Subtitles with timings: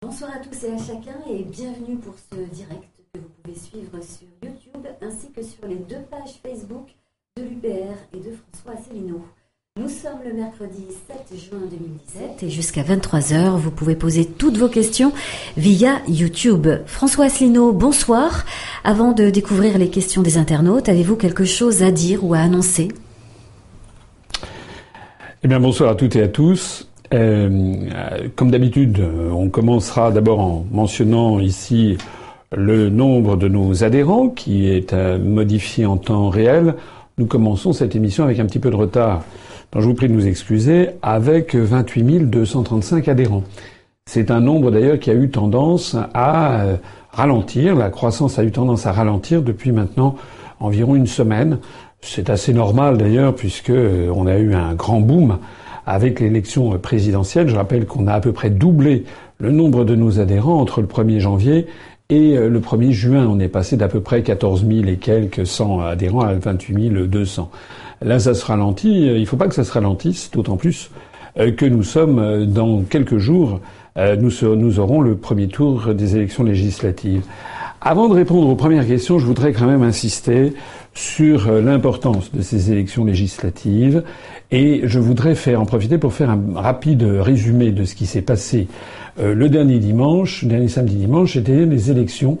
[0.00, 3.98] Bonsoir à tous et à chacun et bienvenue pour ce direct que vous pouvez suivre
[4.00, 6.86] sur YouTube ainsi que sur les deux pages Facebook
[7.36, 9.24] de l'UPR et de François Asselineau.
[9.76, 10.84] Nous sommes le mercredi
[11.28, 15.12] 7 juin 2017 et jusqu'à 23h, vous pouvez poser toutes vos questions
[15.56, 16.68] via YouTube.
[16.86, 18.44] François Asselineau, bonsoir.
[18.84, 22.86] Avant de découvrir les questions des internautes, avez-vous quelque chose à dire ou à annoncer?
[25.42, 26.87] Eh bien, bonsoir à toutes et à tous.
[27.14, 29.00] Euh, comme d'habitude,
[29.32, 31.96] on commencera d'abord en mentionnant ici
[32.56, 36.74] le nombre de nos adhérents qui est euh, modifié en temps réel.
[37.18, 39.22] Nous commençons cette émission avec un petit peu de retard
[39.72, 43.42] donc je vous prie de nous excuser, avec 28 235 adhérents.
[44.06, 46.76] C'est un nombre d'ailleurs qui a eu tendance à euh,
[47.12, 50.16] ralentir, la croissance a eu tendance à ralentir depuis maintenant
[50.60, 51.58] environ une semaine.
[52.00, 55.38] C'est assez normal d'ailleurs puisque euh, on a eu un grand boom
[55.88, 57.48] avec l'élection présidentielle.
[57.48, 59.04] Je rappelle qu'on a à peu près doublé
[59.38, 61.66] le nombre de nos adhérents entre le 1er janvier
[62.10, 63.26] et euh, le 1er juin.
[63.26, 67.50] On est passé d'à peu près 14 000 et quelques 100 adhérents à 28 200.
[68.02, 69.06] Là, ça se ralentit.
[69.06, 70.90] Il ne faut pas que ça se ralentisse, d'autant plus
[71.38, 73.60] euh, que nous sommes euh, dans quelques jours,
[73.96, 77.24] nous, aurons le premier tour des élections législatives.
[77.80, 80.52] Avant de répondre aux premières questions, je voudrais quand même insister
[80.94, 84.02] sur l'importance de ces élections législatives
[84.50, 88.22] et je voudrais faire en profiter pour faire un rapide résumé de ce qui s'est
[88.22, 88.66] passé
[89.16, 92.38] le dernier dimanche, le dernier samedi dimanche, c'était les élections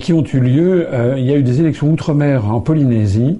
[0.00, 0.88] qui ont eu lieu.
[1.16, 3.38] il y a eu des élections outre-mer en Polynésie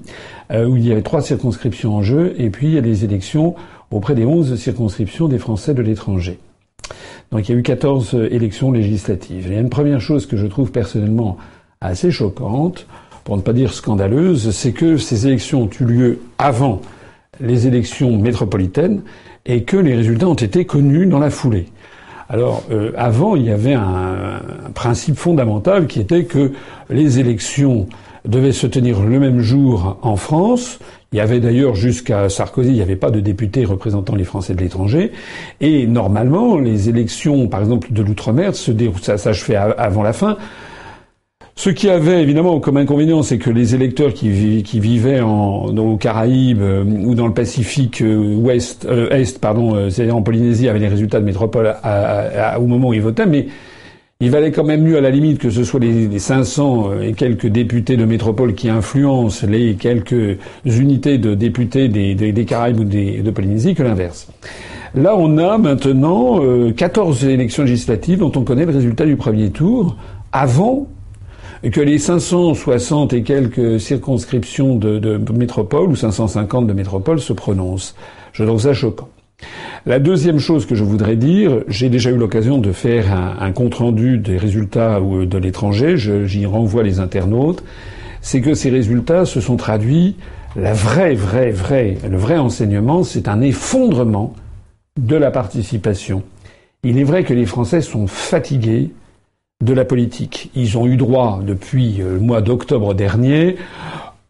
[0.53, 3.05] euh, où il y avait trois circonscriptions en jeu, et puis il y a des
[3.05, 3.57] élections
[3.91, 6.39] auprès des onze circonscriptions des Français de l'étranger.
[7.33, 9.51] Donc il y a eu 14 élections législatives.
[9.51, 11.37] a une première chose que je trouve personnellement
[11.81, 12.87] assez choquante,
[13.25, 16.81] pour ne pas dire scandaleuse, c'est que ces élections ont eu lieu avant
[17.41, 19.03] les élections métropolitaines
[19.45, 21.67] et que les résultats ont été connus dans la foulée.
[22.29, 24.41] Alors euh, avant, il y avait un,
[24.75, 26.53] principe fondamental qui était que
[26.91, 27.89] les élections
[28.27, 30.79] devait se tenir le même jour en France.
[31.13, 34.55] Il y avait d'ailleurs jusqu'à Sarkozy, il n'y avait pas de députés représentant les Français
[34.55, 35.13] de l'étranger.
[35.61, 40.37] Et normalement, les élections, par exemple, de l'outre-mer, se ça s'achevait avant la fin.
[41.59, 45.97] Ce qui avait évidemment comme inconvénient, c'est que les électeurs qui, vivaient en, dans, aux
[45.97, 50.81] Caraïbes euh, ou dans le Pacifique euh, ouest, euh, est, pardon, c'est-à-dire en Polynésie, avaient
[50.81, 51.75] les résultats de métropole
[52.59, 53.47] au moment où ils votaient, mais
[54.21, 57.13] il valait quand même mieux à la limite que ce soit les, 500 euh, et
[57.13, 63.31] quelques députés de métropole qui influencent les quelques unités de députés des, Caraïbes ou de
[63.31, 64.29] Polynésie que l'inverse.
[64.95, 66.41] Là, on a maintenant
[66.75, 69.97] 14 euh, élections législatives dont on connaît le résultat du premier tour
[70.33, 70.89] avant
[71.71, 77.95] que les 560 et quelques circonscriptions de, de métropole ou 550 de métropole se prononcent.
[78.33, 79.11] Je trouve ça choquant.
[79.85, 84.19] La deuxième chose que je voudrais dire, j'ai déjà eu l'occasion de faire un, compte-rendu
[84.19, 87.63] des résultats de l'étranger, j'y renvoie les internautes,
[88.21, 90.17] c'est que ces résultats se sont traduits,
[90.57, 94.35] la vraie, vraie, vraie, le vrai enseignement, c'est un effondrement
[94.99, 96.23] de la participation.
[96.83, 98.91] Il est vrai que les Français sont fatigués
[99.63, 100.51] de la politique.
[100.55, 103.57] Ils ont eu droit depuis le mois d'octobre dernier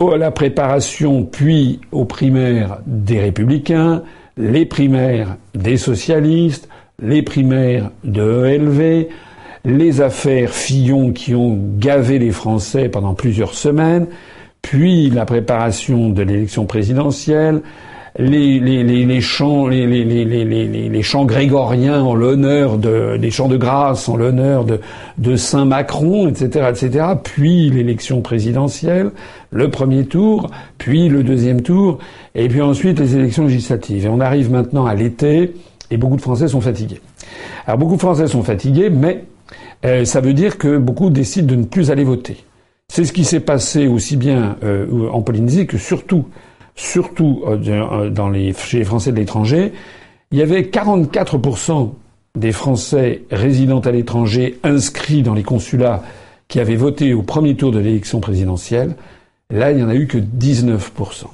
[0.00, 4.02] à la préparation puis aux primaires des républicains,
[4.36, 6.68] les primaires des socialistes,
[7.00, 9.08] les primaires de ELV,
[9.64, 14.06] les affaires Fillon qui ont gavé les Français pendant plusieurs semaines,
[14.62, 17.62] puis la préparation de l'élection présidentielle,
[18.18, 23.56] les, les, les, les chants, les, les, chants grégoriens en l'honneur de, les chants de
[23.56, 24.80] grâce en l'honneur de,
[25.18, 29.10] de Saint Macron, etc., etc., puis l'élection présidentielle,
[29.50, 31.98] le premier tour, puis le deuxième tour,
[32.34, 34.06] et puis ensuite les élections législatives.
[34.06, 35.52] Et on arrive maintenant à l'été,
[35.90, 37.00] et beaucoup de Français sont fatigués.
[37.66, 39.24] Alors beaucoup de Français sont fatigués, mais
[39.84, 42.44] euh, ça veut dire que beaucoup décident de ne plus aller voter.
[42.88, 46.26] C'est ce qui s'est passé aussi bien euh, en Polynésie que surtout
[46.76, 49.72] surtout euh, euh, dans les, chez les Français de l'étranger,
[50.30, 51.90] il y avait 44%
[52.36, 56.02] des Français résidant à l'étranger inscrits dans les consulats
[56.48, 58.94] qui avaient voté au premier tour de l'élection présidentielle.
[59.50, 61.24] Là, il n'y en a eu que 19%.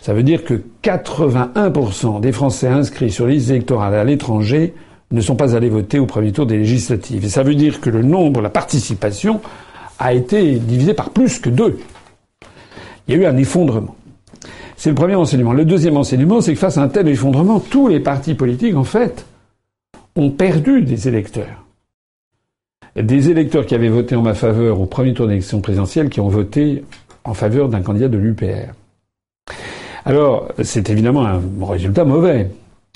[0.00, 4.74] Ça veut dire que 81% des Français inscrits sur les listes électorales à l'étranger
[5.10, 7.24] ne sont pas allés voter au premier tour des législatives.
[7.24, 9.40] Et ça veut dire que le nombre, la participation
[9.98, 11.80] a été divisé par plus que deux.
[13.08, 13.96] Il y a eu un effondrement.
[14.80, 15.52] C'est le premier enseignement.
[15.52, 18.82] Le deuxième enseignement, c'est que face à un tel effondrement, tous les partis politiques, en
[18.82, 19.26] fait,
[20.16, 21.66] ont perdu des électeurs.
[22.96, 26.30] Des électeurs qui avaient voté en ma faveur au premier tour d'élection présidentielle, qui ont
[26.30, 26.82] voté
[27.24, 28.72] en faveur d'un candidat de l'UPR.
[30.06, 32.50] Alors, c'est évidemment un résultat mauvais.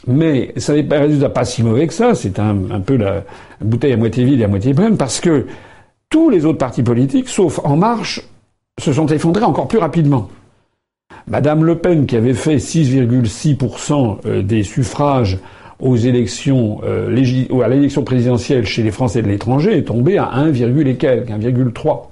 [0.07, 2.15] Mais ça n'est pas résultat pas si mauvais que ça.
[2.15, 3.25] C'est un, un, peu la
[3.61, 5.45] bouteille à moitié vide et à moitié pleine parce que
[6.09, 8.23] tous les autres partis politiques, sauf En Marche,
[8.81, 10.31] se sont effondrés encore plus rapidement.
[11.27, 15.39] Madame Le Pen, qui avait fait 6,6% euh, des suffrages
[15.81, 20.53] aux élections euh, à l'élection présidentielle chez les Français de l'étranger, est tombée à 1,
[20.53, 22.03] et quelques, 1,3.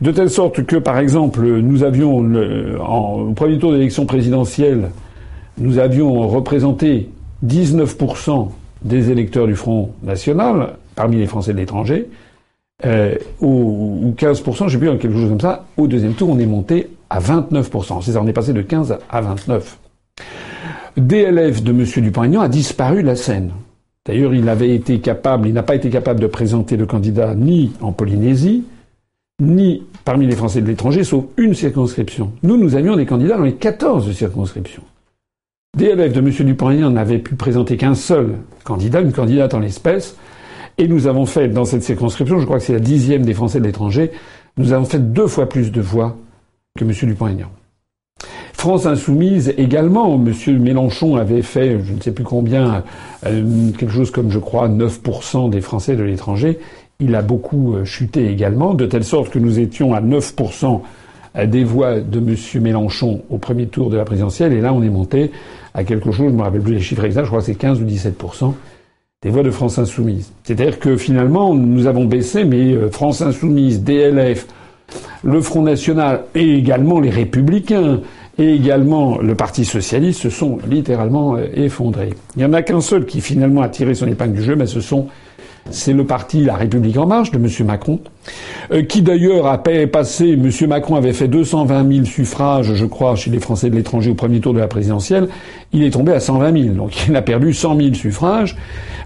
[0.00, 4.90] De telle sorte que, par exemple, nous avions, au premier tour d'élection présidentielle,
[5.58, 7.08] nous avions représenté
[7.46, 8.48] 19%
[8.82, 12.08] des électeurs du Front National parmi les Français de l'étranger,
[12.84, 15.64] euh, ou, 15%, je sais plus, quelque chose comme ça.
[15.76, 18.02] Au deuxième tour, on est monté à 29%.
[18.02, 19.78] C'est-à-dire, on est passé de 15 à 29.
[20.96, 21.84] DLF de M.
[22.04, 23.52] Dupont-Aignan a disparu de la scène.
[24.06, 27.72] D'ailleurs, il avait été capable, il n'a pas été capable de présenter le candidat ni
[27.80, 28.64] en Polynésie,
[29.40, 32.32] ni parmi les Français de l'étranger, sauf une circonscription.
[32.42, 34.82] Nous, nous avions des candidats dans les 14 circonscriptions.
[35.76, 36.30] DLF de M.
[36.30, 40.16] Dupont-Aignan n'avait pu présenter qu'un seul candidat, une candidate en l'espèce,
[40.78, 43.58] et nous avons fait, dans cette circonscription, je crois que c'est la dixième des Français
[43.58, 44.12] de l'étranger,
[44.56, 46.16] nous avons fait deux fois plus de voix
[46.76, 46.90] que M.
[46.90, 47.50] Dupont-Aignan.
[48.52, 50.58] France Insoumise également, M.
[50.58, 52.82] Mélenchon avait fait, je ne sais plus combien,
[53.26, 56.58] euh, quelque chose comme, je crois, 9% des Français de l'étranger.
[56.98, 60.80] Il a beaucoup euh, chuté également, de telle sorte que nous étions à 9%
[61.46, 62.36] des voix de M.
[62.60, 65.30] Mélenchon au premier tour de la présidentielle, et là on est monté
[65.74, 67.54] à quelque chose, je ne me rappelle plus les chiffres exacts, je crois que c'est
[67.54, 68.52] 15 ou 17%
[69.22, 70.32] des voix de France Insoumise.
[70.42, 74.46] C'est-à-dire que finalement, nous avons baissé, mais euh, France Insoumise, DLF,
[75.22, 78.00] le Front National et également les Républicains
[78.38, 82.10] et également le Parti Socialiste se sont littéralement euh, effondrés.
[82.36, 84.66] Il n'y en a qu'un seul qui finalement a tiré son épingle du jeu, mais
[84.66, 85.08] ce sont
[85.70, 87.66] c'est le parti La République en marche de M.
[87.66, 88.00] Macron,
[88.72, 90.50] euh, qui d'ailleurs a passé, M.
[90.68, 94.40] Macron avait fait 220 000 suffrages, je crois, chez les Français de l'étranger au premier
[94.40, 95.28] tour de la présidentielle,
[95.72, 98.56] il est tombé à 120 000, donc il a perdu 100 000 suffrages,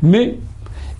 [0.02, 0.34] mais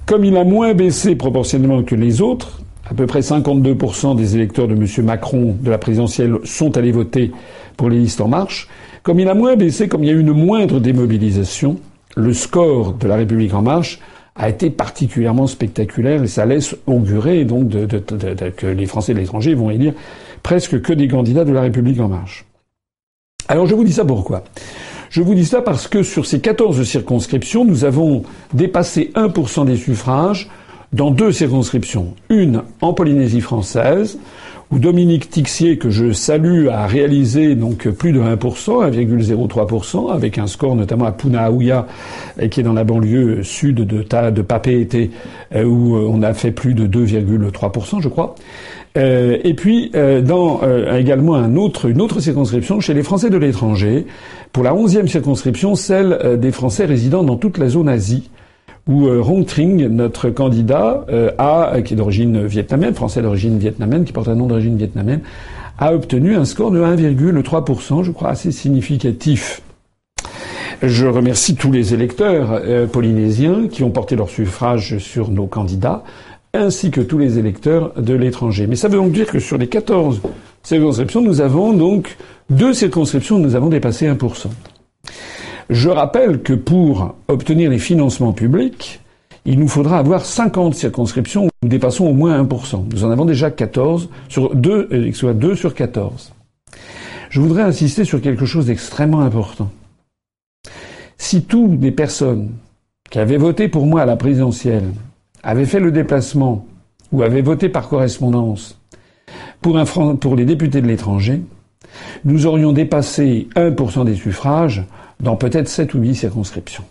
[0.07, 4.69] comme il a moins baissé proportionnellement que les autres, à peu près 52% des électeurs
[4.69, 4.87] de M.
[5.05, 7.33] Macron de la présidentielle sont allés voter
[7.77, 8.69] pour les listes en marche,
[9.03, 11.79] comme il a moins baissé, comme il y a eu une moindre démobilisation,
[12.17, 14.01] le score de la République en marche
[14.35, 19.71] a été particulièrement spectaculaire et ça laisse augurer donc que les Français de l'étranger vont
[19.71, 19.95] élire
[20.43, 22.45] presque que des candidats de la République en marche.
[23.49, 24.45] Alors je vous dis ça pourquoi?
[25.11, 29.77] Je vous dis ça parce que sur ces 14 circonscriptions, nous avons dépassé 1% des
[29.77, 30.49] suffrages
[30.93, 32.15] dans deux circonscriptions.
[32.31, 34.19] Une en Polynésie française,
[34.71, 38.37] où Dominique Tixier, que je salue, a réalisé donc plus de 1%,
[38.91, 41.87] 1,03%, avec un score notamment à Punaauia,
[42.51, 45.11] qui est dans la banlieue sud de, Ta, de Papeete,
[45.55, 48.35] euh, où euh, on a fait plus de 2,3%, je crois.
[48.97, 49.93] Euh, et puis
[50.25, 50.61] dans
[50.95, 54.07] également un autre, une autre circonscription chez les Français de l'étranger,
[54.53, 58.31] pour la onzième circonscription, celle des Français résidant dans toute la zone Asie,
[58.89, 64.05] où euh, Hong Trinh, notre candidat, euh, a, qui est d'origine vietnamienne, français d'origine vietnamienne,
[64.05, 65.21] qui porte un nom d'origine vietnamienne,
[65.79, 69.63] a obtenu un score de 1,3%, je crois assez significatif.
[70.83, 76.03] Je remercie tous les électeurs euh, polynésiens qui ont porté leur suffrage sur nos candidats,
[76.55, 78.67] ainsi que tous les électeurs de l'étranger.
[78.67, 80.23] Mais ça veut donc dire que sur les 14
[80.63, 82.17] circonscriptions, nous avons donc
[82.49, 84.49] deux circonscriptions nous avons dépassé 1%.
[85.71, 89.01] Je rappelle que pour obtenir les financements publics,
[89.45, 92.87] il nous faudra avoir 50 circonscriptions où nous dépassons au moins 1%.
[92.91, 96.33] Nous en avons déjà 14 sur 2, euh, soit 2 sur 14.
[97.29, 99.71] Je voudrais insister sur quelque chose d'extrêmement important.
[101.19, 102.51] Si toutes les personnes
[103.11, 104.91] qui avaient voté pour moi à la présidentielle
[105.43, 106.67] avaient fait le déplacement
[107.13, 108.81] ou avaient voté par correspondance
[109.61, 109.79] pour,
[110.19, 111.43] pour les députés de l'étranger,
[112.25, 114.85] nous aurions dépassé 1% des suffrages
[115.21, 116.85] dans peut-être sept ou huit circonscriptions.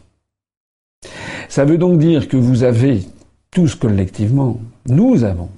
[1.50, 3.02] Ça veut donc dire que vous avez
[3.52, 5.50] tous collectivement, nous avons,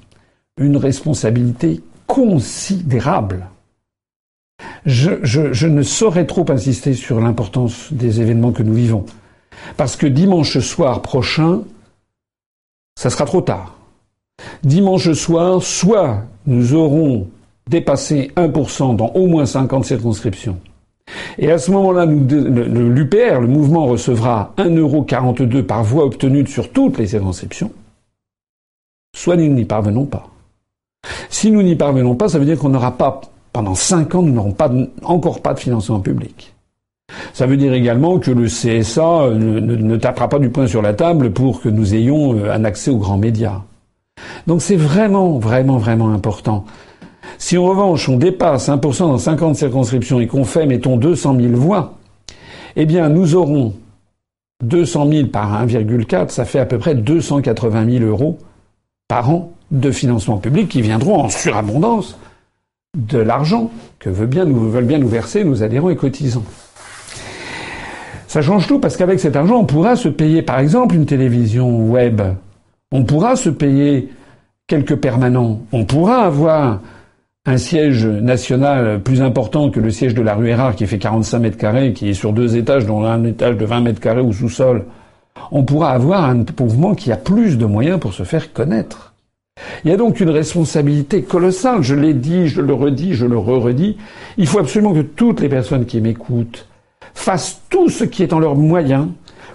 [0.58, 3.48] une responsabilité considérable.
[4.86, 9.06] Je, je, ne saurais trop insister sur l'importance des événements que nous vivons.
[9.78, 11.62] Parce que dimanche soir prochain,
[12.98, 13.78] ça sera trop tard.
[14.64, 17.28] Dimanche soir, soit nous aurons
[17.70, 20.60] dépassé 1% dans au moins 50 circonscriptions,
[21.38, 27.08] et à ce moment-là, l'UPR, le mouvement, recevra 1,42€ par voix obtenue sur toutes les
[27.08, 27.72] circonscriptions.
[29.16, 30.28] Soit nous n'y parvenons pas.
[31.30, 33.22] Si nous n'y parvenons pas, ça veut dire qu'on n'aura pas,
[33.54, 34.70] pendant cinq ans, nous n'aurons pas,
[35.04, 36.54] encore pas de financement public.
[37.34, 40.94] Ça veut dire également que le CSA ne, ne, tapera pas du poing sur la
[40.94, 43.62] table pour que nous ayons euh, un accès aux grands médias.
[44.46, 46.66] Donc c'est vraiment, vraiment, vraiment important
[47.38, 51.54] si en revanche on dépasse 1% dans 50 circonscriptions et qu'on fait, mettons, 200 000
[51.54, 51.98] voix,
[52.76, 53.74] eh bien nous aurons
[54.64, 58.38] 200 000 par 1,4, ça fait à peu près 280 000 euros
[59.08, 62.18] par an de financement public qui viendront en surabondance
[62.98, 66.44] de l'argent que veulent bien, nous, verser nos adhérents et cotisants.
[68.28, 71.90] Ça change tout parce qu'avec cet argent, on pourra se payer par exemple une télévision
[71.90, 72.22] web.
[72.92, 74.10] On pourra se payer
[74.68, 75.62] quelques permanents.
[75.72, 76.82] On pourra avoir
[77.50, 81.40] un siège national plus important que le siège de la rue Erard qui fait 45
[81.40, 84.32] mètres carrés, qui est sur deux étages, dont un étage de 20 mètres carrés au
[84.32, 84.86] sous-sol.
[85.52, 89.16] On pourra avoir un mouvement qui a plus de moyens pour se faire connaître.
[89.84, 93.38] Il y a donc une responsabilité colossale, je l'ai dit, je le redis, je le
[93.38, 93.98] re-redis.
[94.38, 96.68] Il faut absolument que toutes les personnes qui m'écoutent
[97.16, 99.10] fassent tout ce qui est en leur moyen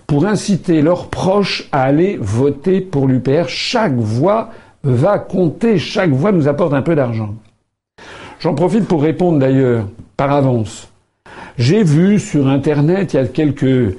[0.09, 3.49] pour inciter leurs proches à aller voter pour l'UPR.
[3.49, 4.51] Chaque voix
[4.83, 7.35] va compter, chaque voix nous apporte un peu d'argent.
[8.45, 9.87] J'en profite pour répondre d'ailleurs
[10.19, 10.93] par avance.
[11.57, 13.97] J'ai vu sur Internet, il y a quelques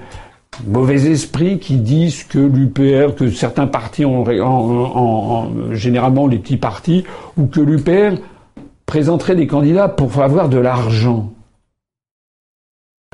[0.68, 7.06] mauvais esprits qui disent que l'UPR, que certains partis, en, généralement les petits partis,
[7.38, 8.22] ou que l'UPR
[8.86, 11.32] présenterait des candidats pour avoir de l'argent.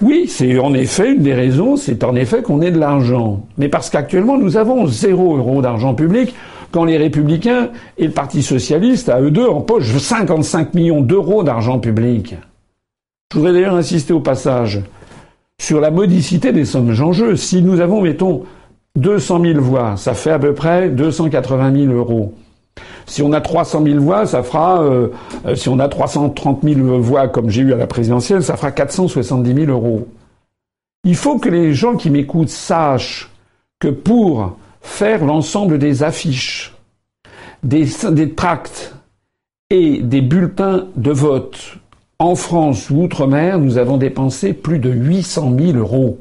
[0.02, 3.46] Oui, c'est en effet une des raisons, c'est en effet qu'on ait de l'argent.
[3.58, 6.36] Mais parce qu'actuellement, nous avons zéro euro d'argent public,
[6.72, 11.80] quand les Républicains et le Parti Socialiste, à eux deux, empochent 55 millions d'euros d'argent
[11.80, 12.36] public.
[13.32, 14.82] Je voudrais d'ailleurs insister au passage
[15.60, 17.36] sur la modicité des sommes en jeu.
[17.36, 18.44] Si nous avons, mettons,
[18.96, 22.34] 200 000 voix, ça fait à peu près 280 000 euros.
[23.06, 25.10] Si on a 300 000 voix, ça fera, euh,
[25.46, 28.72] euh, si on a 330 000 voix comme j'ai eu à la présidentielle, ça fera
[28.72, 30.08] 470 000 euros.
[31.04, 33.30] Il faut que les gens qui m'écoutent sachent
[33.80, 36.74] que pour faire l'ensemble des affiches,
[37.64, 37.88] des,
[38.36, 38.96] tracts
[39.70, 41.78] et des bulletins de vote
[42.20, 46.20] en France ou outre-mer, nous avons dépensé plus de 800 000 euros.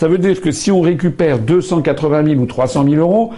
[0.00, 3.32] Ça veut dire que si on récupère 280 000 ou 300 000 euros,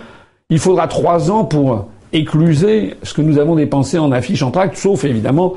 [0.48, 4.76] il faudra trois ans pour écluser ce que nous avons dépensé en affiches en tract,
[4.76, 5.54] sauf évidemment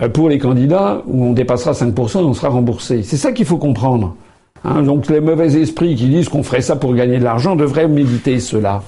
[0.00, 3.02] euh, pour les candidats où on dépassera 5% et on sera remboursé.
[3.02, 4.16] C'est ça qu'il faut comprendre.
[4.64, 4.82] Hein.
[4.82, 8.40] donc les mauvais esprits qui disent qu'on ferait ça pour gagner de l'argent devraient méditer
[8.40, 8.82] cela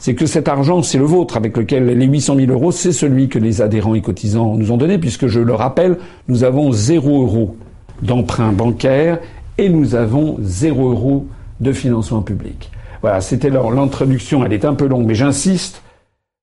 [0.00, 3.28] c'est que cet argent, c'est le vôtre, avec lequel les 800 000 euros, c'est celui
[3.28, 7.20] que les adhérents et cotisants nous ont donné, puisque je le rappelle, nous avons zéro
[7.20, 7.56] euro
[8.00, 9.18] d'emprunt bancaire
[9.58, 11.26] et nous avons zéro euro
[11.60, 12.70] de financement public.
[13.02, 15.82] Voilà, c'était l'introduction, elle est un peu longue, mais j'insiste,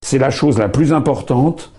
[0.02, 1.72] c'est la chose la plus importante.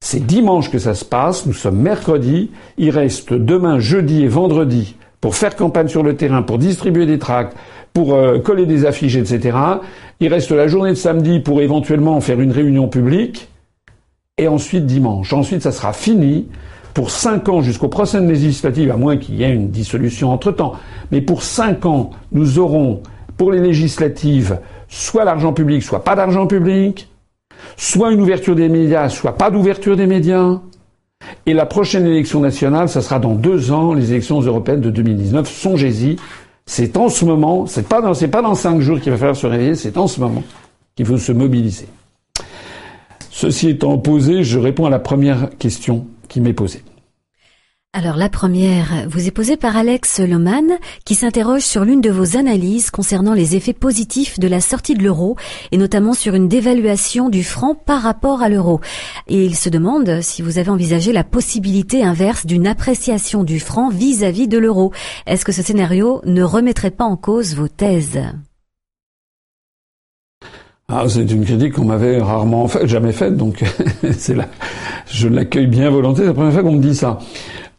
[0.00, 4.96] C'est dimanche que ça se passe, nous sommes mercredi, il reste demain, jeudi et vendredi
[5.20, 7.56] pour faire campagne sur le terrain, pour distribuer des tracts,
[7.92, 9.56] pour euh, coller des affiches, etc.
[10.20, 13.48] Il reste la journée de samedi pour éventuellement faire une réunion publique.
[14.40, 15.32] Et ensuite dimanche.
[15.32, 16.46] Ensuite, ça sera fini
[16.94, 20.74] pour cinq ans jusqu'aux prochaines législatives, à moins qu'il y ait une dissolution entre-temps.
[21.10, 23.02] Mais pour cinq ans, nous aurons,
[23.36, 27.08] pour les législatives, soit l'argent public, soit pas d'argent public,
[27.76, 30.60] soit une ouverture des médias, soit pas d'ouverture des médias.
[31.48, 35.48] Et la prochaine élection nationale, ça sera dans deux ans, les élections européennes de 2019.
[35.48, 36.16] Songez-y,
[36.66, 39.74] c'est en ce moment, c'est pas pas dans cinq jours qu'il va falloir se réveiller,
[39.74, 40.44] c'est en ce moment
[40.94, 41.86] qu'il faut se mobiliser.
[43.30, 46.82] Ceci étant posé, je réponds à la première question qui m'est posée.
[47.98, 52.36] Alors la première vous est posée par Alex Loman qui s'interroge sur l'une de vos
[52.36, 55.34] analyses concernant les effets positifs de la sortie de l'euro
[55.72, 58.80] et notamment sur une dévaluation du franc par rapport à l'euro.
[59.26, 63.88] Et il se demande si vous avez envisagé la possibilité inverse d'une appréciation du franc
[63.88, 64.92] vis-à-vis de l'euro.
[65.26, 68.20] Est-ce que ce scénario ne remettrait pas en cause vos thèses?
[70.86, 73.64] Ah, c'est une critique qu'on m'avait rarement fait, jamais faite, donc
[74.16, 74.36] c'est
[75.10, 76.22] je l'accueille bien volontiers.
[76.22, 77.18] C'est la première fois qu'on me dit ça.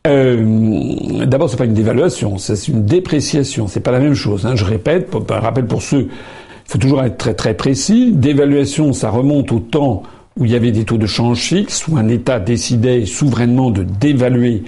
[0.08, 3.68] Euh, D'abord, c'est pas une dévaluation, c'est une dépréciation.
[3.68, 4.46] C'est pas la même chose.
[4.46, 4.56] Hein.
[4.56, 8.12] Je répète, pour, rappel pour ceux, il faut toujours être très très précis.
[8.14, 10.04] Dévaluation, ça remonte au temps
[10.38, 13.84] où il y avait des taux de change fixes, où un État décidait souverainement de
[13.84, 14.64] dévaluer.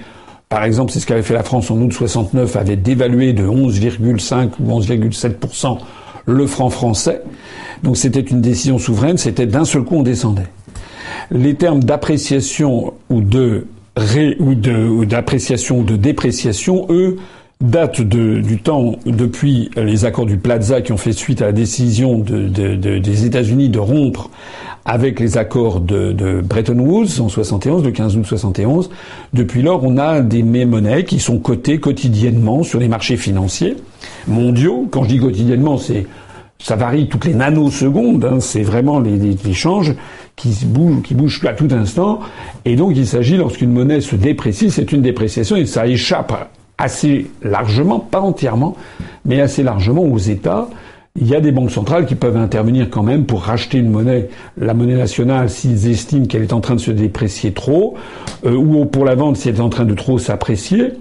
[0.50, 4.50] Par exemple, c'est ce qu'avait fait la France en août 69, avait dévalué de 11,5
[4.60, 5.78] ou 11,7%
[6.26, 7.22] le franc français.
[7.84, 10.48] Donc c'était une décision souveraine, c'était d'un seul coup on descendait.
[11.32, 13.66] Les termes d'appréciation ou de
[13.98, 14.56] ou
[15.06, 17.18] d'appréciation ou de dépréciation, eux,
[17.62, 22.18] datent du temps depuis les accords du Plaza qui ont fait suite à la décision
[22.18, 24.30] des États-Unis de rompre
[24.84, 28.90] avec les accords de, Bretton Woods en 71, le 15 août 71.
[29.34, 33.78] Depuis lors, on a des monnaies qui sont cotées quotidiennement sur les marchés financiers
[34.28, 34.88] mondiaux.
[34.90, 36.08] Quand je dis quotidiennement, c'est
[36.62, 38.24] ça varie toutes les nanosecondes.
[38.26, 39.94] Hein, c'est vraiment les, les, changes
[40.36, 42.20] qui bougent, qui bougent à tout instant.
[42.66, 47.28] Et donc, il s'agit, lorsqu'une monnaie se déprécie, c'est une dépréciation et ça échappe assez
[47.44, 48.76] largement, pas entièrement,
[49.26, 50.68] mais assez largement aux États.
[51.20, 54.30] Il y a des banques centrales qui peuvent intervenir quand même pour racheter une monnaie,
[54.58, 57.96] la monnaie nationale, s'ils estiment qu'elle est en train de se déprécier trop,
[58.46, 60.94] euh, ou pour la vente si elle est en train de trop s'apprécier.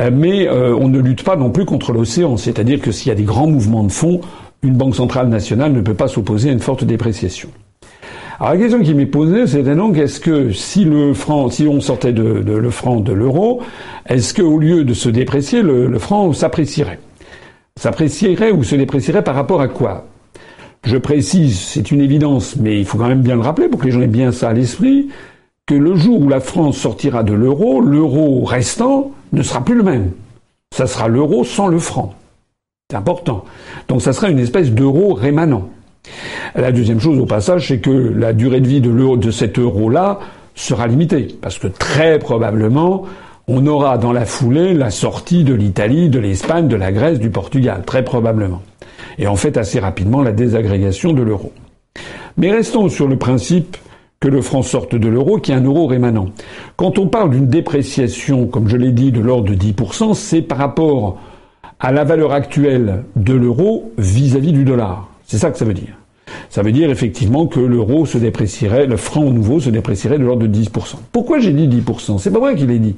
[0.00, 3.12] Euh, mais euh, on ne lutte pas non plus contre l'océan, c'est-à-dire que s'il y
[3.12, 4.20] a des grands mouvements de fonds,
[4.62, 7.48] une banque centrale nationale ne peut pas s'opposer à une forte dépréciation.
[8.38, 11.80] Alors la question qui m'est posée, c'était donc est-ce que si le franc, si on
[11.80, 13.62] sortait de, le franc de l'euro,
[14.06, 16.98] est-ce qu'au lieu de se déprécier, le, franc s'apprécierait?
[17.78, 20.06] S'apprécierait ou se déprécierait par rapport à quoi?
[20.84, 23.86] Je précise, c'est une évidence, mais il faut quand même bien le rappeler pour que
[23.86, 25.08] les gens aient bien ça à l'esprit,
[25.66, 29.84] que le jour où la France sortira de l'euro, l'euro restant ne sera plus le
[29.84, 30.10] même.
[30.74, 32.14] Ça sera l'euro sans le franc.
[32.92, 33.46] C'est important.
[33.88, 35.70] Donc ça sera une espèce d'euro rémanent.
[36.54, 40.18] La deuxième chose au passage, c'est que la durée de vie de, de cet euro-là
[40.54, 43.04] sera limitée, parce que très probablement,
[43.48, 47.30] on aura dans la foulée la sortie de l'Italie, de l'Espagne, de la Grèce, du
[47.30, 48.60] Portugal, très probablement.
[49.16, 51.50] Et en fait assez rapidement la désagrégation de l'euro.
[52.36, 53.78] Mais restons sur le principe
[54.20, 56.28] que le franc sorte de l'euro, qui est un euro rémanent.
[56.76, 60.58] Quand on parle d'une dépréciation, comme je l'ai dit, de l'ordre de 10%, c'est par
[60.58, 61.18] rapport
[61.82, 65.08] à la valeur actuelle de l'euro vis-à-vis du dollar.
[65.26, 65.98] C'est ça que ça veut dire.
[66.48, 70.46] Ça veut dire effectivement que l'euro se déprécierait, le franc nouveau se déprécierait de l'ordre
[70.46, 70.68] de 10%.
[71.10, 72.94] Pourquoi j'ai dit 10% C'est pas moi qui l'ai dit.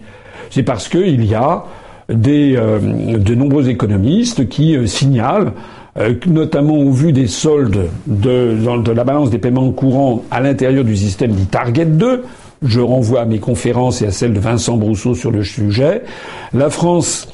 [0.51, 1.65] C'est parce qu'il y a
[2.11, 2.79] des, euh,
[3.19, 5.53] de nombreux économistes qui euh, signalent,
[5.97, 10.85] euh, notamment au vu des soldes de, de la balance des paiements courants à l'intérieur
[10.85, 12.25] du système dit Target 2,
[12.63, 16.03] je renvoie à mes conférences et à celles de Vincent Brousseau sur le sujet.
[16.53, 17.29] La France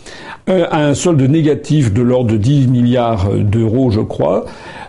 [0.48, 4.44] a un solde négatif de l'ordre de 10 milliards d'euros, je crois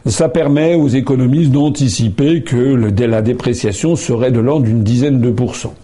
[0.05, 2.55] ça permet aux économistes d'anticiper que
[3.03, 5.75] la dépréciation serait de l'ordre d'une dizaine de pourcents.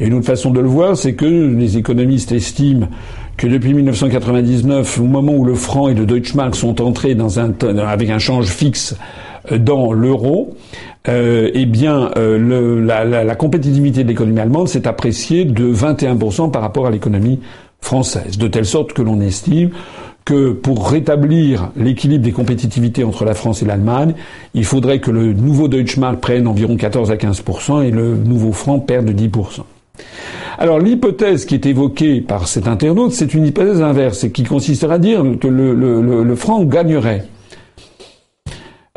[0.00, 2.88] Et une autre façon de le voir, c'est que les économistes estiment
[3.36, 7.52] que depuis 1999, au moment où le franc et le Deutschmark sont entrés dans un,
[7.78, 8.96] avec un change fixe
[9.50, 10.54] euh, dans l'euro,
[11.08, 16.62] euh, eh bien, euh, la, la, compétitivité de l'économie allemande s'est appréciée de 21% par
[16.62, 17.40] rapport à l'économie
[17.84, 19.70] française, de telle sorte que l'on estime
[20.24, 24.14] que pour rétablir l'équilibre des compétitivités entre la France et l'Allemagne,
[24.54, 28.78] il faudrait que le nouveau Deutschmark prenne environ 14 à 15% et le nouveau franc
[28.78, 29.64] perde 10%
[30.58, 34.98] alors l'hypothèse qui est évoquée par cet internaute, c'est une hypothèse inverse, qui consisterait à
[34.98, 37.24] dire que le, franc gagnerait.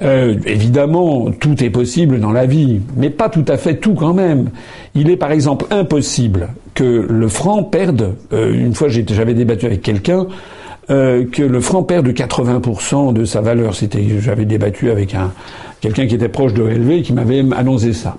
[0.04, 4.14] Euh, évidemment, tout est possible dans la vie, mais pas tout à fait tout quand
[4.14, 4.52] même.
[4.94, 8.14] Il est par exemple impossible que le franc perde.
[8.32, 10.28] Euh, une fois, j'avais débattu avec quelqu'un
[10.92, 13.74] euh, que le franc perd de 80% de sa valeur.
[13.74, 15.34] C'était, j'avais débattu avec un
[15.82, 18.18] quelqu'un qui était proche de LV qui m'avait annoncé ça.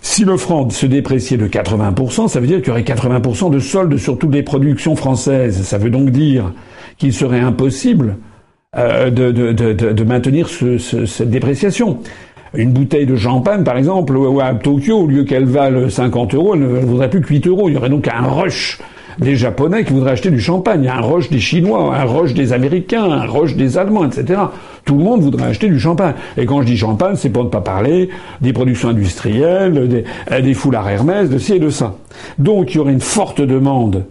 [0.00, 3.58] Si le franc se dépréciait de 80%, ça veut dire qu'il y aurait 80% de
[3.58, 5.62] solde sur toutes les productions françaises.
[5.62, 6.52] Ça veut donc dire
[6.98, 8.16] qu'il serait impossible
[8.76, 11.98] de, de, de, de, maintenir ce, cette dépréciation.
[12.54, 16.60] Une bouteille de champagne, par exemple, à Tokyo, au lieu qu'elle vale 50 euros, elle
[16.60, 17.68] ne vaudrait plus que 8 euros.
[17.68, 18.78] Il y aurait donc un rush
[19.18, 23.04] des Japonais qui voudraient acheter du champagne, un rush des Chinois, un rush des Américains,
[23.04, 24.40] un rush des Allemands, etc.
[24.84, 26.14] Tout le monde voudrait acheter du champagne.
[26.36, 28.10] Et quand je dis champagne, c'est pour ne pas parler
[28.40, 31.96] des productions industrielles, des, euh, des foulards Hermès, de ci et de ça.
[32.38, 34.04] Donc il y aurait une forte demande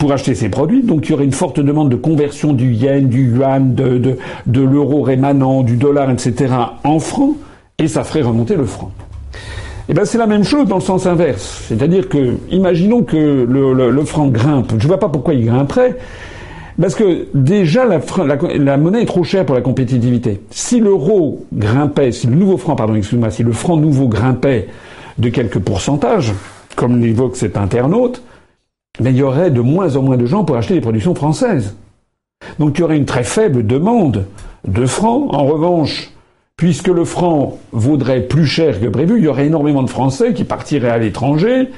[0.00, 0.82] pour acheter ces produits.
[0.82, 4.16] Donc il y aurait une forte demande de conversion du yen, du yuan, de, de,
[4.46, 6.52] de l'euro rémanent, du dollar, etc.
[6.82, 7.36] en francs,
[7.78, 8.90] et ça ferait remonter le franc.
[9.90, 11.64] Eh ben c'est la même chose dans le sens inverse.
[11.68, 14.70] C'est-à-dire que, imaginons que le, franc grimpe.
[14.78, 15.96] Je ne vois pas pourquoi il grimperait.
[16.80, 20.40] Parce que déjà, la, monnaie est trop chère pour la compétitivité.
[20.50, 24.68] Si l'euro grimpait, si le nouveau franc, pardon, excuse-moi, si le franc nouveau grimpait
[25.18, 26.32] de quelques pourcentages,
[26.76, 28.22] comme l'évoque cet internaute,
[28.98, 31.76] mais il y aurait de moins en moins de gens pour acheter des productions françaises.
[32.58, 34.26] Donc il y aurait une très faible demande
[34.66, 35.32] de francs.
[35.32, 36.10] En revanche,
[36.56, 40.44] puisque le franc vaudrait plus cher que prévu, il y aurait énormément de Français qui
[40.44, 41.68] partiraient à l'étranger.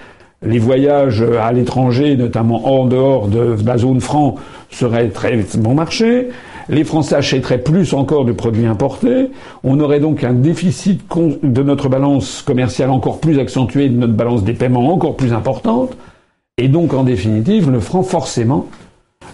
[0.45, 4.35] Les voyages à l'étranger, notamment hors dehors de la zone franc,
[4.71, 6.31] seraient très bon marché.
[6.69, 9.31] Les Français achèteraient plus encore de produits importés.
[9.63, 11.03] On aurait donc un déficit
[11.43, 15.97] de notre balance commerciale encore plus accentué, de notre balance des paiements encore plus importante.
[16.59, 18.69] Et donc, en définitive, le franc, forcément,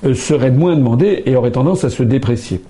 [0.04, 2.60] euh, serait moins demandé et aurait tendance à se déprécier.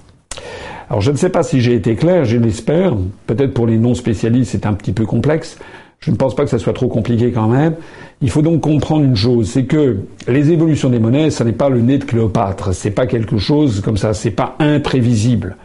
[0.88, 2.94] Alors je ne sais pas si j'ai été clair, je l'espère.
[3.26, 5.58] Peut-être pour les non-spécialistes c'est un petit peu complexe.
[6.00, 7.74] Je ne pense pas que ça soit trop compliqué quand même.
[8.22, 11.68] Il faut donc comprendre une chose, c'est que les évolutions des monnaies, ça n'est pas
[11.68, 12.72] le nez de Cléopâtre.
[12.72, 15.56] C'est pas quelque chose comme ça, c'est pas imprévisible.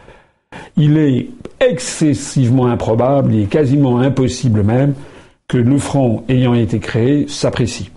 [0.76, 1.28] Il est
[1.60, 4.94] excessivement improbable, il est quasiment impossible même
[5.48, 7.90] que le franc ayant été créé s'apprécie.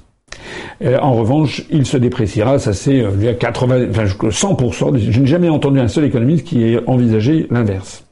[0.84, 3.04] Euh, en revanche, il se dépréciera, ça c'est
[3.40, 4.98] 80, enfin 100%.
[4.98, 8.06] Je n'ai jamais entendu un seul économiste qui ait envisagé l'inverse.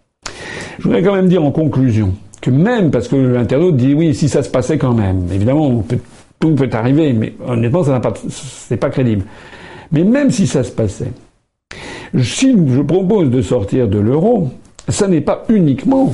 [0.79, 4.29] Je voudrais quand même dire en conclusion que même parce que l'internaute dit oui, si
[4.29, 5.83] ça se passait quand même, évidemment,
[6.39, 9.23] tout peut arriver, mais honnêtement, pas, c'est pas crédible.
[9.91, 11.11] Mais même si ça se passait,
[12.21, 14.49] si je propose de sortir de l'euro,
[14.89, 16.13] ça n'est pas uniquement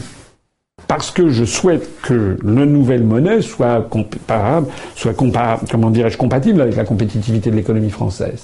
[0.87, 6.61] parce que je souhaite que la nouvelle monnaie soit comparable, soit comparable, comment dirais-je, compatible
[6.61, 8.43] avec la compétitivité de l'économie française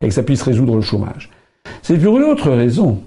[0.00, 1.30] et que ça puisse résoudre le chômage.
[1.82, 3.00] C'est pour une autre raison.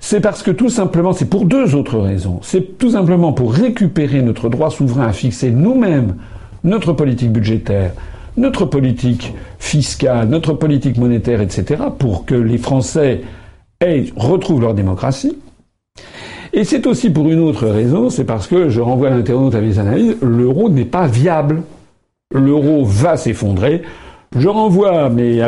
[0.00, 2.38] C'est parce que tout simplement, c'est pour deux autres raisons.
[2.42, 6.16] C'est tout simplement pour récupérer notre droit souverain à fixer nous-mêmes
[6.64, 7.92] notre politique budgétaire,
[8.36, 13.22] notre politique fiscale, notre politique monétaire, etc., pour que les Français
[14.16, 15.36] retrouvent leur démocratie.
[16.52, 19.78] Et c'est aussi pour une autre raison, c'est parce que, je renvoie l'internaute à mes
[19.78, 21.62] analyses, l'euro n'est pas viable.
[22.32, 23.82] L'euro va s'effondrer.
[24.36, 25.46] Je renvoie à, mes,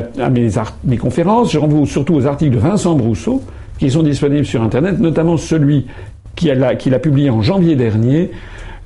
[0.85, 3.43] mes, conférences, je renvoie surtout aux articles de Vincent Brousseau,
[3.79, 5.87] qui sont disponibles sur Internet, notamment celui
[6.37, 8.31] qu'il a, publié en janvier dernier,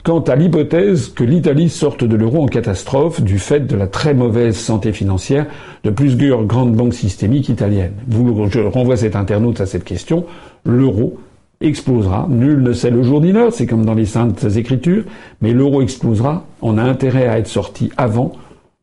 [0.02, 4.14] quant à l'hypothèse que l'Italie sorte de l'euro en catastrophe du fait de la très
[4.14, 5.46] mauvaise santé financière
[5.84, 7.92] de plusieurs grandes banques systémiques italiennes.
[8.10, 10.24] Je renvoie cet internaute à cette question.
[10.64, 11.18] L'euro
[11.62, 12.26] explosera.
[12.28, 15.04] Nul ne sait le jour ni l'heure, c'est comme dans les saintes écritures,
[15.40, 16.44] mais l'euro explosera.
[16.60, 18.32] On a intérêt à être sorti avant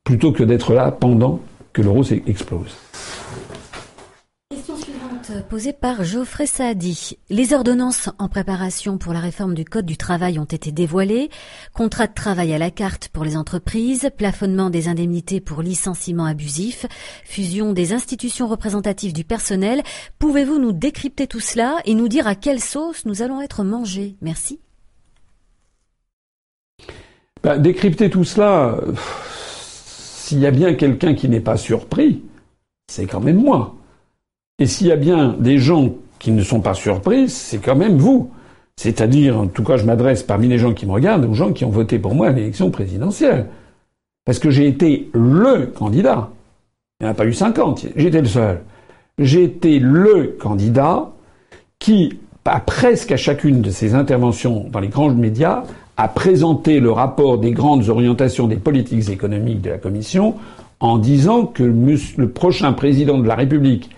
[0.04, 1.40] plutôt que d'être là pendant
[1.74, 2.76] que l'euro explose
[5.42, 7.18] posée par Geoffrey Saadi.
[7.30, 11.30] Les ordonnances en préparation pour la réforme du Code du travail ont été dévoilées.
[11.74, 16.86] Contrat de travail à la carte pour les entreprises, plafonnement des indemnités pour licenciement abusif,
[17.24, 19.84] fusion des institutions représentatives du personnel.
[20.20, 24.16] Pouvez-vous nous décrypter tout cela et nous dire à quelle sauce nous allons être mangés?
[24.22, 24.60] Merci.
[27.42, 28.80] Bah, décrypter tout cela,
[30.30, 32.24] s'il y a bien quelqu'un qui n'est pas surpris,
[32.88, 33.79] c'est quand même moi.
[34.60, 37.98] Et s'il y a bien des gens qui ne sont pas surpris, c'est quand même
[37.98, 38.30] vous.
[38.76, 41.66] C'est-à-dire, en tout cas, je m'adresse parmi les gens qui me regardent aux gens qui
[41.66, 43.48] ont voté pour moi à l'élection présidentielle.
[44.26, 46.30] Parce que j'ai été LE candidat.
[47.00, 48.62] Il n'y en a pas eu 50, j'étais le seul.
[49.18, 51.10] J'ai été le candidat
[51.80, 55.64] qui, à presque à chacune de ses interventions dans les grands médias,
[55.96, 60.36] a présenté le rapport des grandes orientations des politiques économiques de la Commission
[60.80, 63.90] en disant que le prochain président de la République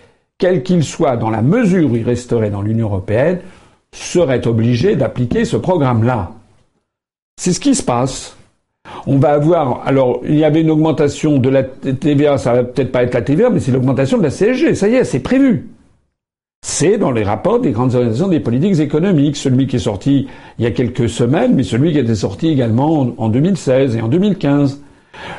[0.42, 3.42] quel qu'il soit, dans la mesure où il resterait dans l'Union européenne,
[3.94, 6.32] serait obligé d'appliquer ce programme-là.
[7.40, 8.36] C'est ce qui se passe.
[9.06, 12.92] On va avoir, alors, il y avait une augmentation de la TVA, ça va peut-être
[12.92, 14.74] pas être la TVA, mais c'est l'augmentation de la CSG.
[14.74, 15.70] Ça y est, c'est prévu.
[16.66, 20.28] C'est dans les rapports des grandes organisations des politiques économiques, celui qui est sorti
[20.58, 24.08] il y a quelques semaines, mais celui qui était sorti également en 2016 et en
[24.08, 24.82] 2015.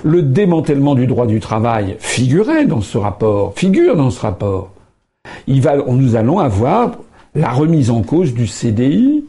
[0.05, 4.72] Le démantèlement du droit du travail figurait dans ce rapport, figure dans ce rapport
[5.47, 6.99] nous allons avoir
[7.35, 9.25] la remise en cause du CDI,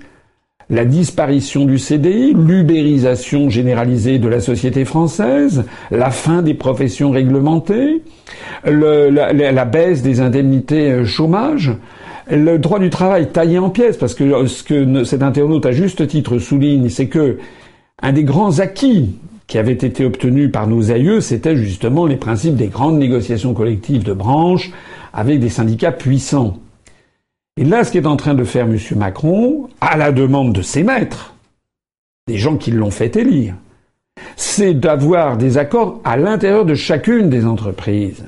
[0.70, 8.02] la disparition du CDI, l'ubérisation généralisée de la société française, la fin des professions réglementées,
[8.66, 11.72] la, baisse des indemnités euh, chômage,
[12.30, 16.08] le droit du travail taillé en pièces, parce que ce que cet internaute à juste
[16.08, 17.38] titre souligne, c'est que
[18.02, 19.16] un des grands acquis
[19.54, 24.04] qui avait été obtenu par nos aïeux, c'était justement les principes des grandes négociations collectives
[24.04, 24.72] de branche,
[25.14, 26.58] avec des syndicats puissants.
[27.56, 28.80] Et là, ce qu'est en train de faire M.
[28.96, 31.36] Macron, à la demande de ses maîtres,
[32.28, 33.54] des gens qui l'ont fait élire,
[34.38, 38.26] c'est d'avoir des accords à l'intérieur de chacune des entreprises.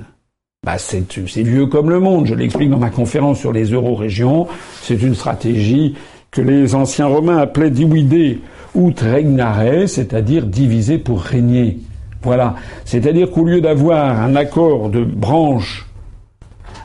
[0.63, 2.27] Bah, c'est vieux comme le monde.
[2.27, 4.45] Je l'explique dans ma conférence sur les euro-régions.
[4.83, 5.95] C'est une stratégie
[6.29, 8.41] que les anciens romains appelaient divide
[8.75, 11.79] ut c'est-à-dire diviser pour régner.
[12.23, 12.55] Voilà.
[12.85, 15.87] C'est-à-dire qu'au lieu d'avoir un accord de branche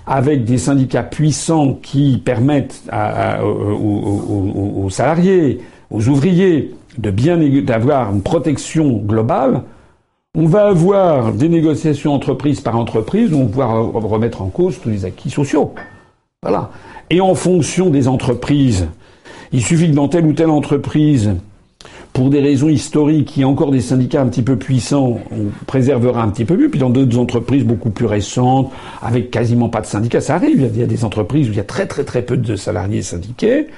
[0.06, 2.82] avec des syndicats puissants qui permettent
[3.42, 9.62] aux, salariés, aux ouvriers, d'avoir une protection globale,
[10.34, 14.90] on va avoir des négociations entreprise par entreprise où on va remettre en cause tous
[14.90, 15.74] les acquis sociaux.
[16.42, 16.70] Voilà.
[17.08, 18.88] Et en fonction des entreprises,
[19.52, 21.34] il suffit que dans telle ou telle entreprise,
[22.12, 25.46] pour des raisons historiques, il y a encore des syndicats un petit peu puissants, on
[25.66, 26.68] préservera un petit peu mieux.
[26.68, 28.70] Puis dans d'autres entreprises beaucoup plus récentes,
[29.00, 30.70] avec quasiment pas de syndicats, ça arrive.
[30.74, 33.02] Il y a des entreprises où il y a très très très peu de salariés
[33.02, 33.68] syndiqués.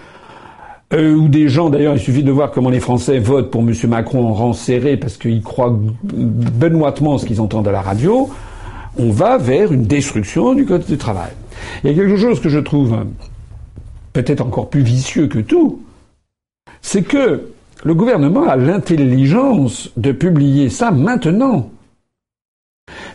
[0.92, 3.73] Euh, ou des gens, d'ailleurs, il suffit de voir comment les Français votent pour M.
[3.88, 8.29] Macron en rang serré parce qu'ils croient benoîtement ce qu'ils entendent à la radio.
[8.99, 11.31] On va vers une destruction du code du travail.
[11.83, 13.07] Il y a quelque chose que je trouve
[14.12, 15.81] peut-être encore plus vicieux que tout,
[16.83, 17.49] c'est que
[17.85, 21.71] le gouvernement a l'intelligence de publier ça maintenant.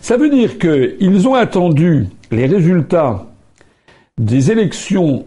[0.01, 3.25] Ça veut dire qu'ils ont attendu les résultats
[4.19, 5.25] des élections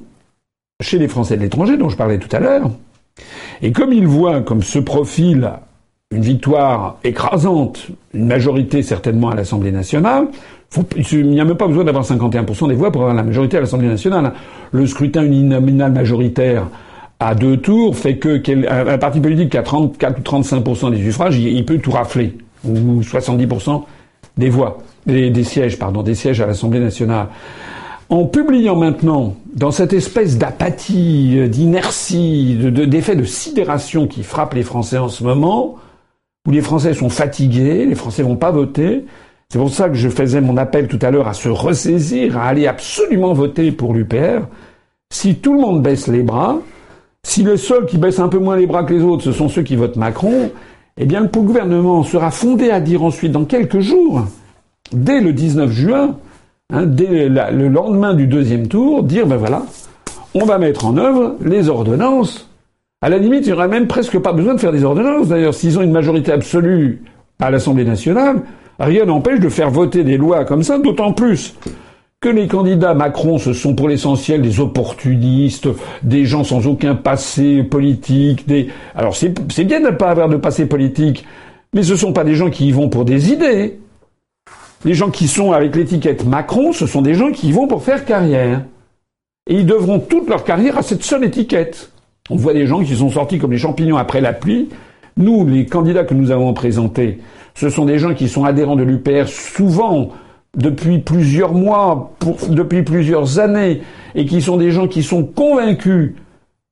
[0.80, 2.70] chez les Français de l'étranger, dont je parlais tout à l'heure,
[3.62, 5.50] et comme ils voient comme ce profil
[6.10, 10.28] une victoire écrasante, une majorité certainement à l'Assemblée nationale,
[11.06, 13.60] il n'y a même pas besoin d'avoir 51% des voix pour avoir la majorité à
[13.60, 14.32] l'Assemblée nationale.
[14.72, 16.66] Le scrutin uninominal majoritaire
[17.20, 21.38] à deux tours fait que un parti politique qui a 34 ou 35% des suffrages,
[21.38, 23.82] il peut tout rafler, ou 70%
[24.38, 27.26] des voix, des, sièges, pardon, des sièges à l'Assemblée nationale.
[28.08, 34.54] En publiant maintenant, dans cette espèce d'apathie, euh, d'inertie, d'effet de, de sidération qui frappe
[34.54, 35.76] les Français en ce moment,
[36.48, 39.04] où les Français sont fatigués, les Français vont pas voter,
[39.48, 42.46] c'est pour ça que je faisais mon appel tout à l'heure à se ressaisir, à
[42.46, 44.46] aller absolument voter pour l'UPR.
[45.12, 46.58] Si tout le monde baisse les bras,
[47.30, 49.48] si le seul qui baisse un peu moins les bras que les autres, ce sont
[49.48, 50.50] ceux qui votent Macron,
[50.96, 54.24] eh bien le gouvernement sera fondé à dire ensuite, dans quelques jours,
[54.92, 56.16] dès le 19 juin,
[56.72, 59.62] hein, dès le lendemain du deuxième tour, dire ben voilà,
[60.34, 62.50] on va mettre en œuvre les ordonnances.
[63.00, 65.28] À la limite, il n'y aura même presque pas besoin de faire des ordonnances.
[65.28, 67.02] D'ailleurs, s'ils ont une majorité absolue
[67.38, 68.42] à l'Assemblée nationale,
[68.80, 71.54] rien n'empêche de faire voter des lois comme ça, d'autant plus
[72.20, 75.68] que les candidats Macron, ce sont pour l'essentiel des opportunistes,
[76.02, 78.68] des gens sans aucun passé politique, des...
[78.94, 79.32] Alors c'est
[79.64, 81.24] bien de ne pas avoir de passé politique,
[81.72, 83.78] mais ce ne sont pas des gens qui y vont pour des idées.
[84.84, 87.82] Les gens qui sont avec l'étiquette Macron, ce sont des gens qui y vont pour
[87.82, 88.64] faire carrière.
[89.48, 91.90] Et ils devront toute leur carrière à cette seule étiquette.
[92.28, 94.68] On voit des gens qui sont sortis comme les champignons après la pluie.
[95.16, 97.18] Nous, les candidats que nous avons présentés,
[97.54, 100.10] ce sont des gens qui sont adhérents de l'UPR, souvent
[100.56, 102.12] depuis plusieurs mois,
[102.48, 103.82] depuis plusieurs années,
[104.14, 106.14] et qui sont des gens qui sont convaincus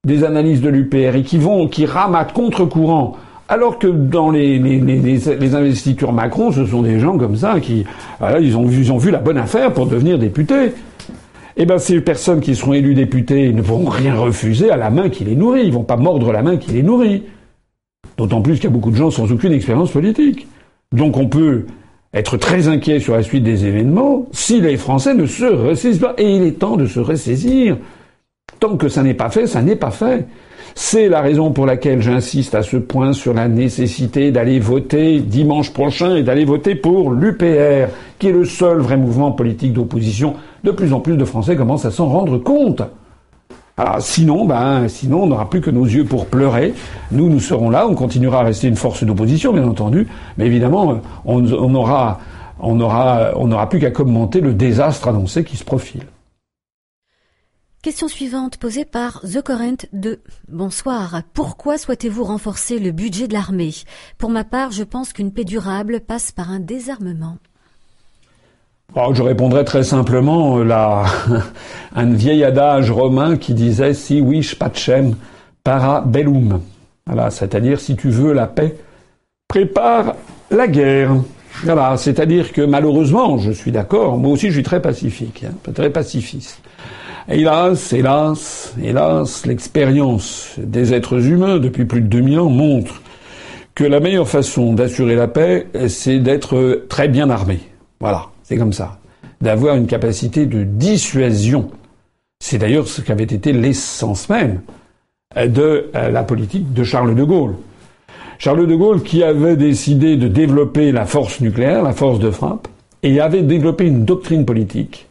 [0.05, 3.17] des analyses de l'UPR et qui vont, qui rament contre-courant.
[3.49, 7.85] Alors que dans les, investitures Macron, ce sont des gens comme ça qui,
[8.19, 10.73] voilà, ils ont, ils ont vu la bonne affaire pour devenir députés.
[11.57, 15.09] Eh ben, ces personnes qui seront élues députés ne pourront rien refuser à la main
[15.09, 15.63] qui les nourrit.
[15.65, 17.25] Ils vont pas mordre la main qui les nourrit.
[18.17, 20.47] D'autant plus qu'il y a beaucoup de gens sans aucune expérience politique.
[20.93, 21.65] Donc on peut
[22.15, 26.15] être très inquiet sur la suite des événements si les Français ne se ressaisissent pas.
[26.19, 27.77] Et il est temps de se ressaisir.
[28.61, 30.27] Tant que ça n'est pas fait, ça n'est pas fait.
[30.75, 35.73] C'est la raison pour laquelle j'insiste à ce point sur la nécessité d'aller voter dimanche
[35.73, 40.35] prochain et d'aller voter pour l'UPR, qui est le seul vrai mouvement politique d'opposition.
[40.65, 42.83] De plus en plus de Français commencent à s'en rendre compte.
[43.79, 46.75] Alors sinon, ben, sinon, on n'aura plus que nos yeux pour pleurer.
[47.13, 51.01] Nous, nous serons là, on continuera à rester une force d'opposition, bien entendu, mais évidemment,
[51.25, 52.19] on, on aura,
[52.59, 56.03] on aura, on n'aura plus qu'à commenter le désastre annoncé qui se profile.
[57.81, 60.21] Question suivante posée par The Current 2.
[60.49, 61.23] Bonsoir.
[61.33, 63.73] Pourquoi souhaitez-vous renforcer le budget de l'armée?
[64.19, 67.37] Pour ma part, je pense qu'une paix durable passe par un désarmement.
[68.97, 71.05] Je répondrais très simplement euh, là,
[71.95, 75.15] un vieil adage romain qui disait si wish pacem
[75.63, 76.61] para bellum.
[77.07, 78.77] Voilà, c'est-à-dire si tu veux la paix,
[79.47, 80.17] prépare
[80.51, 81.17] la guerre.
[81.65, 85.91] Voilà, c'est-à-dire que malheureusement, je suis d'accord, moi aussi je suis très pacifique, hein, très
[85.91, 86.61] pacifiste.
[87.29, 93.03] Hélas, hélas, hélas, l'expérience des êtres humains depuis plus de 2000 ans montre
[93.75, 97.61] que la meilleure façon d'assurer la paix, c'est d'être très bien armé.
[98.01, 98.29] Voilà.
[98.49, 98.99] C'est comme ça.
[99.43, 101.71] D'avoir une capacité de dissuasion.
[102.41, 104.63] C'est d'ailleurs ce qu'avait été l'essence même
[105.37, 107.57] de euh, la politique de Charles de Gaulle.
[108.39, 112.69] Charles de Gaulle qui avait décidé de développer la force nucléaire, la force de frappe,
[113.03, 115.09] et avait développé une doctrine politique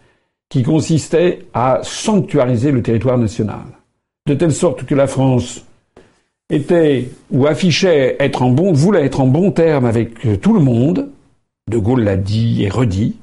[0.49, 3.65] qui consistait à sanctuariser le territoire national.
[4.25, 5.63] De telle sorte que la France
[6.49, 10.59] était ou affichait être en bon, voulait être en bon terme avec euh, tout le
[10.59, 11.09] monde.
[11.69, 13.17] De Gaulle l'a dit et redit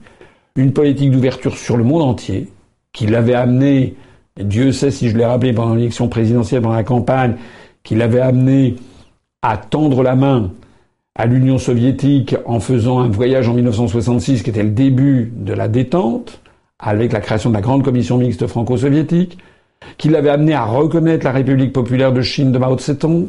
[0.56, 2.48] une politique d'ouverture sur le monde entier,
[2.92, 3.96] qui l'avait amené,
[4.40, 7.36] Dieu sait si je l'ai rappelé pendant l'élection présidentielle, pendant la campagne,
[7.82, 8.76] qui l'avait amené
[9.42, 10.52] à tendre la main
[11.16, 15.66] à l'Union soviétique en faisant un voyage en 1966 qui était le début de la
[15.66, 16.40] détente,
[16.78, 19.38] avec la création de la grande commission mixte franco-soviétique,
[19.98, 23.26] qui l'avait amené à reconnaître la République populaire de Chine de Mao Tse-tung,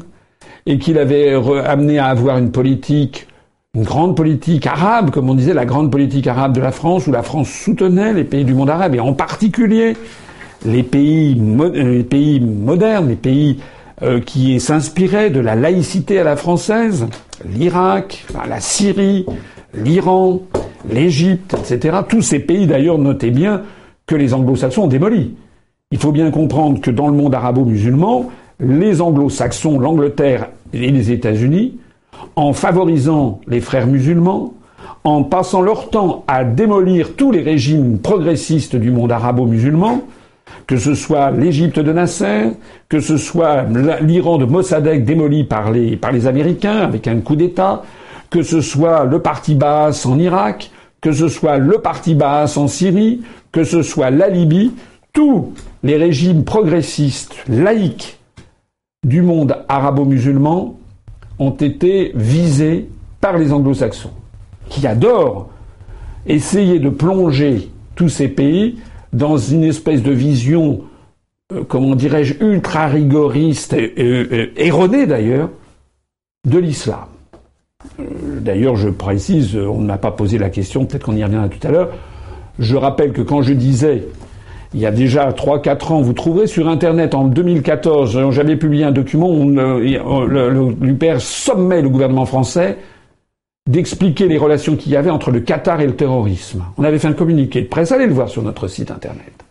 [0.67, 1.33] et qui l'avait
[1.65, 3.27] amené à avoir une politique
[3.75, 7.11] une grande politique arabe, comme on disait, la grande politique arabe de la France, où
[7.11, 9.97] la France soutenait les pays du monde arabe, et en particulier
[10.65, 11.35] les pays,
[11.73, 13.59] les pays modernes, les pays
[14.01, 17.05] euh, qui s'inspiraient de la laïcité à la française,
[17.45, 19.25] l'Irak, la Syrie,
[19.73, 20.39] l'Iran,
[20.89, 21.97] l'Égypte, etc.
[22.07, 23.63] Tous ces pays, d'ailleurs, notez bien
[24.07, 25.35] que les anglo-saxons ont démoli.
[25.91, 31.77] Il faut bien comprendre que dans le monde arabo-musulman, les anglo-saxons, l'Angleterre et les États-Unis
[32.35, 34.53] en favorisant les frères musulmans,
[35.03, 40.01] en passant leur temps à démolir tous les régimes progressistes du monde arabo-musulman,
[40.67, 42.51] que ce soit l'Égypte de Nasser,
[42.89, 43.65] que ce soit
[44.01, 47.83] l'Iran de Mossadegh démoli par les, Américains avec un coup d'État,
[48.29, 52.67] que ce soit le parti basse en Irak, que ce soit le parti basse en
[52.67, 54.73] Syrie, que ce soit la Libye,
[55.13, 58.17] tous les régimes progressistes laïques
[59.05, 60.75] du monde arabo-musulman
[61.39, 62.89] ont été visés
[63.21, 64.11] par les anglo-saxons,
[64.69, 65.49] qui adorent
[66.25, 68.77] essayer de plonger tous ces pays
[69.13, 70.81] dans une espèce de vision,
[71.53, 75.49] euh, comment dirais-je, ultra rigoriste et erronée d'ailleurs,
[76.45, 77.05] de l'islam.
[77.99, 78.03] Euh,
[78.41, 81.65] d'ailleurs, je précise, on ne m'a pas posé la question, peut-être qu'on y reviendra tout
[81.67, 81.89] à l'heure.
[82.59, 84.07] Je rappelle que quand je disais,
[84.75, 88.91] il y a déjà 3-4 ans, vous trouverez sur Internet en 2014, j'avais publié un
[88.91, 92.77] document où l'UPR sommait le gouvernement français
[93.69, 96.65] d'expliquer les relations qu'il y avait entre le Qatar et le terrorisme.
[96.77, 99.45] On avait fait un communiqué de presse, allez le voir sur notre site Internet.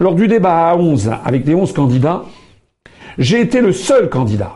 [0.00, 2.24] Lors du débat à 11, avec les 11 candidats,
[3.18, 4.54] j'ai été le seul candidat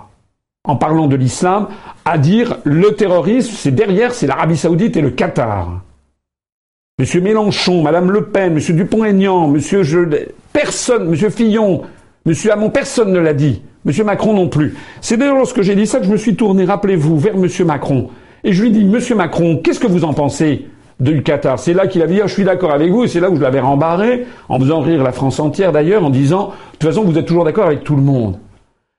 [0.65, 1.69] en parlant de l'islam,
[2.05, 5.81] à dire le terrorisme, c'est derrière, c'est l'Arabie Saoudite et le Qatar.
[6.99, 9.99] Monsieur Mélenchon, Madame Le Pen, Monsieur Dupont-Aignan, Monsieur je...
[10.55, 11.83] personne, Monsieur Fillon,
[12.25, 13.61] Monsieur Hamon, personne ne l'a dit.
[13.85, 14.75] Monsieur Macron non plus.
[15.03, 18.09] C'est d'ailleurs lorsque j'ai dit ça que je me suis tourné, rappelez-vous, vers Monsieur Macron.
[18.45, 21.75] Et je lui ai dit, Monsieur Macron, qu'est-ce que vous en pensez du Qatar C'est
[21.75, 23.43] là qu'il a dit, ah, je suis d'accord avec vous, et c'est là où je
[23.43, 27.19] l'avais rembarré, en faisant rire la France entière d'ailleurs, en disant, de toute façon, vous
[27.19, 28.39] êtes toujours d'accord avec tout le monde.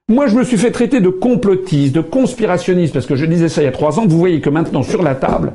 [0.08, 3.64] Moi, je me suis fait traiter de complotiste, de conspirationniste, parce que je disais ça
[3.64, 4.06] il y a trois ans.
[4.06, 5.54] Vous voyez que maintenant, sur la table,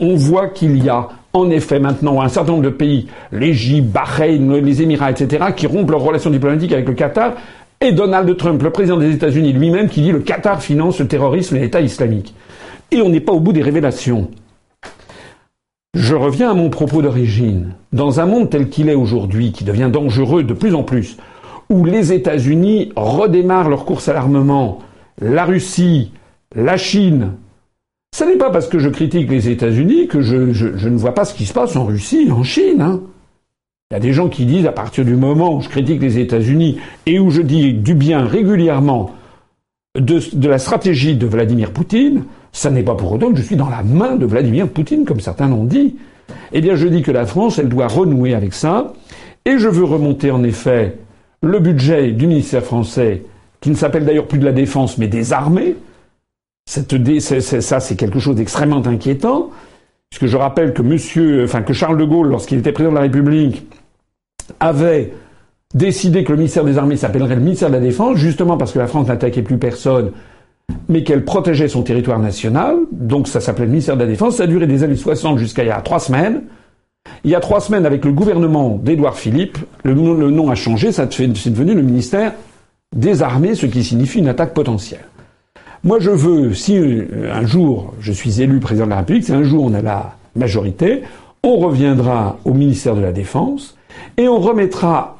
[0.00, 4.52] on voit qu'il y a, en effet, maintenant, un certain nombre de pays, l'Égypte, Bahreïn,
[4.60, 7.32] les Émirats, etc., qui rompent leurs relations diplomatiques avec le Qatar,
[7.80, 11.56] et Donald Trump, le président des États-Unis lui-même, qui dit le Qatar finance le terrorisme
[11.56, 12.34] et l'État islamique.
[12.90, 14.30] Et on n'est pas au bout des révélations.
[15.94, 17.74] Je reviens à mon propos d'origine.
[17.92, 21.16] Dans un monde tel qu'il est aujourd'hui, qui devient dangereux de plus en plus,
[21.70, 24.80] où les États-Unis redémarrent leur course à l'armement,
[25.20, 26.12] la Russie,
[26.54, 27.32] la Chine.
[28.16, 31.34] Ce n'est pas parce que je critique les États-Unis que je, ne vois pas ce
[31.34, 32.80] qui se passe en Russie, en Chine.
[32.80, 33.02] Hein.
[33.90, 36.18] Il y a des gens qui disent à partir du moment où je critique les
[36.18, 39.10] États-Unis et où je dis du bien régulièrement
[40.00, 43.54] de, de, la stratégie de Vladimir Poutine, ça n'est pas pour autant que je suis
[43.54, 45.96] dans la main de Vladimir Poutine, comme certains l'ont dit.
[46.54, 48.94] Eh bien, je dis que la France, elle doit renouer avec ça,
[49.44, 50.96] et je veux remonter en effet
[51.42, 53.24] le budget du ministère français,
[53.60, 55.76] qui ne s'appelle d'ailleurs plus de la défense, mais des armées,
[56.66, 59.50] cette ça c'est quelque chose d'extrêmement inquiétant,
[60.10, 63.02] puisque je rappelle que monsieur, enfin que Charles de Gaulle, lorsqu'il était président de la
[63.02, 63.66] République,
[64.60, 65.12] avait
[65.74, 68.78] décidé que le ministère des Armées s'appellerait le ministère de la Défense, justement parce que
[68.78, 70.12] la France n'attaquait plus personne,
[70.88, 74.44] mais qu'elle protégeait son territoire national, donc ça s'appelait le ministère de la Défense, ça
[74.44, 76.42] a duré des années 60 jusqu'à il y a trois semaines,
[77.24, 81.06] il y a trois semaines, avec le gouvernement d'Édouard Philippe, le, nom a changé, c'est
[81.06, 82.32] devenu le ministère
[82.94, 85.04] des Armées, ce qui signifie une attaque potentielle.
[85.86, 89.32] Moi, je veux, si euh, un jour je suis élu président de la République, si
[89.32, 91.02] un jour on a la majorité,
[91.44, 93.76] on reviendra au ministère de la Défense
[94.16, 95.16] et on remettra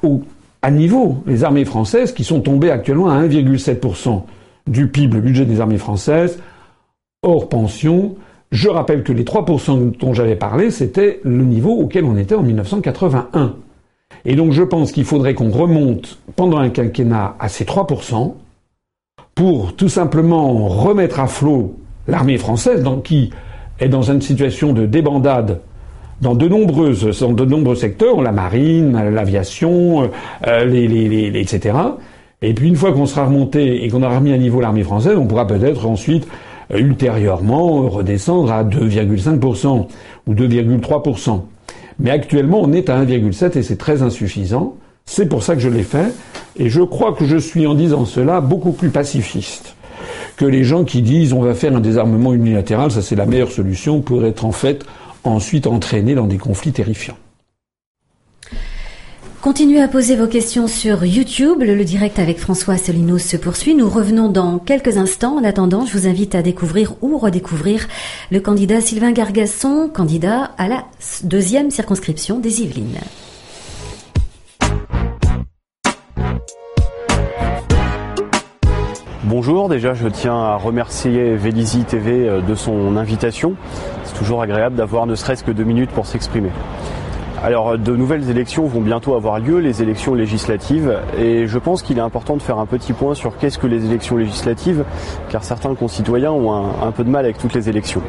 [0.62, 4.22] à niveau les armées françaises qui sont tombées actuellement à 1,7%
[4.66, 6.40] du PIB, le budget des armées françaises,
[7.22, 8.16] hors pension,
[8.50, 12.42] je rappelle que les 3% dont j'avais parlé, c'était le niveau auquel on était en
[12.42, 13.55] 1981.
[14.24, 18.35] Et donc je pense qu'il faudrait qu'on remonte pendant un quinquennat à ces 3%
[19.37, 21.77] pour tout simplement remettre à flot
[22.09, 23.31] l'armée française, qui
[23.79, 25.61] est dans une situation de débandade
[26.22, 30.11] dans de nombreuses, dans de nombreux secteurs, la marine, l'aviation,
[30.46, 31.77] euh, les, les, les, etc.
[32.40, 35.16] Et puis une fois qu'on sera remonté et qu'on aura remis à niveau l'armée française,
[35.18, 36.27] on pourra peut-être ensuite
[36.72, 39.87] euh, ultérieurement redescendre à 2,5%
[40.27, 41.42] ou 2,3%.
[41.99, 44.77] Mais actuellement, on est à 1,7 et c'est très insuffisant.
[45.06, 46.12] C'est pour ça que je l'ai fait.
[46.56, 49.76] Et je crois que je suis, en disant cela, beaucoup plus pacifiste
[50.36, 53.50] que les gens qui disent on va faire un désarmement unilatéral, ça c'est la meilleure
[53.50, 54.84] solution pour être en fait
[55.24, 57.16] ensuite entraîné dans des conflits terrifiants.
[59.40, 61.62] Continuez à poser vos questions sur YouTube.
[61.62, 63.76] Le, direct avec François Asselineau se poursuit.
[63.76, 65.36] Nous revenons dans quelques instants.
[65.36, 67.86] En attendant, je vous invite à découvrir ou redécouvrir
[68.32, 70.84] le candidat Sylvain Gargasson, candidat à la
[71.22, 72.98] deuxième circonscription des Yvelines.
[79.29, 83.55] Bonjour, déjà je tiens à remercier Vélizy TV euh, de son invitation.
[84.05, 86.51] C'est toujours agréable d'avoir ne serait-ce que deux minutes pour s'exprimer.
[87.43, 91.99] Alors de nouvelles élections vont bientôt avoir lieu, les élections législatives, et je pense qu'il
[91.99, 94.85] est important de faire un petit point sur qu'est-ce que les élections législatives,
[95.29, 98.03] car certains concitoyens ont un, peu de mal avec toutes les élections.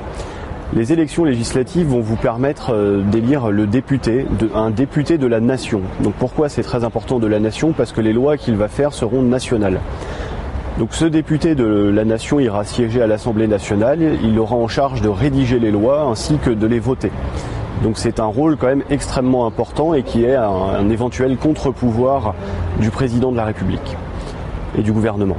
[0.76, 5.82] Les élections législatives vont vous permettre euh, d'élire le député, un député de la nation.
[6.04, 7.72] Donc pourquoi c'est très important de la nation?
[7.72, 9.80] Parce que les lois qu'il va faire seront nationales.
[10.80, 15.02] Donc ce député de la nation ira siéger à l'Assemblée nationale, il aura en charge
[15.02, 17.12] de rédiger les lois ainsi que de les voter.
[17.82, 22.36] Donc c'est un rôle quand même extrêmement important et qui est un, éventuel contre-pouvoir
[22.80, 23.98] du président de la République
[24.78, 25.38] et du gouvernement.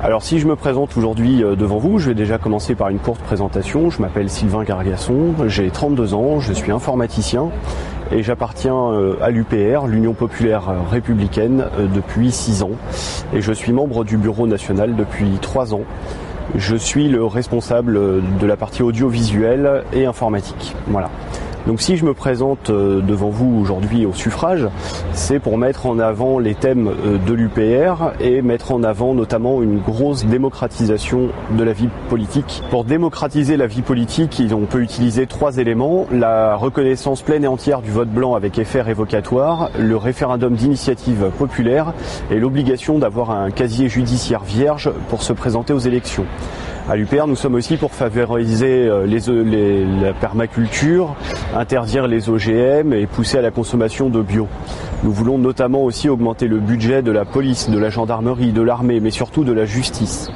[0.00, 2.98] Alors si je me présente aujourd'hui euh, devant vous, je vais déjà commencer par une
[2.98, 3.90] courte présentation.
[3.90, 7.50] Je m'appelle Sylvain Gargasson, j'ai 32 ans, je suis informaticien
[8.12, 12.70] et j'appartiens euh, à l'UPR, l'Union populaire républicaine, euh, depuis 6 ans.
[13.34, 15.82] Et je suis membre du bureau national depuis 3 ans.
[16.54, 20.74] Je suis le responsable de la partie audiovisuelle et informatique.
[20.88, 21.08] Voilà.
[21.66, 24.68] Donc si je me présente euh, devant vous aujourd'hui au suffrage,
[25.12, 29.62] c'est pour mettre en avant les thèmes euh, de l'UPR et mettre en avant notamment
[29.62, 32.62] une grosse démocratisation de la vie politique.
[32.70, 36.06] Pour démocratiser la vie politique, on peut utiliser trois éléments.
[36.10, 41.92] La reconnaissance pleine et entière du vote blanc avec effet révocatoire, le référendum d'initiative populaire
[42.30, 46.26] et l'obligation d'avoir un casier judiciaire vierge pour se présenter aux élections.
[46.90, 51.14] À l'UPR, nous sommes aussi pour favoriser euh, les, la permaculture,
[51.54, 54.48] interdire les OGM et pousser à la consommation de bio.
[55.04, 58.98] Nous voulons notamment aussi augmenter le budget de la police, de la gendarmerie, de l'armée,
[58.98, 60.28] mais surtout de la justice.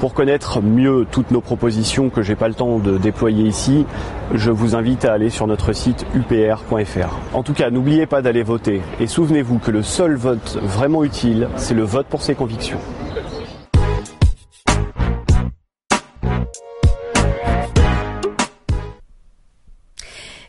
[0.00, 3.84] Pour connaître mieux toutes nos propositions que j'ai pas le temps de déployer ici,
[4.32, 7.18] je vous invite à aller sur notre site upr.fr.
[7.34, 11.48] En tout cas, n'oubliez pas d'aller voter et souvenez-vous que le seul vote vraiment utile,
[11.56, 12.80] c'est le vote pour ses convictions.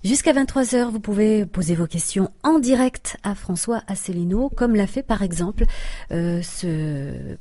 [0.03, 5.01] Jusqu'à 23h, vous pouvez poser vos questions en direct à François Asselineau, comme l'a fait
[5.01, 5.63] par exemple
[6.11, 7.37] euh, ce,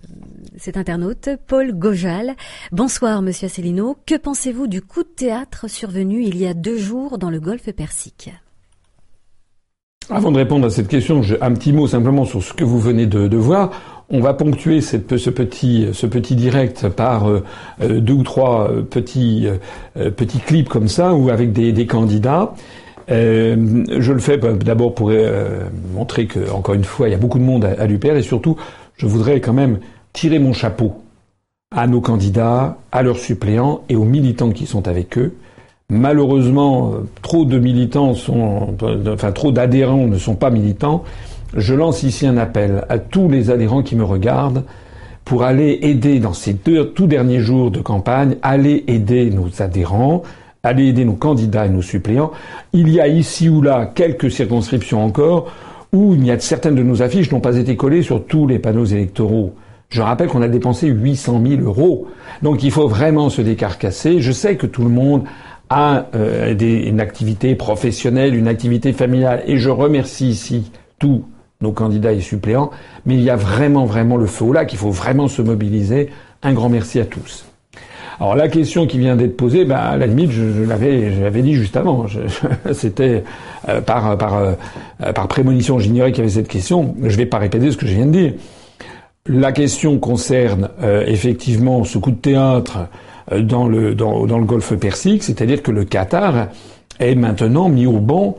[0.56, 2.36] cet internaute Paul Gojal.
[2.70, 7.18] Bonsoir Monsieur Asselineau, que pensez-vous du coup de théâtre survenu il y a deux jours
[7.18, 8.30] dans le golfe Persique?
[10.08, 13.06] Avant de répondre à cette question, un petit mot simplement sur ce que vous venez
[13.06, 13.72] de, de voir.
[14.10, 17.42] On va ponctuer ce, petit, direct par euh,
[17.80, 19.48] euh, deux ou trois euh, petits,
[20.46, 22.54] clips comme ça, ou avec des, candidats.
[23.08, 25.12] je le fais bah, d'abord pour
[25.94, 28.56] montrer que, encore une fois, il y a beaucoup de monde à, à et surtout,
[28.96, 29.78] je voudrais quand même
[30.12, 30.94] tirer mon chapeau
[31.74, 35.32] à nos candidats, à leurs suppléants et aux militants qui sont avec eux.
[35.88, 36.92] Malheureusement,
[37.22, 38.74] trop de militants sont,
[39.06, 41.04] enfin, trop d'adhérents ne sont pas militants.
[41.56, 44.64] Je lance ici un appel à tous les adhérents qui me regardent
[45.24, 50.22] pour aller aider dans ces deux tout derniers jours de campagne, aller aider nos adhérents,
[50.62, 52.32] aller aider nos candidats et nos suppléants.
[52.72, 55.52] Il y a ici ou là quelques circonscriptions encore
[55.92, 58.58] où il y a certaines de nos affiches n'ont pas été collées sur tous les
[58.58, 59.54] panneaux électoraux.
[59.90, 62.06] Je rappelle qu'on a dépensé 800 000 euros.
[62.42, 64.20] Donc il faut vraiment se décarcasser.
[64.20, 65.24] Je sais que tout le monde
[65.68, 71.24] a euh, une activité professionnelle, une activité familiale, et je remercie ici tous
[71.62, 72.70] nos candidats et suppléants,
[73.06, 76.10] mais il y a vraiment, vraiment le feu au lac, il faut vraiment se mobiliser.
[76.42, 77.46] Un grand merci à tous.
[78.20, 81.76] Alors la question qui vient d'être posée, bah, à la limite, je, l'avais, dit juste
[81.76, 82.06] avant.
[82.72, 83.24] C'était
[83.68, 84.52] euh, par euh,
[85.12, 86.94] par prémonition, j'ignorais qu'il y avait cette question.
[87.00, 88.32] Je ne vais pas répéter ce que je viens de dire.
[89.26, 92.88] La question concerne euh, effectivement ce coup de théâtre
[93.40, 96.48] dans le Golfe Persique, c'est-à-dire que le Qatar
[97.00, 98.36] est maintenant mis au banc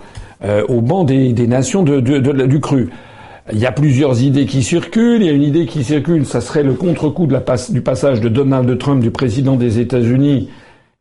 [1.03, 2.89] des, nations du cru.
[3.51, 5.21] Il y a plusieurs idées qui circulent.
[5.21, 7.27] Il y a une idée qui circule, ça serait le contre-coup
[7.69, 10.49] du passage de Donald Trump, du président des États-Unis,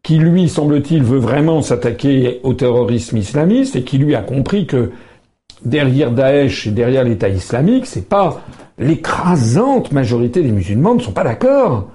[0.02, 4.90] qui lui, semble-t-il, veut vraiment s'attaquer au terrorisme islamiste et qui lui a compris que
[5.64, 8.42] derrière Daesh et derrière l'État islamique, c'est pas
[8.78, 11.88] l'écrasante majorité des musulmans ne sont pas d'accord.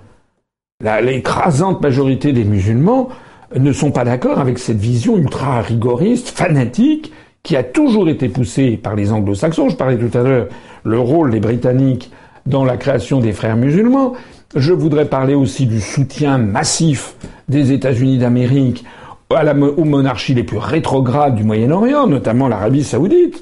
[1.02, 3.10] L'écrasante majorité des musulmans
[3.54, 7.12] ne sont pas d'accord avec cette vision ultra rigoriste, fanatique,
[7.48, 9.70] qui a toujours été poussé par les anglo-saxons.
[9.70, 10.48] Je parlais tout à l'heure
[10.84, 12.12] le rôle des Britanniques
[12.46, 14.16] dans la création des frères musulmans.
[14.54, 17.16] Je voudrais parler aussi du soutien massif
[17.48, 18.84] des États-Unis d'Amérique
[19.30, 23.42] aux monarchies les plus rétrogrades du Moyen-Orient, notamment l'Arabie saoudite.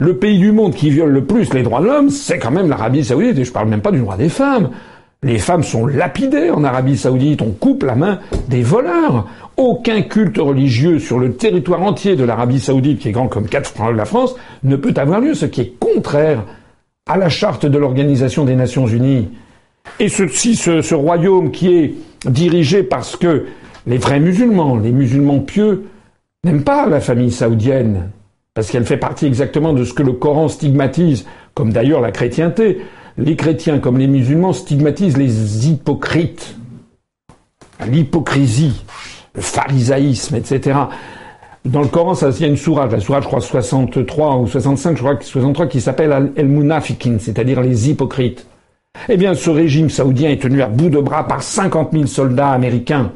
[0.00, 2.68] Le pays du monde qui viole le plus les droits de l'homme, c'est quand même
[2.68, 4.70] l'Arabie saoudite, et je parle même pas du droit des femmes.
[5.22, 8.18] Les femmes sont lapidées en Arabie saoudite, on coupe la main
[8.48, 9.28] des voleurs.
[9.56, 13.70] Aucun culte religieux sur le territoire entier de l'Arabie saoudite, qui est grand comme quatre
[13.70, 16.44] fois la France, ne peut avoir lieu, ce qui est contraire
[17.08, 19.28] à la charte de l'Organisation des Nations Unies.
[19.98, 21.94] Et ceci, ce, ce royaume qui est
[22.26, 23.46] dirigé parce que
[23.86, 25.84] les vrais musulmans, les musulmans pieux,
[26.44, 28.10] n'aiment pas la famille saoudienne,
[28.52, 32.82] parce qu'elle fait partie exactement de ce que le Coran stigmatise, comme d'ailleurs la chrétienté.
[33.16, 36.56] Les chrétiens comme les musulmans stigmatisent les hypocrites,
[37.88, 38.84] l'hypocrisie
[39.36, 40.78] le pharisaïsme, etc.
[41.64, 44.46] Dans le Coran, ça, il y a une sourate, la sourate, je crois, 63 ou
[44.46, 48.46] 65, je crois, 63, qui s'appelle El Munafikin, c'est-à-dire les hypocrites.
[49.08, 52.50] Eh bien, ce régime saoudien est tenu à bout de bras par 50 000 soldats
[52.50, 53.10] américains.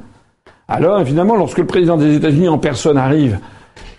[0.69, 3.39] Alors, évidemment, lorsque le président des États-Unis en personne arrive,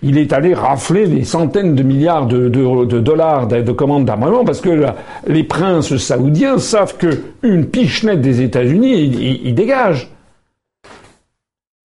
[0.03, 4.85] il est allé rafler des centaines de milliards de, dollars de, commandes d'armement parce que
[5.27, 10.09] les princes saoudiens savent que une pichenette des États-Unis, ils dégagent.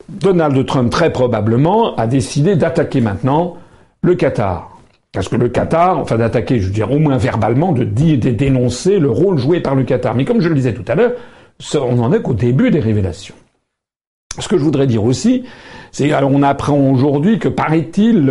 [0.08, 3.56] Donald Trump, très probablement, a décidé d'attaquer maintenant
[4.02, 4.70] le Qatar.
[5.12, 8.30] Parce que le Qatar, enfin d'attaquer, je veux dire, au moins verbalement, de, dire, de
[8.30, 10.14] dénoncer le rôle joué par le Qatar.
[10.14, 11.12] Mais comme je le disais tout à l'heure,
[11.74, 13.34] on n'en est qu'au début des révélations.
[14.40, 15.44] Ce que je voudrais dire aussi,
[15.92, 18.26] c'est on apprend aujourd'hui que paraît-il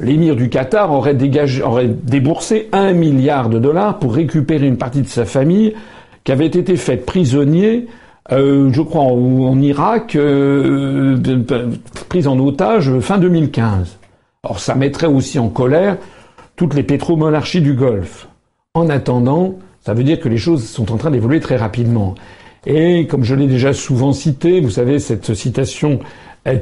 [0.00, 5.02] l'émir du Qatar aurait, dégagé, aurait déboursé un milliard de dollars pour récupérer une partie
[5.02, 5.74] de sa famille
[6.24, 7.86] qui avait été faite prisonnier
[8.32, 11.18] euh, je crois, en, Irak, euh,
[12.08, 13.98] prise en otage fin 2015.
[14.44, 15.98] Or, ça mettrait aussi en colère
[16.56, 18.28] toutes les pétromonarchies du Golfe.
[18.74, 22.14] En attendant, ça veut dire que les choses sont en train d'évoluer très rapidement.
[22.66, 26.00] Et comme je l'ai déjà souvent cité, vous savez, cette citation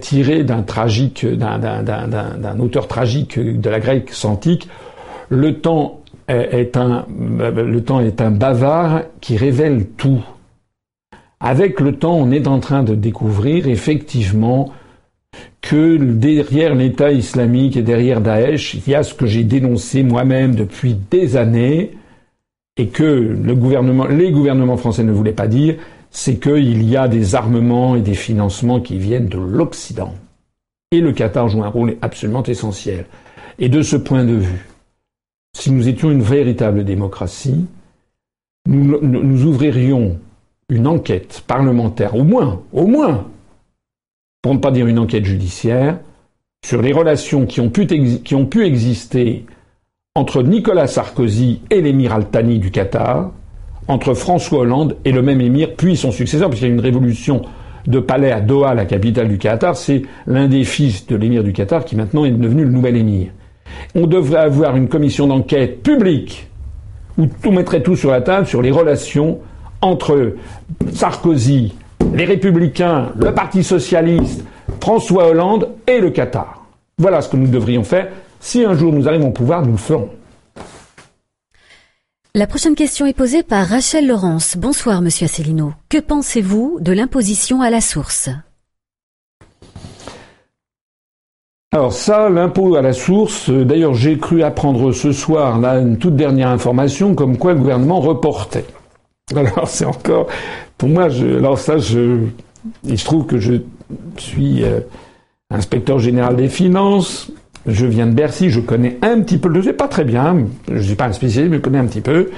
[0.00, 4.68] tirée d'un d'un auteur tragique de la grecque antique.
[5.28, 10.22] Le temps est un bavard qui révèle tout.
[11.44, 14.72] Avec le temps, on est en train de découvrir effectivement
[15.60, 20.54] que derrière l'État islamique et derrière Daesh, il y a ce que j'ai dénoncé moi-même
[20.54, 21.96] depuis des années
[22.76, 23.56] et que les
[24.30, 25.78] gouvernements français ne voulaient pas dire,
[26.12, 30.14] c'est qu'il y a des armements et des financements qui viennent de l'Occident.
[30.92, 33.06] Et le Qatar joue un rôle absolument essentiel.
[33.58, 34.68] Et de ce point de vue,
[35.56, 37.66] si nous étions une véritable démocratie,
[38.68, 40.20] nous ouvririons
[40.72, 43.26] une enquête parlementaire, au moins, au moins,
[44.40, 45.98] pour ne pas dire une enquête judiciaire,
[46.64, 49.44] sur les relations qui ont pu, qui exister
[50.14, 53.32] entre Nicolas Sarkozy et l'émir Al-Thani du Qatar,
[53.88, 57.42] entre François Hollande et le même émir, puis son successeur, puisqu'il y a une révolution
[57.86, 61.52] de palais à Doha, la capitale du Qatar, c'est l'un des fils de l'émir du
[61.52, 63.28] Qatar qui maintenant est devenu le nouvel émir.
[63.94, 66.48] On devrait avoir une commission d'enquête publique
[67.18, 69.40] où tout mettrait tout sur la table sur les relations
[69.82, 70.36] entre
[70.92, 71.74] Sarkozy,
[72.14, 74.44] les Républicains, le Parti socialiste,
[74.80, 76.64] François Hollande et le Qatar.
[76.98, 78.08] Voilà ce que nous devrions faire.
[78.40, 80.08] Si un jour nous arrivons au pouvoir, nous le ferons.
[82.34, 84.56] La prochaine question est posée par Rachel Laurence.
[84.56, 85.74] Bonsoir, monsieur Asselineau.
[85.90, 88.30] Que pensez-vous de l'imposition à la source?
[91.74, 95.96] Alors ça, l'impôt à la source, euh, d'ailleurs j'ai cru apprendre ce soir là une
[95.96, 98.66] toute dernière information comme quoi le gouvernement reportait.
[99.36, 100.26] Alors c'est encore,
[100.78, 102.18] pour moi, je, alors ça, je,
[102.84, 103.54] il se trouve que je
[104.16, 104.80] suis euh,
[105.50, 107.30] inspecteur général des finances.
[107.66, 110.36] Je viens de Bercy, je connais un petit peu, je ne sais pas très bien,
[110.68, 112.30] je ne suis pas un spécialiste, mais je connais un petit peu.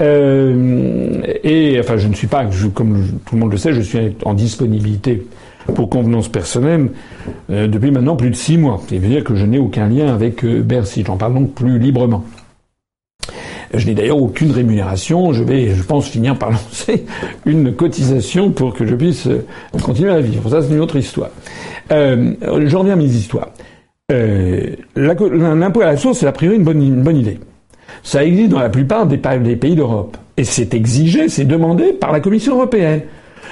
[0.00, 3.98] Euh, et enfin, je ne suis pas, comme tout le monde le sait, je suis
[4.24, 5.26] en disponibilité
[5.74, 6.90] pour convenance personnelle
[7.50, 8.80] euh, depuis maintenant plus de six mois.
[8.88, 11.02] Ça veut dire que je n'ai aucun lien avec Bercy.
[11.04, 12.24] J'en parle donc plus librement.
[13.74, 15.32] Je n'ai d'ailleurs aucune rémunération.
[15.32, 17.04] Je vais, je pense, finir par lancer
[17.46, 19.44] une cotisation pour que je puisse euh,
[19.82, 20.48] continuer à vivre.
[20.50, 21.30] Ça, c'est une autre histoire.
[21.90, 23.50] Euh, je reviens à mes histoires.
[24.10, 27.38] Euh, L'impôt à la source, c'est a priori une bonne, idée.
[28.02, 29.18] Ça existe dans la plupart des
[29.56, 30.16] pays d'Europe.
[30.36, 33.02] Et c'est exigé, c'est demandé par la Commission européenne.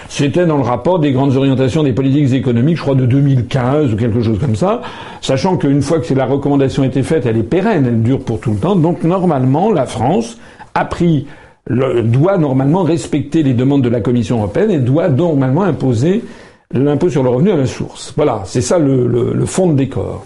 [0.09, 3.97] C'était dans le rapport des grandes orientations des politiques économiques, je crois de 2015 ou
[3.97, 4.83] quelque chose comme ça,
[5.21, 8.41] sachant qu'une fois que la recommandation a été faite, elle est pérenne, elle dure pour
[8.41, 8.77] tout le temps.
[8.77, 10.39] Donc normalement, la France
[10.75, 11.27] a pris
[11.69, 16.25] doit normalement respecter les demandes de la Commission européenne et doit normalement imposer
[16.73, 18.13] l'impôt sur le revenu à la source.
[18.17, 20.25] Voilà, c'est ça le, le fond de décor.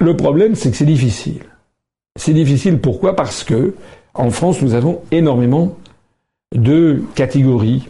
[0.00, 1.42] Le problème, c'est que c'est difficile.
[2.16, 3.16] C'est difficile pourquoi?
[3.16, 3.74] Parce que
[4.14, 5.76] en France, nous avons énormément
[6.54, 7.88] de catégories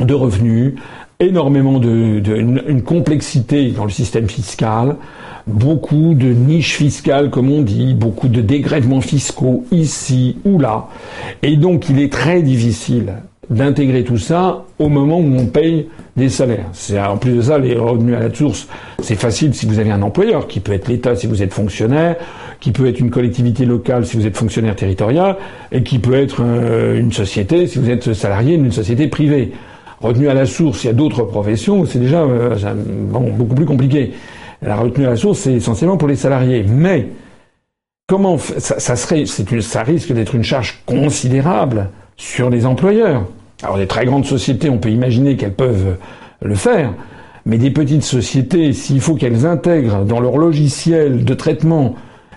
[0.00, 0.74] de revenus,
[1.20, 2.22] énormément de,
[2.68, 4.96] une, complexité dans le système fiscal,
[5.46, 10.88] beaucoup de niches fiscales comme on dit, beaucoup de dégrèvements fiscaux ici ou là,
[11.42, 13.14] et donc il est très difficile
[13.50, 16.66] d'intégrer tout ça au moment où on paye des salaires.
[16.72, 18.66] C'est en plus de ça les revenus à la source,
[19.00, 22.16] c'est facile si vous avez un employeur qui peut être l'État si vous êtes fonctionnaire,
[22.60, 25.36] qui peut être une collectivité locale si vous êtes fonctionnaire territorial
[25.70, 29.52] et qui peut être euh, une société si vous êtes salarié d'une société privée
[30.02, 32.56] retenue à la source, il y a d'autres professions, c'est déjà euh,
[33.06, 34.12] beaucoup plus compliqué.
[34.60, 36.64] La retenue à la source, c'est essentiellement pour les salariés.
[36.68, 37.08] Mais
[38.06, 43.24] comment ça, serait, ça risque d'être une charge considérable sur les employeurs.
[43.62, 45.96] Alors les très grandes sociétés, on peut imaginer qu'elles peuvent
[46.42, 46.92] le faire,
[47.46, 51.94] Mais des petites sociétés, s'il faut qu'elles intègrent dans leur logiciel de traitement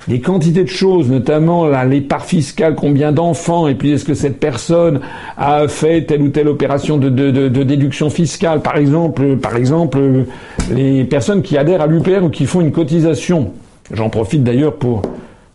[0.07, 4.13] des quantités de choses, notamment là, les parts fiscales, combien d'enfants, et puis est-ce que
[4.13, 4.99] cette personne
[5.37, 9.99] a fait telle ou telle opération de, déduction fiscale, par exemple, par exemple,
[10.71, 13.51] les personnes qui adhèrent à l'UPR ou qui font une cotisation.
[13.91, 15.01] J'en profite d'ailleurs pour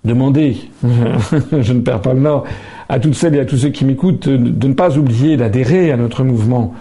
[0.04, 2.44] demander, je ne perds pas le nord,
[2.88, 5.96] à toutes celles et à tous ceux qui m'écoutent de ne pas oublier d'adhérer à
[5.96, 6.74] notre mouvement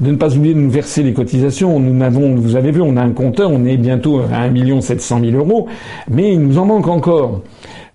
[0.00, 1.78] de ne pas oublier de nous verser les cotisations.
[1.80, 5.20] Nous n'avons, vous avez vu, on a un compteur, on est bientôt à 1 700
[5.20, 5.66] 000 euros,
[6.10, 7.42] mais il nous en manque encore.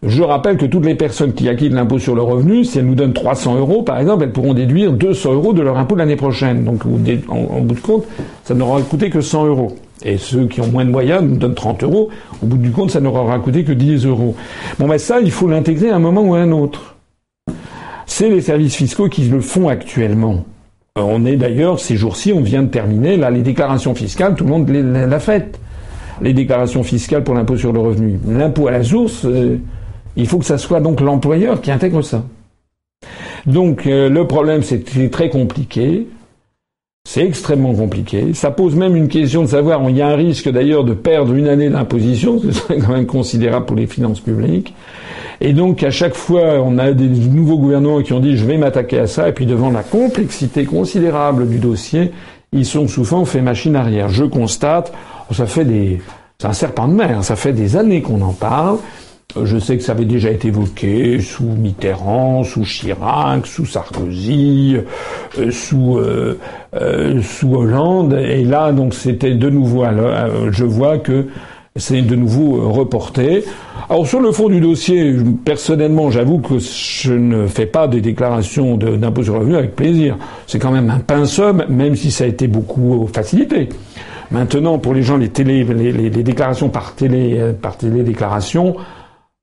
[0.05, 2.95] Je rappelle que toutes les personnes qui acquittent l'impôt sur le revenu, si elles nous
[2.95, 6.65] donnent 300 euros, par exemple, elles pourront déduire 200 euros de leur impôt l'année prochaine.
[6.65, 8.05] Donc, en, bout de compte,
[8.43, 9.77] ça n'aura coûté que 100 euros.
[10.03, 12.09] Et ceux qui ont moins de moyens nous donnent 30 euros.
[12.41, 14.35] Au bout du compte, ça n'aura coûté que 10 euros.
[14.77, 16.97] Bon, ben ça, il faut l'intégrer à un moment ou à un autre.
[18.05, 20.43] C'est les services fiscaux qui le font actuellement.
[20.95, 24.43] Euh, on est d'ailleurs, ces jours-ci, on vient de terminer, là, les déclarations fiscales, tout
[24.43, 25.59] le monde l'a fait.
[26.21, 28.19] Les déclarations fiscales pour l'impôt sur le revenu.
[28.27, 29.57] L'impôt à la source, euh,
[30.15, 32.23] il faut que ça soit donc l'employeur qui intègre ça.
[33.47, 36.07] Donc euh, le problème, c'est très compliqué.
[37.09, 38.35] C'est extrêmement compliqué.
[38.35, 41.33] Ça pose même une question de savoir, il y a un risque d'ailleurs de perdre
[41.33, 44.75] une année d'imposition, ce serait quand même considérable pour les finances publiques.
[45.45, 48.57] Et donc à chaque fois, on a des nouveaux gouvernements qui ont dit je vais
[48.57, 52.13] m'attaquer à ça, et puis devant la complexité considérable du dossier,
[52.53, 54.07] ils sont souvent fait machine arrière.
[54.07, 54.93] Je constate,
[55.31, 56.01] ça fait des,
[56.39, 58.77] c'est un serpent de mer, ça fait des années qu'on en parle.
[59.41, 64.77] Je sais que ça avait déjà été évoqué sous Mitterrand, sous Chirac, sous Sarkozy,
[65.39, 66.39] euh, sous euh,
[66.75, 69.83] euh, sous Hollande, et là donc c'était de nouveau.
[70.51, 71.27] je vois que
[71.75, 73.43] c'est de nouveau reporté.
[73.89, 78.77] Alors sur le fond du dossier, personnellement, j'avoue que je ne fais pas des déclarations
[78.77, 80.17] d'impôt sur le revenu avec plaisir.
[80.45, 83.69] C'est quand même un pinceum, même si ça a été beaucoup facilité.
[84.31, 85.29] Maintenant, pour les gens, les,
[86.09, 88.75] déclarations par télé, euh, par télédéclaration,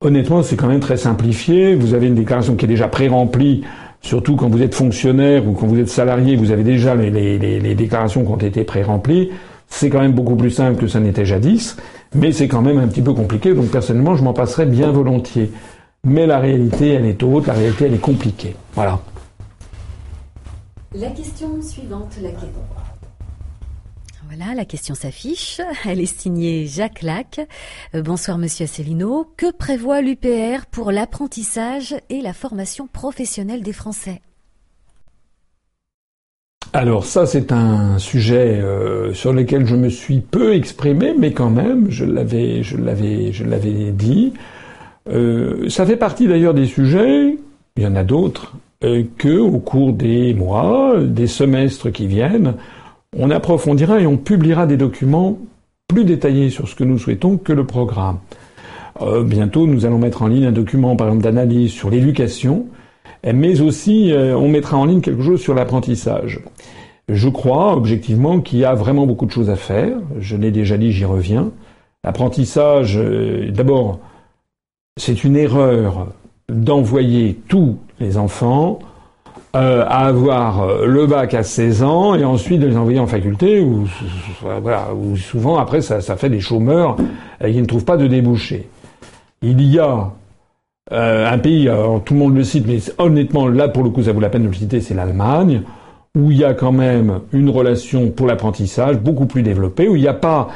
[0.01, 1.75] honnêtement, c'est quand même très simplifié.
[1.75, 3.63] Vous avez une déclaration qui est déjà pré-remplie,
[4.01, 7.75] surtout quand vous êtes fonctionnaire ou quand vous êtes salarié, vous avez déjà les, les
[7.75, 9.31] déclarations qui ont été pré-remplies.
[9.71, 11.77] C'est quand même beaucoup plus simple que ça n'était jadis.
[12.15, 15.51] Mais c'est quand même un petit peu compliqué, donc personnellement, je m'en passerais bien volontiers.
[16.05, 18.57] Mais la réalité, elle est autre, la réalité, elle est compliquée.
[18.75, 19.01] Voilà.
[20.95, 22.51] La question suivante, laquelle
[24.33, 25.61] voilà, la question s'affiche.
[25.85, 27.41] Elle est signée Jacques Lac.
[27.97, 29.27] Euh, bonsoir Monsieur Asselineau.
[29.37, 34.23] Que prévoit l'UPR pour l'apprentissage et la formation professionnelle des Français?
[36.73, 41.51] Alors ça, c'est un sujet euh, sur lequel je me suis peu exprimé, mais quand
[41.51, 44.33] même, je l'avais, je l'avais, je l'avais dit.
[45.09, 47.37] Euh, ça fait partie d'ailleurs des sujets,
[47.77, 48.55] il y en a d'autres,
[48.85, 52.55] euh, que au cours des mois, des semestres qui viennent,
[53.17, 55.39] on approfondira et on publiera des documents
[55.89, 58.19] plus détaillés sur ce que nous souhaitons que le programme.
[59.25, 62.67] bientôt, nous allons mettre en ligne un document, par exemple, d'analyse sur l'éducation,
[63.25, 66.41] mais aussi euh, on mettra en ligne quelque chose sur l'apprentissage.
[67.09, 69.97] Je crois objectivement qu'il y a vraiment beaucoup de choses à faire.
[70.19, 71.51] Je l'ai déjà dit, j'y reviens.
[72.05, 73.99] L'apprentissage, euh, d'abord,
[74.97, 76.09] c'est une erreur
[76.49, 78.79] d'envoyer tous les enfants
[79.57, 83.61] euh, à avoir le bac à 16 ans et ensuite de les envoyer en faculté
[83.61, 83.87] où,
[84.63, 86.97] voilà, où souvent après ça, ça fait des chômeurs
[87.45, 88.69] qui ne trouvent pas de débouchés.
[89.43, 90.13] Il y a
[90.93, 91.71] euh, un pays,
[92.05, 94.43] tout le monde le cite, mais honnêtement, là, pour le coup, ça vaut la peine
[94.43, 95.63] de le citer, c'est l'Allemagne,
[96.17, 100.03] où il y a quand même une relation pour l'apprentissage beaucoup plus développée, où il
[100.03, 100.49] n'y a pas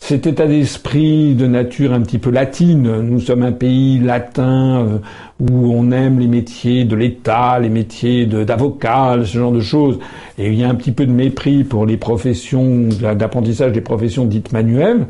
[0.00, 3.00] cet état d'esprit de nature un petit peu latine.
[3.02, 4.98] Nous sommes un pays latin euh,
[5.38, 9.98] où on aime les métiers de l'État, les métiers d'avocat, ce genre de choses.
[10.38, 14.24] Et il y a un petit peu de mépris pour les professions d'apprentissage des professions
[14.24, 15.06] dites manuelles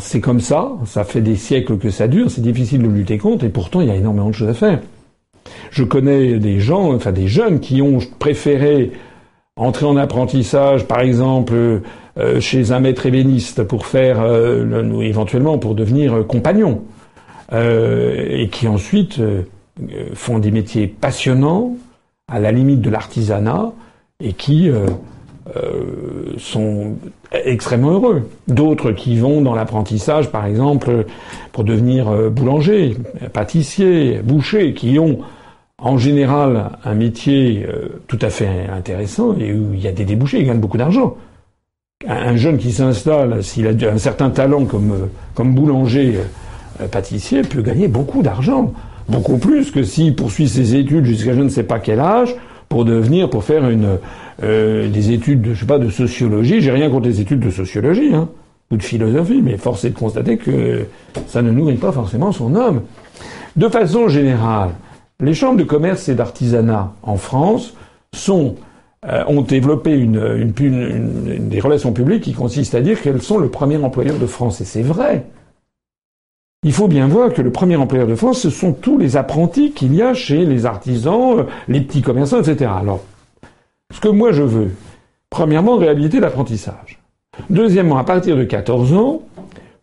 [0.00, 3.44] c'est comme ça, ça fait des siècles que ça dure, c'est difficile de lutter contre,
[3.44, 4.80] et pourtant il y a énormément de choses à faire.
[5.70, 8.92] Je connais des gens, enfin des jeunes qui ont préféré
[9.56, 11.82] entrer en apprentissage, par exemple,
[12.18, 16.82] euh, chez un maître ébéniste pour faire, euh, éventuellement pour devenir euh, compagnon,
[17.54, 19.20] et qui ensuite
[20.14, 21.76] font des métiers passionnants,
[22.26, 23.72] à la limite de l'artisanat,
[24.20, 24.70] et qui
[25.56, 26.94] euh, sont
[27.32, 28.28] extrêmement heureux.
[28.46, 31.04] D'autres qui vont dans l'apprentissage, par exemple,
[31.50, 32.96] pour devenir euh, boulanger,
[33.32, 35.18] pâtissier, boucher, qui ont
[35.78, 40.04] en général un métier euh, tout à fait intéressant et où il y a des
[40.04, 41.16] débouchés, ils gagnent beaucoup d'argent.
[42.06, 46.18] Un jeune qui s'installe, s'il a un certain talent comme, comme boulanger,
[46.92, 48.72] pâtissier, peut gagner beaucoup d'argent.
[49.08, 52.36] Beaucoup plus que s'il poursuit ses études jusqu'à je ne sais pas quel âge,
[52.68, 53.98] pour devenir, pour faire une,
[54.42, 56.60] euh, des études, de, je sais pas, de sociologie.
[56.60, 58.28] J'ai rien contre les études de sociologie hein,
[58.70, 60.86] ou de philosophie, mais force est de constater que
[61.26, 62.82] ça ne nourrit pas forcément son homme.
[63.56, 64.70] De façon générale,
[65.20, 67.74] les chambres de commerce et d'artisanat en France
[68.14, 68.56] sont
[69.04, 73.76] euh, ont développé une, des relations publiques qui consistent à dire qu'elles sont le premier
[73.76, 74.60] employeur de France.
[74.60, 75.24] Et c'est vrai.
[76.62, 79.72] Il faut bien voir que le premier employeur de France, ce sont tous les apprentis
[79.72, 82.70] qu'il y a chez les artisans, euh, les petits commerçants, etc.
[82.80, 83.02] Alors,
[83.92, 84.72] ce que moi je veux,
[85.30, 86.98] premièrement, réhabiliter l'apprentissage.
[87.48, 89.22] Deuxièmement, à partir de 14 ans,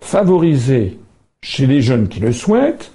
[0.02, 1.00] favoriser
[1.42, 2.92] chez les jeunes qui le souhaitent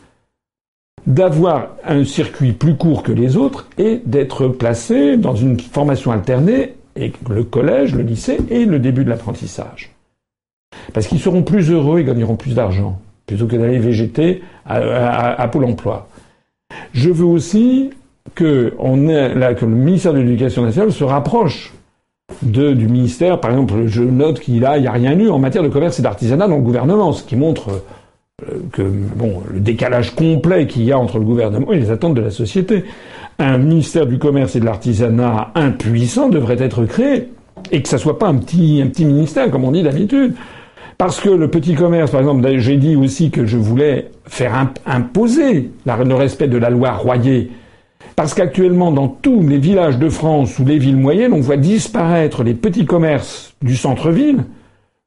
[1.06, 6.74] d'avoir un circuit plus court que les autres et d'être placés dans une formation alternée
[6.96, 9.90] et le collège, le lycée et le début de l'apprentissage.
[10.92, 15.64] Parce qu'ils seront plus heureux et gagneront plus d'argent plutôt que d'aller végéter à, Pôle
[15.64, 16.08] emploi.
[16.92, 17.90] Je veux aussi
[18.34, 21.72] que, on ait, que le ministère de l'Éducation nationale se rapproche
[22.42, 23.40] de, du ministère.
[23.40, 25.98] Par exemple, je note qu'il a, il n'y a rien eu en matière de commerce
[25.98, 27.82] et d'artisanat dans le gouvernement, ce qui montre
[28.42, 32.14] euh, que bon, le décalage complet qu'il y a entre le gouvernement et les attentes
[32.14, 32.84] de la société.
[33.38, 37.28] Un ministère du commerce et de l'artisanat impuissant devrait être créé
[37.70, 40.34] et que ça soit pas un petit, un petit ministère comme on dit d'habitude.
[40.98, 45.70] Parce que le petit commerce, par exemple, j'ai dit aussi que je voulais faire imposer
[45.84, 47.50] le respect de la loi Royer.
[48.16, 52.42] Parce qu'actuellement, dans tous les villages de France ou les villes moyennes, on voit disparaître
[52.44, 54.44] les petits commerces du centre-ville,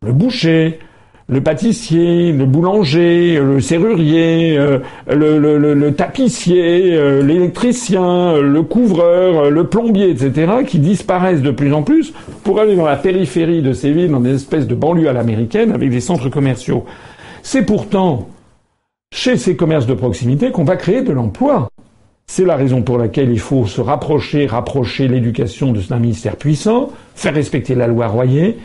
[0.06, 0.80] le boucher,
[1.30, 4.80] le pâtissier, le boulanger, le serrurier, euh,
[5.10, 12.14] le, tapissier, euh, l'électricien, le couvreur, le plombier, etc., qui disparaissent de plus en plus
[12.44, 15.72] pour aller dans la périphérie de ces villes, dans des espèces de banlieues à l'américaine,
[15.74, 16.86] avec des centres commerciaux.
[17.44, 18.30] C'est pourtant
[19.14, 21.70] chez ces commerces de proximité qu'on va créer de l'emploi.
[22.30, 27.34] C'est la raison pour laquelle il faut se rapprocher, rapprocher l'éducation d'un ministère puissant, faire
[27.34, 28.58] respecter la loi Royer,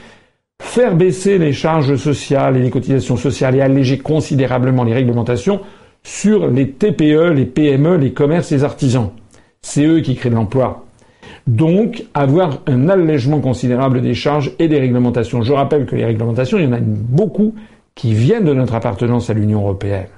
[0.61, 5.61] faire baisser les charges sociales et les cotisations sociales et alléger considérablement les réglementations
[6.03, 9.11] sur les TPE, les PME, les commerces et les artisans.
[9.63, 10.85] C'est eux qui créent de l'emploi.
[11.47, 15.43] Donc, avoir un allègement considérable des charges et des réglementations.
[15.43, 17.55] Je rappelle que les réglementations, il y en a beaucoup
[17.95, 20.09] qui viennent de notre appartenance à l'Union européenne.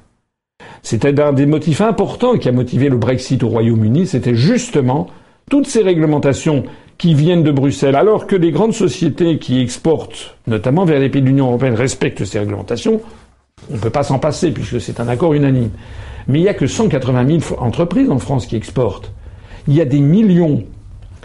[0.84, 5.06] C'était un des motifs importants qui a motivé le Brexit au Royaume-Uni, c'était justement
[5.50, 6.64] toutes ces réglementations
[6.98, 11.22] qui viennent de Bruxelles, alors que les grandes sociétés qui exportent, notamment vers les pays
[11.22, 13.00] de l'Union européenne, respectent ces réglementations,
[13.70, 15.70] on ne peut pas s'en passer puisque c'est un accord unanime.
[16.28, 19.10] Mais il n'y a que 180 000 entreprises en France qui exportent.
[19.66, 20.64] Il y a des millions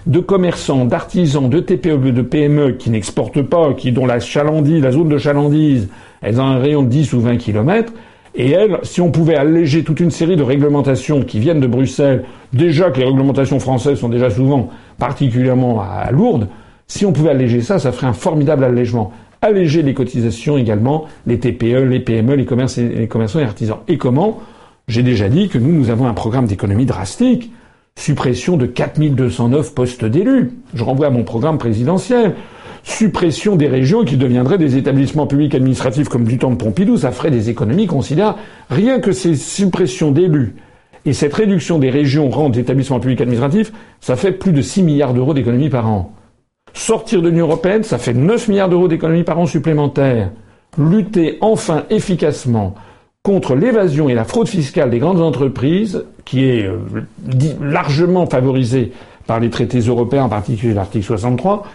[0.07, 4.93] de commerçants, d'artisans, de TPE, de PME qui n'exportent pas, qui dont la chalandise, la
[4.93, 5.89] zone de chalandise,
[6.21, 7.91] elles ont un rayon de 10 ou 20 kilomètres,
[8.39, 12.23] et elles, si on pouvait alléger toute une série de réglementations qui viennent de Bruxelles,
[12.53, 16.47] déjà que les réglementations françaises sont déjà souvent particulièrement Lourdes,
[16.87, 19.11] si on pouvait alléger ça, ça ferait un formidable allègement.
[19.41, 23.79] Alléger les cotisations également, les TPE, les PME, les, les commerçants et artisans.
[23.89, 24.39] Et comment?
[24.87, 27.51] J'ai déjà dit que nous, nous avons un programme d'économie drastique.
[27.97, 30.51] Suppression de 4209 postes d'élus.
[30.73, 32.35] Je renvoie à mon programme présidentiel.
[32.83, 36.97] Suppression des régions qui deviendraient des établissements publics administratifs comme du temps de Pompidou.
[36.97, 38.39] Ça ferait des économies considérables.
[38.69, 40.55] Rien que ces suppressions d'élus
[41.05, 43.71] et cette réduction des régions rang d'établissements publics administratifs,
[44.01, 46.13] ça fait plus de 6 milliards d'euros d'économies par an.
[46.73, 50.31] Sortir de l'Union européenne, ça fait 9 milliards d'euros d'économies par an supplémentaires.
[50.77, 52.75] Lutter enfin efficacement
[53.23, 56.77] contre l'évasion et la fraude fiscale des grandes entreprises, qui est euh,
[57.61, 58.91] largement favorisée
[59.27, 61.65] par les traités européens, en particulier l'article 63,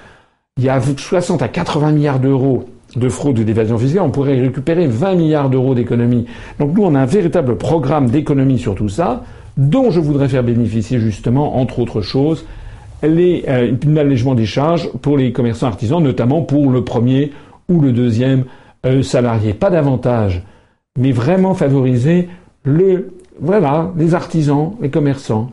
[0.56, 4.40] il y a 60 à 80 milliards d'euros de fraude ou d'évasion fiscale, on pourrait
[4.40, 6.26] récupérer 20 milliards d'euros d'économies.
[6.60, 9.24] Donc nous, on a un véritable programme d'économie sur tout ça,
[9.56, 12.46] dont je voudrais faire bénéficier justement, entre autres choses,
[13.02, 17.32] les, euh, des charges pour les commerçants artisans, notamment pour le premier
[17.68, 18.44] ou le deuxième
[18.86, 19.54] euh, salarié.
[19.54, 20.44] Pas davantage,
[20.96, 22.28] mais vraiment favoriser
[22.64, 25.50] les artisans, les commerçants.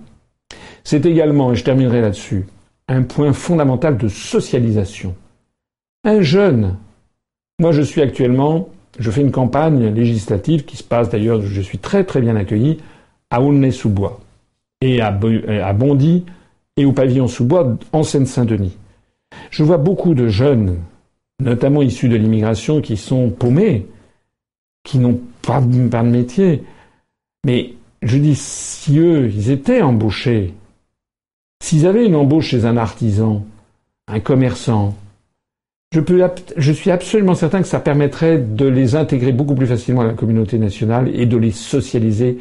[0.84, 2.45] C'est également, et je terminerai là-dessus,
[2.88, 5.16] un point fondamental de socialisation.
[6.04, 6.78] Un jeune
[7.62, 11.78] moi, je suis actuellement, je fais une campagne législative qui se passe d'ailleurs, je suis
[11.78, 12.80] très très bien accueilli,
[13.30, 14.20] à Aulnay-sous-Bois
[14.82, 16.26] et à, Bondy
[16.76, 18.76] et au pavillon sous-bois en Seine-Saint-Denis.
[19.52, 20.80] Je vois beaucoup de jeunes,
[21.40, 23.86] notamment issus de l'immigration, qui sont paumés,
[24.84, 25.62] qui n'ont pas,
[25.92, 26.64] pas de métier.
[27.46, 30.56] Mais je dis, si eux, ils étaient embauchés,
[31.62, 33.45] s'ils avaient une embauche chez un artisan,
[34.07, 34.95] un commerçant,
[35.93, 40.14] je, suis absolument certain que ça permettrait de les intégrer beaucoup plus facilement à la
[40.14, 42.39] communauté nationale et de les socialiser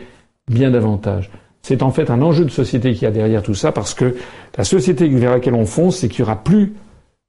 [0.49, 1.31] bien davantage.
[1.63, 4.17] c'est en fait un enjeu de société qui a derrière tout ça, parce que
[4.57, 6.75] la société vers laquelle on fonce, c'est qu'il y aura plus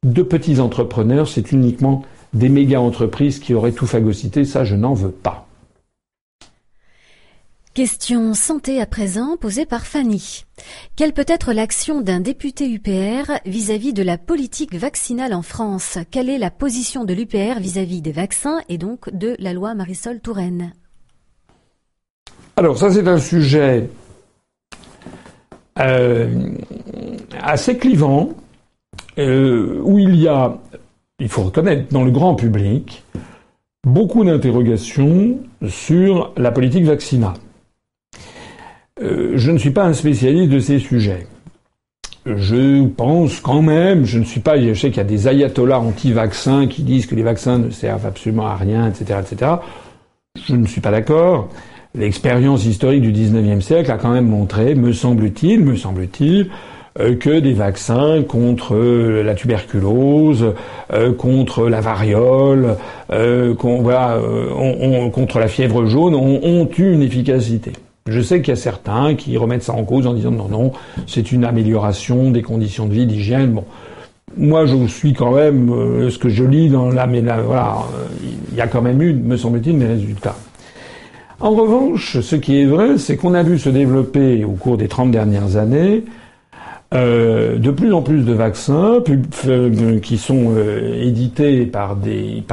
[0.05, 4.45] de petits entrepreneurs, c'est uniquement des méga entreprises qui auraient tout phagocyté.
[4.45, 5.47] Ça, je n'en veux pas.
[7.74, 10.43] Question santé à présent posée par Fanny.
[10.97, 15.97] Quelle peut être l'action d'un député UPR vis-à-vis de la politique vaccinale en France?
[16.11, 20.19] Quelle est la position de l'UPR vis-à-vis des vaccins et donc de la loi Marisol
[20.19, 20.74] Touraine?
[22.57, 23.89] Alors ça c'est un sujet
[25.80, 26.51] euh,
[27.41, 28.32] assez clivant
[29.17, 30.59] euh, où il y a,
[31.19, 33.05] il faut reconnaître, dans le grand public,
[33.86, 37.36] beaucoup d'interrogations sur la politique vaccinale.
[38.99, 41.25] Euh, je ne suis pas un spécialiste de ces sujets.
[42.25, 45.79] Je pense quand même, je ne suis pas, je sais qu'il y a des ayatollahs
[45.79, 49.53] anti-vaccins qui disent que les vaccins ne servent absolument à rien, etc., etc.
[50.47, 51.49] Je ne suis pas d'accord.
[51.95, 56.51] L'expérience historique du 19e siècle a quand même montré, me semble-t-il, me semble-t-il,
[56.99, 60.53] euh, que des vaccins contre la tuberculose,
[60.93, 62.75] euh, contre la variole,
[63.57, 67.71] contre la fièvre jaune ont eu une efficacité.
[68.12, 70.72] Je sais qu'il y a certains qui remettent ça en cause en disant non, non,
[71.07, 73.51] c'est une amélioration des conditions de vie, d'hygiène.
[73.51, 73.64] Bon,
[74.38, 78.05] moi, je suis quand même euh, ce que je lis dans la, mais voilà, euh,
[78.51, 80.36] il y a quand même eu, me semble-t-il, des résultats.
[81.39, 84.88] En revanche, ce qui est vrai, c'est qu'on a vu se développer au cours des
[84.88, 86.03] 30 dernières années
[86.93, 89.01] euh, de plus en plus de vaccins
[90.03, 90.53] qui sont
[91.01, 92.43] édités par des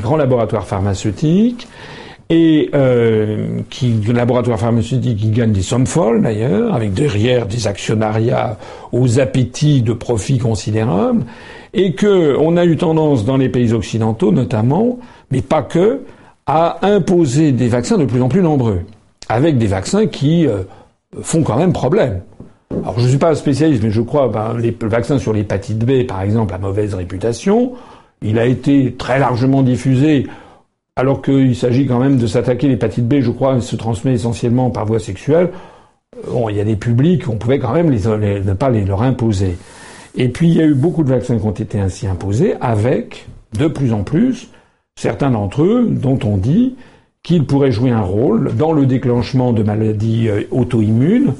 [0.00, 1.68] grands laboratoires pharmaceutiques
[2.30, 8.58] et euh, qui laboratoire pharmaceutique qui gagne des sommes folles d'ailleurs, avec derrière des actionnariats
[8.92, 11.24] aux appétits de profit considérables,
[11.72, 14.98] et que on a eu tendance dans les pays occidentaux notamment,
[15.30, 16.02] mais pas que,
[16.46, 18.80] à imposer des vaccins de plus en plus nombreux,
[19.28, 20.62] avec des vaccins qui euh,
[21.22, 22.20] font quand même problème.
[22.70, 25.78] Alors je ne suis pas un spécialiste, mais je crois ben, les vaccins sur l'hépatite
[25.78, 27.72] B, par exemple, a mauvaise réputation.
[28.20, 30.26] Il a été très largement diffusé
[30.98, 34.84] alors qu'il s'agit quand même de s'attaquer l'hépatite B, je crois, se transmet essentiellement par
[34.84, 35.50] voie sexuelle.
[36.50, 39.56] Il y a des publics, on pouvait quand même ne pas les leur imposer.
[40.16, 43.28] Et puis il y a eu beaucoup de vaccins qui ont été ainsi imposés, avec
[43.56, 44.48] de plus en plus
[44.98, 46.74] certains d'entre eux dont on dit
[47.22, 51.34] qu'ils pourraient jouer un rôle dans le déclenchement de maladies euh, auto-immunes.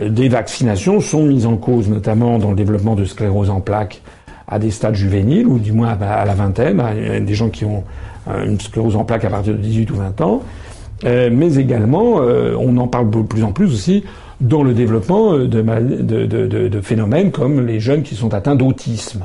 [0.00, 4.00] Des vaccinations sont mises en cause, notamment dans le développement de sclérose en plaques
[4.48, 6.82] à des stades juvéniles, ou du moins à la vingtaine,
[7.26, 10.20] des gens qui ont euh, une sclérose en plaques à partir de 18 ou 20
[10.20, 10.42] ans,
[11.04, 14.04] euh, mais également, euh, on en parle de plus en plus aussi
[14.40, 19.24] dans le développement de, de, phénomènes comme les jeunes qui sont atteints d'autisme.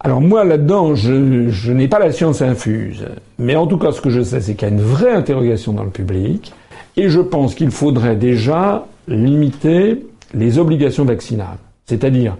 [0.00, 3.06] Alors moi là-dedans, je, je n'ai pas la science infuse,
[3.38, 5.72] mais en tout cas ce que je sais, c'est qu'il y a une vraie interrogation
[5.72, 6.52] dans le public,
[6.96, 11.58] et je pense qu'il faudrait déjà limiter les obligations vaccinales.
[11.86, 12.36] C'est-à-dire,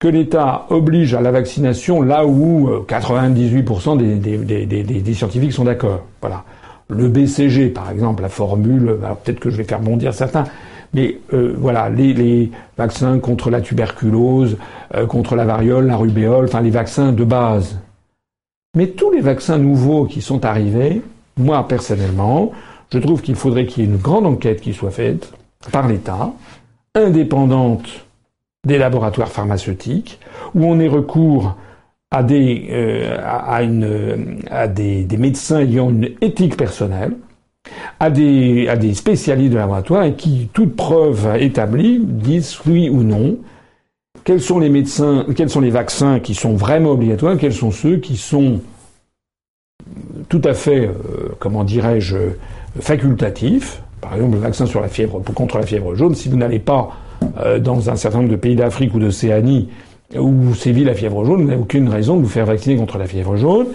[0.00, 6.00] que l'État oblige à la vaccination là où 98% euh, des, scientifiques sont d'accord.
[6.22, 6.42] Voilà.
[6.88, 10.44] Le BCG, par exemple, la formule, peut-être que je vais faire bondir certains,
[10.94, 14.56] mais euh, voilà, les, les, vaccins contre la tuberculose,
[14.94, 17.78] euh, contre la variole, la rubéole, enfin les vaccins de base.
[18.74, 21.02] Mais tous les vaccins nouveaux qui sont arrivés,
[21.36, 22.52] moi personnellement,
[22.90, 25.32] je trouve qu'il faudrait qu'il y ait une grande enquête qui soit faite
[25.70, 26.32] par l'État,
[26.94, 28.06] indépendante
[28.66, 30.20] des laboratoires pharmaceutiques,
[30.54, 31.56] où on ait recours
[32.10, 34.66] à des, euh, à, à
[35.16, 37.16] médecins ayant une éthique personnelle,
[37.98, 43.38] à des, spécialistes de laboratoire et qui, toute preuve établie, disent oui ou non
[44.24, 44.58] quels sont
[45.60, 48.60] les vaccins qui sont vraiment obligatoires, quels sont ceux qui sont
[50.28, 52.16] tout à fait, euh, comment dirais-je,
[52.80, 53.82] facultatifs.
[54.00, 54.66] Par exemple, le vaccin
[55.34, 56.90] contre la fièvre jaune, si vous n'allez pas
[57.60, 59.68] dans un certain nombre de pays d'Afrique ou d'Océanie
[60.18, 63.06] où sévit la fièvre jaune, vous n'avez aucune raison de vous faire vacciner contre la
[63.06, 63.66] fièvre jaune.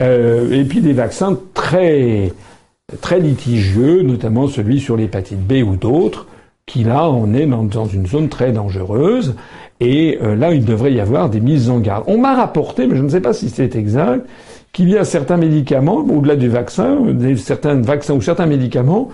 [0.00, 2.32] Euh, et puis des vaccins très
[3.00, 6.26] très litigieux, notamment celui sur l'hépatite B ou d'autres,
[6.66, 9.34] qui là, on est dans, une zone très dangereuse.
[9.80, 12.04] Et euh, là, il devrait y avoir des mises en garde.
[12.06, 14.26] On m'a rapporté, mais je ne sais pas si c'est exact,
[14.72, 16.98] qu'il y a certains médicaments, au-delà du vaccin,
[17.36, 19.08] certains vaccins ou certains médicaments,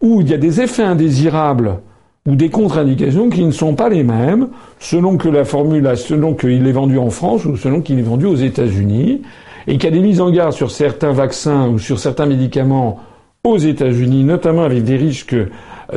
[0.00, 1.78] où il y a des effets indésirables
[2.26, 4.48] ou des contre-indications qui ne sont pas les mêmes
[4.78, 8.26] selon que la formule, selon qu'il est vendu en France ou selon qu'il est vendu
[8.26, 9.22] aux États-Unis,
[9.66, 13.00] et qu'il y a des mises en garde sur certains vaccins ou sur certains médicaments
[13.44, 15.36] aux États-Unis, notamment avec des risques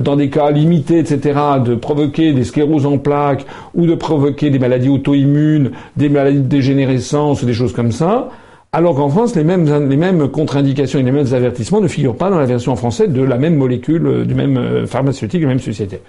[0.02, 3.46] dans des cas limités, etc., de provoquer des scléroses en plaques
[3.76, 8.30] ou de provoquer des maladies auto-immunes, des maladies de dégénérescence, des choses comme ça,
[8.76, 12.46] alors qu'en France, les mêmes, contre-indications et les mêmes avertissements ne figurent pas dans la
[12.46, 16.02] version française de la même molécule, euh, du même euh, pharmaceutique, de la même société.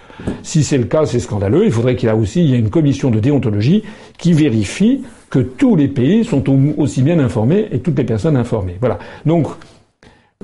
[0.43, 1.65] Si c'est le cas, c'est scandaleux.
[1.65, 3.85] Il faudrait qu'il y ait aussi une commission de déontologie
[4.19, 6.43] qui vérifie que tous les pays sont
[6.77, 8.79] aussi bien informés et toutes les personnes informées.
[8.81, 8.99] Voilà.
[9.27, 9.47] Donc,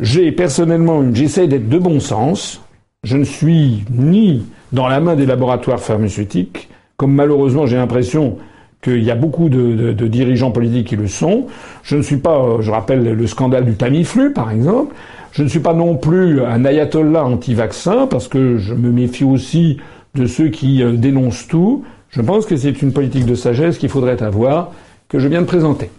[0.01, 2.61] j'ai personnellement, j'essaie d'être de bon sens.
[3.03, 8.39] Je ne suis ni dans la main des laboratoires pharmaceutiques, comme malheureusement j'ai l'impression
[8.83, 11.47] qu'il y a beaucoup de, dirigeants politiques qui le sont.
[11.83, 14.95] Je ne suis pas, je rappelle le scandale du Tamiflu, par exemple.
[15.30, 19.78] Je ne suis pas non plus un ayatollah anti-vaccin, parce que je me méfie aussi
[20.14, 21.85] de ceux qui euh, dénoncent tout.
[22.11, 24.72] Je pense que c'est une politique de sagesse qu'il faudrait avoir,
[25.09, 25.91] que je viens de présenter.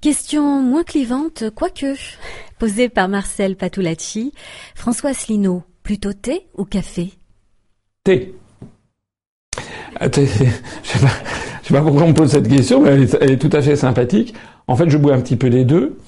[0.00, 1.94] Question moins clivante, quoique,
[2.58, 4.32] posée par Marcel Patulacci.
[4.74, 7.10] François Asselineau, plutôt thé ou café?
[8.04, 8.32] Thé.
[10.00, 13.50] Ah, je ne sais, pas pourquoi on me pose cette question, mais elle est, tout
[13.52, 14.34] à fait sympathique.
[14.66, 15.98] En fait, je bois un petit peu des deux.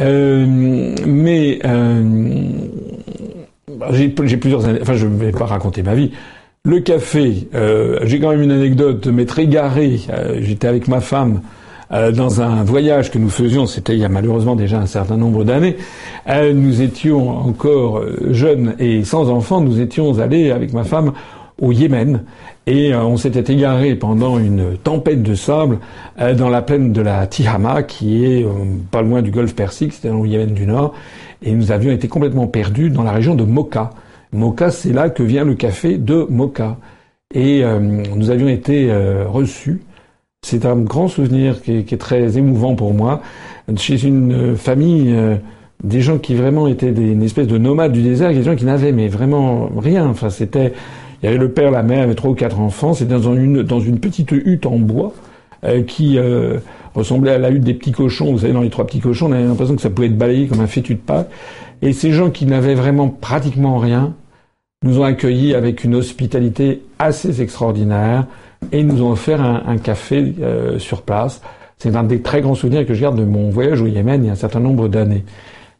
[0.00, 0.46] Euh,
[1.06, 2.02] mais euh,
[3.90, 4.80] j'ai plusieurs années.
[4.82, 6.10] Enfin, je ne vais pas raconter ma vie.
[6.66, 10.00] Le café, euh, j'ai quand même une anecdote de m'être égaré.
[10.08, 11.42] Euh, j'étais avec ma femme
[11.92, 15.18] euh, dans un voyage que nous faisions, c'était il y a malheureusement déjà un certain
[15.18, 15.76] nombre d'années.
[16.26, 19.60] nous étions encore jeunes et sans enfants.
[19.60, 21.12] Nous étions allés avec ma femme
[21.60, 22.22] au Yémen
[22.66, 25.78] et on s'était égaré pendant une tempête de sable
[26.38, 28.46] dans la plaine de la Tihama qui est
[28.90, 30.94] pas loin du golfe Persique, c'était dans le Yémen du Nord
[31.44, 33.90] et nous avions été complètement perdus dans la région de Mocha.
[34.32, 36.78] Mocha, c'est là que vient le café de Mocha.
[37.34, 39.82] Et euh, nous avions été euh, reçus.
[40.42, 43.22] C'est un grand souvenir qui est, très émouvant pour moi.
[43.76, 45.36] Chez une famille, euh,
[45.82, 48.64] des gens qui vraiment étaient des, une espèce de nomades du désert, des gens qui
[48.64, 50.06] n'avaient mais vraiment rien.
[50.06, 50.72] Enfin, c'était,
[51.24, 52.92] il y avait le père, la mère, avait trois ou quatre enfants.
[52.92, 55.14] C'était dans une, petite hutte en bois
[55.86, 56.18] qui
[56.94, 58.32] ressemblait à la hutte des petits cochons.
[58.32, 60.48] Vous savez, dans les trois petits cochons, on avait l'impression que ça pouvait être balayé
[60.48, 61.30] comme un fétu de Pâques.
[61.80, 64.12] Et ces gens qui n'avaient vraiment pratiquement rien,
[64.84, 68.26] nous ont accueillis avec une hospitalité assez extraordinaire
[68.70, 71.40] et nous ont offert un, café euh, sur place.
[71.78, 74.26] C'est un des très grands souvenirs que je garde de mon voyage au Yémen il
[74.26, 75.24] y a un certain nombre d'années.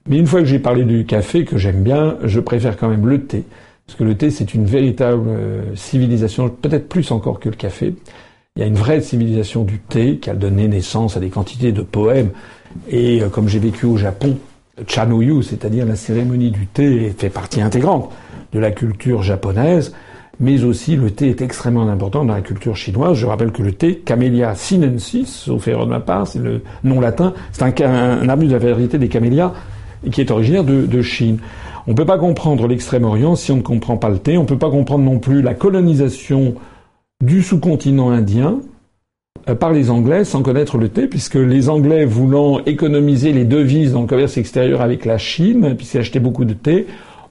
[0.09, 3.07] Mais une fois que j'ai parlé du café, que j'aime bien, je préfère quand même
[3.07, 3.45] le thé.
[3.87, 7.95] Parce que le thé, c'est une véritable euh, civilisation, peut-être plus encore que le café.
[8.57, 11.73] Il y a une vraie civilisation du thé qui a donné naissance à des quantités
[11.73, 12.31] de poèmes.
[12.89, 14.39] Et euh, comme j'ai vécu au Japon,
[14.87, 18.11] Chanoyu, c'est-à-dire la cérémonie du thé, fait partie intégrante
[18.53, 19.95] de la culture japonaise,
[20.41, 23.17] mais aussi le thé est extrêmement important dans la culture chinoise.
[23.17, 27.01] Je rappelle que le thé, Camellia sinensis, sauf erreur de ma part, c'est le nom
[27.01, 29.53] latin, c'est un, un, arbuste de la variété des camélias
[30.11, 31.39] qui est originaire de, de Chine.
[31.87, 34.39] On ne peut pas comprendre l'Extrême-Orient si on ne comprend pas le thé.
[34.39, 36.55] On ne peut pas comprendre non plus la colonisation
[37.23, 38.61] du sous-continent indien
[39.49, 43.93] euh, par les Anglais sans connaître le thé, puisque les Anglais voulant économiser les devises
[43.93, 46.87] dans le commerce extérieur avec la Chine, puisqu'ils achetaient beaucoup de thé,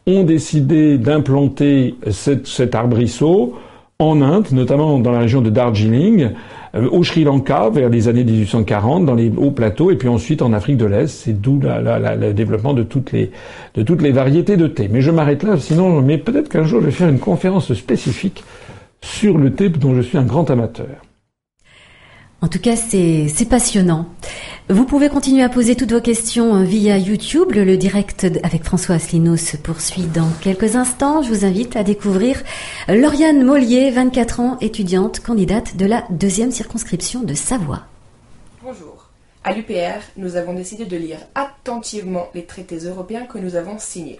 [0.05, 3.55] ont décidé d'implanter cet, arbrisseau
[3.99, 6.31] en Inde, notamment dans la région de Darjeeling,
[6.73, 10.53] au Sri Lanka vers les années 1840, dans les hauts plateaux, et puis ensuite en
[10.53, 11.07] Afrique de l'Est.
[11.07, 13.31] C'est d'où le développement de toutes, les,
[13.75, 14.89] de toutes les variétés de thé.
[14.91, 18.43] Mais je m'arrête là, sinon, mais peut-être qu'un jour je vais faire une conférence spécifique
[19.01, 20.87] sur le thé dont je suis un grand amateur.
[22.43, 24.05] En tout cas, c'est passionnant.
[24.67, 27.53] Vous pouvez continuer à poser toutes vos questions euh, via YouTube.
[27.53, 31.21] Le direct avec François Asselineau se poursuit dans quelques instants.
[31.21, 32.43] Je vous invite à découvrir
[32.89, 37.83] Lauriane Mollier, 24 ans, étudiante, candidate de la deuxième circonscription de Savoie.
[38.61, 39.09] Bonjour.
[39.45, 44.19] À l'UPR, nous avons décidé de lire attentivement les traités européens que nous avons signés.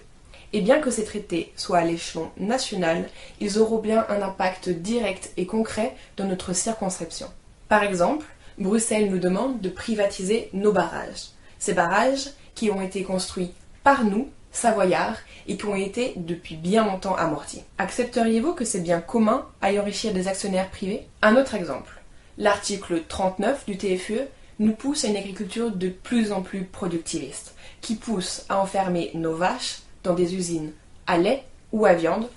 [0.53, 3.03] Et bien que ces traités soient à l'échelon national,
[3.41, 7.27] ils auront bien un impact direct et concret dans notre circonscription.
[7.73, 8.27] Par exemple,
[8.59, 11.29] Bruxelles nous demande de privatiser nos barrages.
[11.57, 13.51] Ces barrages qui ont été construits
[13.83, 15.17] par nous, Savoyards,
[15.47, 17.63] et qui ont été depuis bien longtemps amortis.
[17.79, 21.07] Accepteriez-vous que ces biens communs aillent enrichir des actionnaires privés?
[21.23, 21.99] Un autre exemple.
[22.37, 24.27] L'article 39 du TFE
[24.59, 29.35] nous pousse à une agriculture de plus en plus productiviste, qui pousse à enfermer nos
[29.35, 30.73] vaches dans des usines
[31.07, 32.29] à lait ou à viande,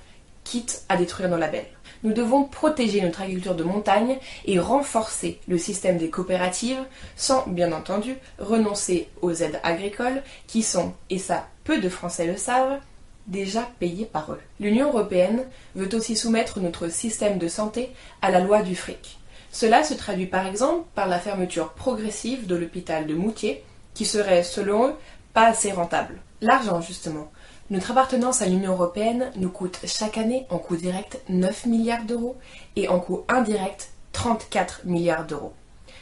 [0.44, 1.75] quitte à détruire nos labels
[2.06, 6.78] nous devons protéger notre agriculture de montagne et renforcer le système des coopératives
[7.16, 12.36] sans, bien entendu, renoncer aux aides agricoles qui sont, et ça peu de Français le
[12.36, 12.78] savent,
[13.26, 14.40] déjà payées par eux.
[14.60, 17.90] L'Union européenne veut aussi soumettre notre système de santé
[18.22, 19.18] à la loi du fric.
[19.50, 24.44] Cela se traduit par exemple par la fermeture progressive de l'hôpital de Moutier, qui serait,
[24.44, 24.94] selon eux,
[25.34, 26.20] pas assez rentable.
[26.40, 27.32] L'argent, justement,
[27.70, 32.36] notre appartenance à l'Union européenne nous coûte chaque année en coût direct 9 milliards d'euros
[32.76, 35.52] et en coût indirect 34 milliards d'euros.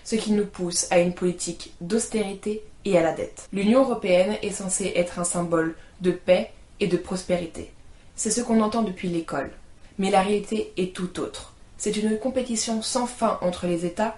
[0.04, 3.48] ce qui nous pousse à une politique d'austérité et à la dette.
[3.52, 7.72] L'Union européenne est censée être un symbole de paix et de prospérité.
[8.14, 9.50] C'est ce qu'on entend depuis l'école.
[9.98, 11.54] Mais la réalité est tout autre.
[11.78, 14.16] C'est une compétition sans fin entre les États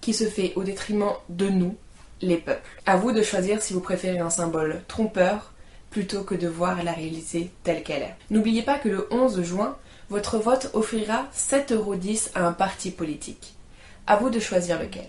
[0.00, 1.76] qui se fait au détriment de nous,
[2.22, 2.68] les peuples.
[2.86, 5.52] À vous de choisir si vous préférez un symbole trompeur
[5.90, 8.16] plutôt que de voir la réalité telle qu'elle est.
[8.30, 9.76] N'oubliez pas que le 11 juin,
[10.08, 13.54] votre vote offrira 7,10€ à un parti politique.
[14.06, 15.08] À vous de choisir lequel.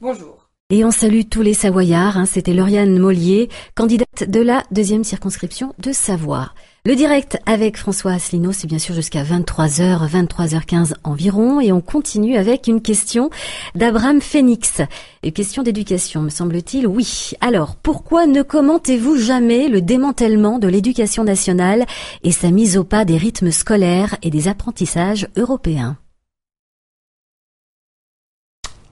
[0.00, 0.41] Bonjour.
[0.74, 2.16] Et on salue tous les Savoyards.
[2.16, 2.24] Hein.
[2.24, 6.52] C'était Lauriane Mollier, candidate de la deuxième circonscription de Savoie.
[6.86, 11.60] Le direct avec François Asselineau, c'est bien sûr jusqu'à 23h, 23h15 environ.
[11.60, 13.28] Et on continue avec une question
[13.74, 14.80] d'Abraham Phoenix.
[15.22, 16.86] Une question d'éducation, me semble-t-il.
[16.86, 17.32] Oui.
[17.42, 21.84] Alors, pourquoi ne commentez-vous jamais le démantèlement de l'éducation nationale
[22.24, 25.98] et sa mise au pas des rythmes scolaires et des apprentissages européens?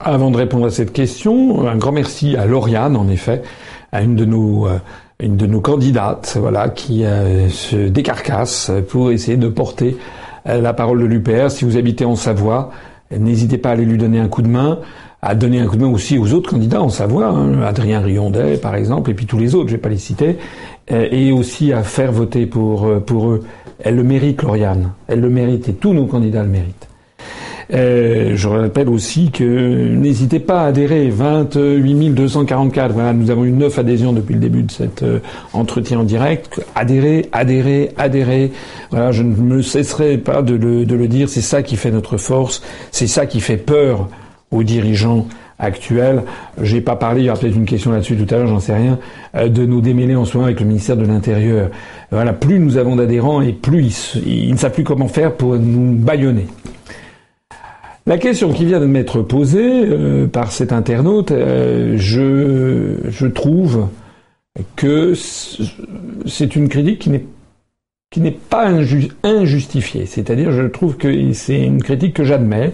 [0.03, 3.41] Avant de répondre à cette question, un grand merci à Lauriane, en effet,
[3.91, 4.79] à une de nos euh,
[5.19, 9.97] une de nos candidates, voilà, qui euh, se décarcasse pour essayer de porter
[10.47, 11.51] euh, la parole de l'UPR.
[11.51, 12.71] Si vous habitez en Savoie,
[13.15, 14.79] n'hésitez pas à aller lui donner un coup de main,
[15.21, 18.57] à donner un coup de main aussi aux autres candidats en Savoie, hein, Adrien Riondet
[18.57, 20.37] par exemple, et puis tous les autres, je vais pas les citer,
[20.89, 23.43] et aussi à faire voter pour pour eux.
[23.79, 24.91] Elle le mérite, Lauriane.
[25.07, 26.90] Elle le mérite, et tous nos candidats le méritent.
[27.73, 29.43] Euh, je rappelle aussi que
[29.95, 31.09] n'hésitez pas à adhérer.
[31.09, 32.93] 28 244.
[32.93, 35.19] Voilà, nous avons eu 9 adhésions depuis le début de cet euh,
[35.53, 36.61] entretien en direct.
[36.75, 38.51] Adhérez, adhérez, adhérez.
[38.89, 41.29] Voilà, je ne me cesserai pas de le, de le dire.
[41.29, 42.61] C'est ça qui fait notre force.
[42.91, 44.09] C'est ça qui fait peur
[44.51, 45.27] aux dirigeants
[45.59, 46.23] actuels.
[46.61, 48.75] J'ai pas parlé, il y aura peut-être une question là-dessus tout à l'heure, j'en sais
[48.75, 48.97] rien,
[49.35, 51.69] euh, de nous démêler en ce moment avec le ministère de l'Intérieur.
[52.09, 55.55] Voilà, plus nous avons d'adhérents et plus ils, ils ne savent plus comment faire pour
[55.55, 56.47] nous baïonner.
[58.07, 63.87] La question qui vient de m'être posée euh, par cet internaute, euh, je, trouve
[64.75, 65.13] que
[66.25, 67.07] c'est une critique
[68.09, 68.67] qui n'est pas
[69.23, 70.07] injustifiée.
[70.07, 72.73] C'est-à-dire, je trouve que c'est une critique que j'admets.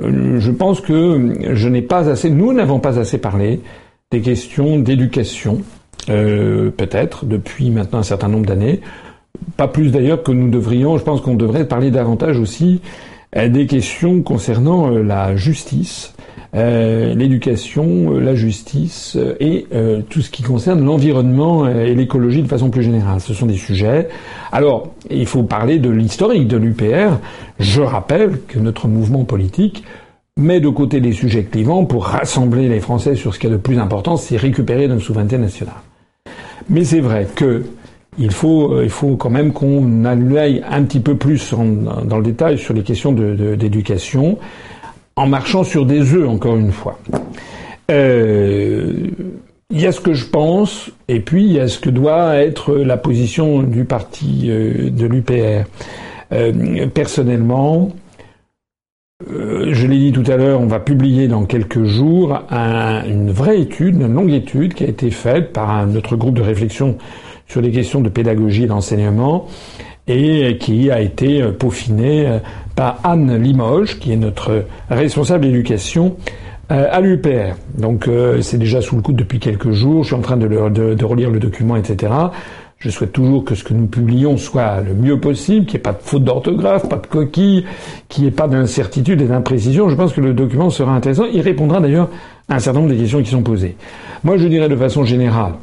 [0.00, 3.60] Euh, je pense que je n'ai pas assez, nous n'avons pas assez parlé
[4.12, 5.62] des questions d'éducation,
[6.06, 8.80] peut-être depuis maintenant un certain nombre d'années.
[9.56, 10.96] Pas plus d'ailleurs que nous devrions.
[10.96, 12.80] Je pense qu'on devrait parler davantage aussi
[13.36, 16.14] des questions concernant euh, la justice,
[16.54, 19.66] euh, l'éducation, la justice et
[20.08, 23.20] tout ce qui concerne l'environnement et l'écologie de façon plus générale.
[23.20, 24.08] Ce sont des sujets.
[24.50, 27.18] Alors, il faut parler de l'historique de l'UPR.
[27.60, 29.84] Je rappelle que notre mouvement politique
[30.36, 33.56] met de côté les sujets clivants pour rassembler les Français sur ce qui est de
[33.56, 35.74] plus important, c'est récupérer notre souveraineté nationale.
[36.68, 37.64] Mais c'est vrai que
[38.18, 42.22] il faut, euh, il faut quand même qu'on aille un petit peu plus dans le
[42.22, 44.38] détail sur les questions d'éducation,
[45.16, 46.98] en marchant sur des œufs, encore une fois.
[47.90, 48.92] Euh,
[49.72, 52.36] il y a ce que je pense, et puis il y a ce que doit
[52.36, 55.64] être la position du parti euh, de l'UPR.
[56.92, 57.90] personnellement,
[59.28, 64.00] je l'ai dit tout à l'heure, on va publier dans quelques jours une vraie étude,
[64.00, 66.96] une longue étude qui a été faite par notre groupe de réflexion
[67.50, 69.48] sur les questions de pédagogie et d'enseignement
[70.06, 72.38] et qui a été peaufiné euh,
[72.76, 76.16] par Anne Limoges, qui est notre responsable d'éducation
[76.70, 77.56] euh, à l'UPR.
[77.76, 80.46] Donc euh, c'est déjà sous le coude depuis quelques jours, je suis en train de,
[80.48, 82.12] de, relire le document, etc.
[82.78, 85.82] Je souhaite toujours que ce que nous publions soit le mieux possible, qu'il n'y ait
[85.82, 87.66] pas de faute d'orthographe, pas de coquille,
[88.08, 89.88] qu'il n'y ait pas d'incertitude et d'imprécision.
[89.88, 91.24] Je pense que le document sera intéressant.
[91.32, 92.08] Il répondra d'ailleurs
[92.48, 93.76] à un certain nombre des questions qui sont posées.
[94.24, 95.54] Moi, je dirais de façon générale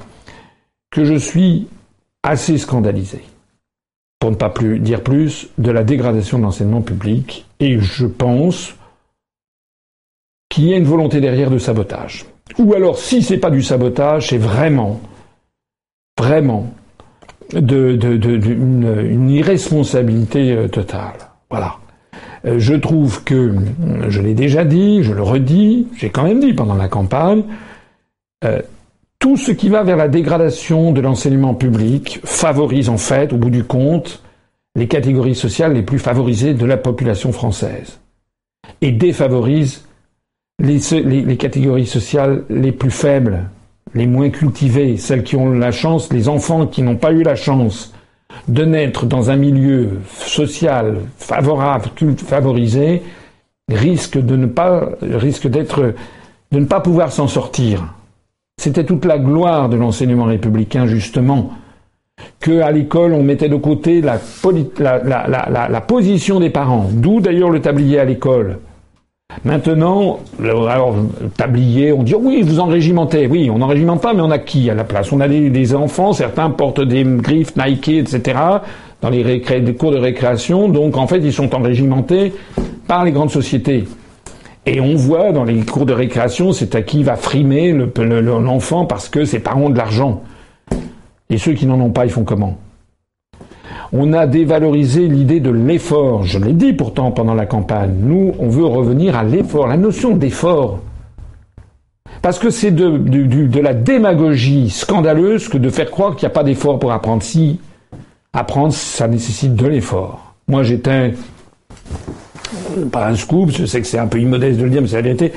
[0.92, 1.68] que je suis
[2.28, 3.22] assez scandalisé,
[4.20, 8.76] pour ne pas plus dire plus, de la dégradation de l'enseignement public, et je pense
[10.50, 12.26] qu'il y a une volonté derrière de sabotage.
[12.60, 15.00] Ou alors, si c'est pas du sabotage, c'est vraiment,
[16.20, 16.74] vraiment
[17.54, 17.98] de,
[18.52, 21.18] une, irresponsabilité euh, totale.
[21.50, 21.78] Voilà.
[22.46, 23.56] Euh, je trouve que,
[24.10, 27.44] je l'ai déjà dit, je le redis, j'ai quand même dit pendant la campagne,
[28.44, 28.62] euh,
[29.20, 33.50] tout ce qui va vers la dégradation de l'enseignement public favorise en fait, au bout
[33.50, 34.24] du compte,
[34.76, 38.00] les catégories sociales les plus favorisées de la population française
[38.82, 39.86] et défavorise
[40.60, 43.50] les, catégories sociales les plus faibles,
[43.94, 47.36] les moins cultivées, celles qui ont la chance, les enfants qui n'ont pas eu la
[47.36, 47.94] chance
[48.48, 53.02] de naître dans un milieu social favorable, favorisé,
[53.70, 55.94] risquent de risquent d'être,
[56.52, 57.97] de ne pas pouvoir s'en sortir.
[58.60, 61.52] C'était toute la gloire de l'enseignement républicain, justement,
[62.40, 68.00] que à l'école on mettait de côté la, position des parents, d'où d'ailleurs le tablier
[68.00, 68.58] à l'école.
[69.46, 70.96] Maintenant, alors,
[71.36, 73.28] tablier, on dit oui, vous enrégimentez.
[73.28, 75.12] Oui, on n'enrégimente pas, mais on a qui à la place?
[75.12, 78.40] On a des, enfants, certains portent des griffes Nike, etc.
[79.02, 79.44] dans les,
[79.78, 80.68] cours de récréation.
[80.68, 82.34] Donc en fait, ils sont enrégimentés
[82.88, 83.86] par les grandes sociétés.
[84.68, 89.08] Et on voit dans les cours de récréation, c'est à qui va frimer l'enfant parce
[89.08, 90.24] que ses parents ont de l'argent.
[91.30, 92.58] Et ceux qui n'en ont pas, ils font comment?
[93.94, 96.24] On a dévalorisé l'idée de l'effort.
[96.24, 97.96] Je l'ai dit pourtant pendant la campagne.
[98.02, 100.82] Nous, on veut revenir à l'effort, la notion d'effort.
[102.22, 106.44] Parce que c'est de, la démagogie scandaleuse que de faire croire qu'il n'y a pas
[106.44, 107.24] d'effort pour apprendre.
[107.24, 107.62] Si
[108.34, 110.36] apprendre, ça nécessite de l'effort.
[110.50, 111.14] Moi, j'étais,
[112.86, 114.96] pas un scoop, je sais que c'est un peu immodeste de le dire, mais c'est
[114.96, 115.34] la vérité.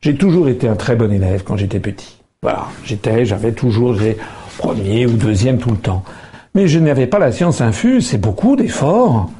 [0.00, 2.18] J'ai toujours été un très bon élève quand j'étais petit.
[2.42, 4.16] Voilà, j'étais, j'avais toujours, j'ai
[4.58, 6.04] premier ou deuxième tout le temps.
[6.54, 9.30] Mais je n'avais pas la science infuse, c'est beaucoup d'efforts.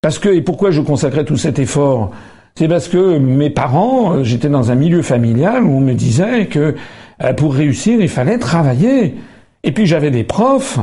[0.00, 2.12] Parce que, et pourquoi je consacrais tout cet effort?
[2.54, 6.46] C'est parce que mes parents, euh, j'étais dans un milieu familial où on me disait
[6.46, 6.74] que
[7.22, 9.16] euh, pour réussir, il fallait travailler.
[9.62, 10.78] Et puis j'avais des profs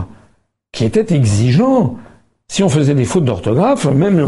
[0.72, 1.98] qui étaient exigeants.
[2.54, 4.24] Si on faisait des fautes d'orthographe, même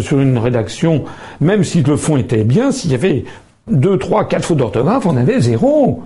[0.00, 1.02] sur une rédaction,
[1.40, 3.24] même si le fond était bien, s'il y avait
[3.68, 6.04] deux, trois, quatre fautes d'orthographe, on avait zéro.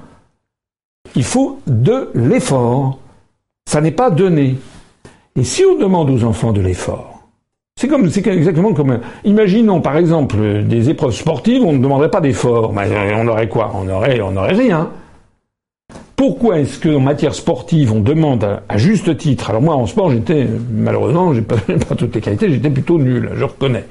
[1.16, 2.96] Il faut de l'effort.
[3.68, 4.56] Ça n'est pas donné.
[5.36, 7.24] Et si on demande aux enfants de l'effort,
[7.78, 12.22] c'est comme, c'est exactement comme, imaginons par exemple des épreuves sportives, on ne demanderait pas
[12.22, 12.72] d'effort.
[12.74, 13.70] On aurait quoi?
[13.74, 14.88] On aurait, on aurait rien.
[16.20, 20.46] Pourquoi est-ce qu'en matière sportive, on demande à, juste titre Alors moi, en sport, j'étais
[20.70, 21.56] malheureusement, j'ai pas,
[21.88, 23.86] pas toutes les qualités, j'étais plutôt nul, je reconnais.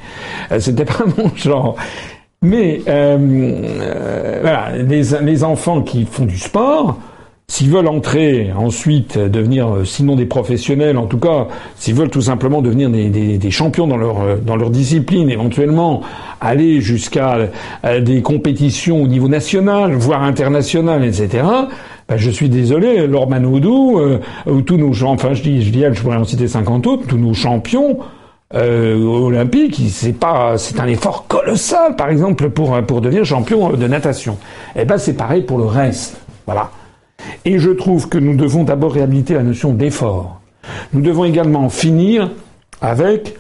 [0.52, 1.76] Euh, c'était pas mon genre.
[2.44, 3.18] Mais euh,
[3.82, 7.00] euh, voilà, les, enfants qui font du sport,
[7.50, 11.48] S'ils veulent entrer ensuite, devenir, euh, sinon des professionnels, en tout cas,
[11.78, 16.02] s'ils veulent tout simplement devenir des, champions dans leur, euh, dans leur discipline, éventuellement
[16.42, 17.50] aller jusqu'à
[18.02, 21.44] des compétitions au niveau national, voire international, etc.,
[22.10, 24.02] ben je suis désolé, Laure Manoudou,
[24.48, 27.18] ou tous nos, enfin je dis, je dis je pourrais en citer 50 autres, tous
[27.18, 28.00] nos champions,
[28.56, 33.88] euh, olympiques, c'est pas, c'est un effort colossal, par exemple, pour, pour devenir champion de
[33.88, 34.38] natation.
[34.76, 36.18] Eh ben, c'est pareil pour le reste.
[36.48, 36.72] Voilà.
[37.46, 40.42] Et je trouve que nous devons d'abord réhabiliter la notion d'effort.
[40.94, 42.32] Nous devons également finir
[42.82, 43.36] avec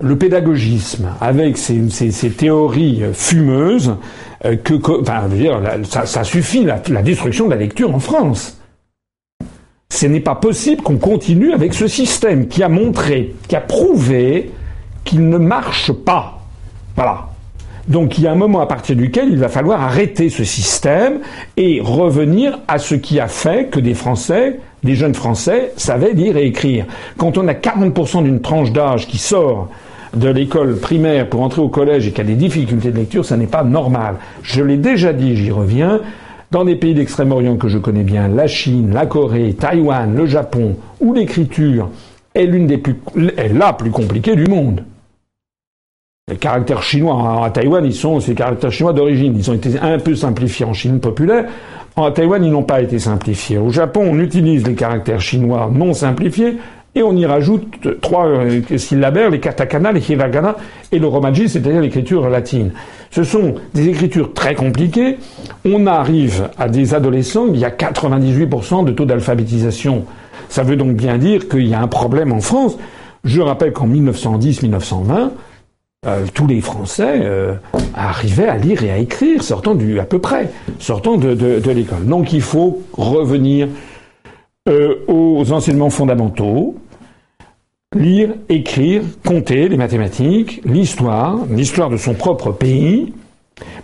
[0.00, 3.96] le pédagogisme, avec ces, théories fumeuses,
[4.44, 4.74] euh, que,
[5.84, 8.58] ça, suffit la, la destruction de la lecture en France.
[9.90, 14.50] Ce n'est pas possible qu'on continue avec ce système qui a montré, qui a prouvé
[15.04, 16.42] qu'il ne marche pas.
[16.94, 17.28] Voilà.
[17.88, 21.20] Donc il y a un moment à partir duquel il va falloir arrêter ce système
[21.56, 26.36] et revenir à ce qui a fait que des Français, des jeunes Français, savaient lire
[26.36, 26.84] et écrire.
[27.16, 29.70] Quand on a 40% d'une tranche d'âge qui sort
[30.18, 33.36] de l'école primaire pour entrer au collège et qui a des difficultés de lecture, ça
[33.36, 34.16] n'est pas normal.
[34.42, 36.00] Je l'ai déjà dit, j'y reviens.
[36.50, 40.76] Dans des pays d'Extrême-Orient que je connais bien, la Chine, la Corée, Taïwan, le Japon,
[40.98, 41.90] où l'écriture
[42.34, 42.96] est l'une des plus,
[43.36, 44.82] est la plus compliquée du monde.
[46.28, 49.34] Les caractères chinois à Taïwan, ils sont ces caractères chinois d'origine.
[49.36, 51.46] Ils ont été un peu simplifiés en Chine populaire.
[51.96, 53.58] En Taïwan, ils n'ont pas été simplifiés.
[53.58, 56.58] Au Japon, on utilise les caractères chinois non simplifiés
[56.94, 60.56] et on y rajoute trois euh, syllabaires, les katakana, les hiragana
[60.90, 62.72] et le romaji, c'est-à-dire l'écriture latine.
[63.10, 65.18] Ce sont des écritures très compliquées.
[65.64, 70.04] On arrive à des adolescents, il y a 98% de taux d'alphabétisation.
[70.48, 72.76] Ça veut donc bien dire qu'il y a un problème en France.
[73.24, 75.30] Je rappelle qu'en 1910-1920,
[76.06, 77.54] euh, tous les Français euh,
[77.92, 80.48] arrivaient à lire et à écrire, sortant du à peu près,
[80.78, 82.06] sortant de, l'école.
[82.06, 83.66] Donc il faut revenir
[84.68, 86.76] euh, aux enseignements fondamentaux,
[87.94, 93.12] lire, écrire, compter, les mathématiques, l'histoire, l'histoire de son propre pays.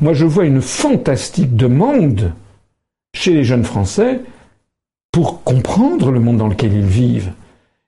[0.01, 2.33] Moi, je vois une fantastique demande
[3.15, 4.21] chez les jeunes Français
[5.11, 7.33] pour comprendre le monde dans lequel ils vivent.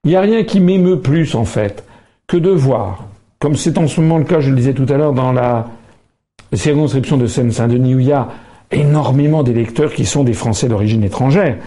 [0.05, 1.85] Il n'y a rien qui m'émeut plus, en fait,
[2.27, 3.05] que de voir
[3.39, 5.69] comme c'est en ce moment le cas, je le disais tout à l'heure, dans la
[6.55, 8.29] circonscription de Seine-Saint-Denis, où il y a
[8.71, 11.59] énormément d'électeurs qui sont des Français d'origine étrangère,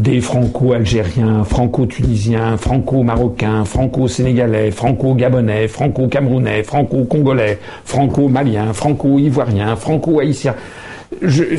[0.00, 10.54] des Franco-Algériens, Franco-Tunisiens, Franco-Marocains, Franco-Sénégalais, Franco-Gabonais, Franco-Camerounais, Franco-Congolais, Franco-Maliens, Franco-Ivoiriens, Franco-Haïtiens.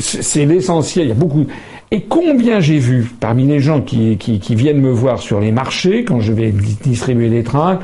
[0.00, 1.46] C'est l'essentiel, il y a beaucoup.
[1.90, 5.52] Et combien j'ai vu parmi les gens qui, qui, qui, viennent me voir sur les
[5.52, 6.52] marchés, quand je vais
[6.82, 7.78] distribuer des trains,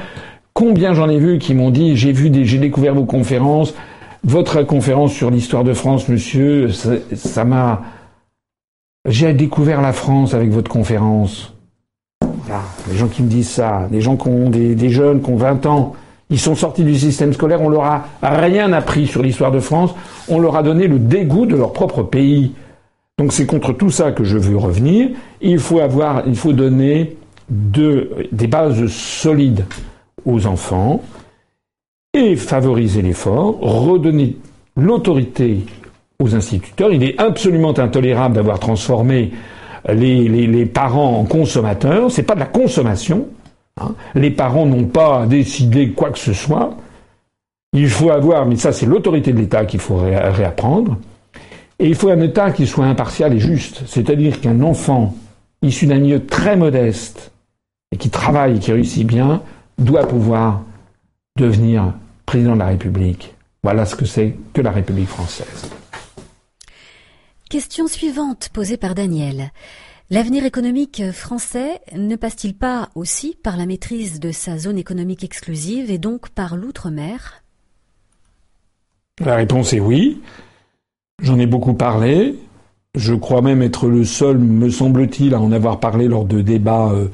[0.58, 3.74] Combien j'en ai vu qui m'ont dit j'ai vu des, j'ai découvert vos conférences,
[4.24, 6.70] votre conférence sur l'histoire de France, monsieur,
[7.14, 7.82] ça m'a,
[9.08, 11.54] j'ai découvert la France avec votre conférence.
[12.90, 15.66] Les gens qui me disent ça, des gens qui ont des, jeunes qui ont 20
[15.66, 15.94] ans,
[16.30, 19.94] Ils sont sortis du système scolaire, on leur a rien appris sur l'histoire de France,
[20.28, 22.52] on leur a donné le dégoût de leur propre pays.
[23.18, 25.08] Donc c'est contre tout ça que je veux revenir.
[25.40, 27.16] Il faut avoir, il faut donner
[27.50, 29.64] des bases solides
[30.26, 31.02] aux enfants
[32.12, 34.36] et favoriser l'effort, redonner
[34.76, 35.64] l'autorité
[36.20, 36.92] aux instituteurs.
[36.92, 39.32] Il est absolument intolérable d'avoir transformé
[39.88, 42.10] les, parents en consommateurs.
[42.10, 43.28] C'est pas de la consommation.
[43.80, 43.94] Hein.
[44.14, 46.76] Les parents n'ont pas décidé quoi que ce soit.
[47.72, 50.96] Il faut avoir, mais ça c'est l'autorité de l'État qu'il faut réapprendre.
[51.78, 53.82] Et il faut un État qui soit impartial et juste.
[53.86, 55.14] C'est-à-dire qu'un enfant
[55.62, 57.30] issu d'un milieu très modeste
[57.92, 59.42] et qui travaille et qui réussit bien
[59.78, 60.62] doit pouvoir
[61.38, 61.92] devenir
[62.26, 63.34] président de la République.
[63.62, 65.70] Voilà ce que c'est que la République française.
[67.48, 69.52] Question suivante posée par Daniel.
[70.10, 75.90] L'avenir économique français ne passe-t-il pas aussi par la maîtrise de sa zone économique exclusive
[75.90, 77.42] et donc par l'outre-mer?
[79.24, 80.20] La réponse est oui.
[81.22, 82.34] J'en ai beaucoup parlé.
[82.94, 86.90] Je crois même être le seul, me semble-t-il, à en avoir parlé lors de débats,
[86.92, 87.08] euh,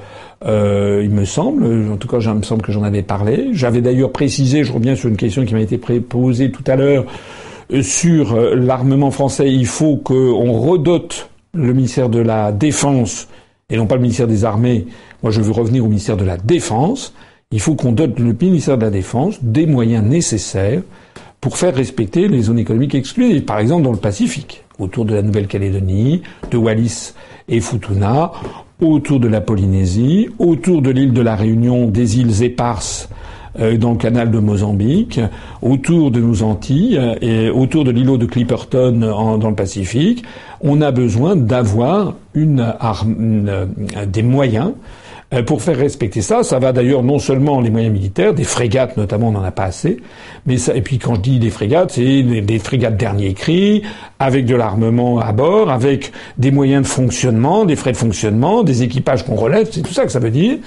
[0.45, 1.93] euh, il me semble.
[1.93, 3.51] En tout cas, il me semble que j'en avais parlé.
[3.53, 7.05] J'avais d'ailleurs précisé, je reviens sur une question qui m'a été posée tout à l'heure,
[7.83, 9.53] sur l'armement français.
[9.53, 13.29] Il faut qu'on redote le ministère de la Défense,
[13.71, 14.87] et non pas le ministère des Armées.
[15.23, 17.15] Moi, je veux revenir au ministère de la Défense.
[17.51, 20.83] Il faut qu'on dote le ministère de la Défense des moyens nécessaires
[21.41, 25.23] pour faire respecter les zones économiques exclusives, par exemple dans le Pacifique, autour de la
[25.23, 27.13] Nouvelle-Calédonie, de Wallis
[27.49, 28.33] et Futuna,
[28.81, 33.24] autour de la Polynésie, autour de l'île de la Réunion, des îles éparses euh,
[33.57, 35.21] dans le canal de Mozambique,
[35.63, 38.93] autour de nos Antilles et autour de l'îlot de Clipperton
[39.39, 40.25] dans le Pacifique,
[40.61, 42.75] on a besoin d'avoir une,
[44.07, 44.73] des moyens
[45.35, 46.43] euh, pour faire respecter ça.
[46.43, 49.65] Ça va d'ailleurs non seulement les moyens militaires, des frégates notamment, on n'en a pas
[49.65, 49.97] assez,
[50.47, 53.83] mais ça, et puis quand je dis des frégates, c'est des, frégates dernier cri,
[54.19, 58.83] avec de l'armement à bord, avec des moyens de fonctionnement, des frais de fonctionnement, des
[58.83, 60.59] équipages qu'on relève, c'est tout ça que ça veut dire.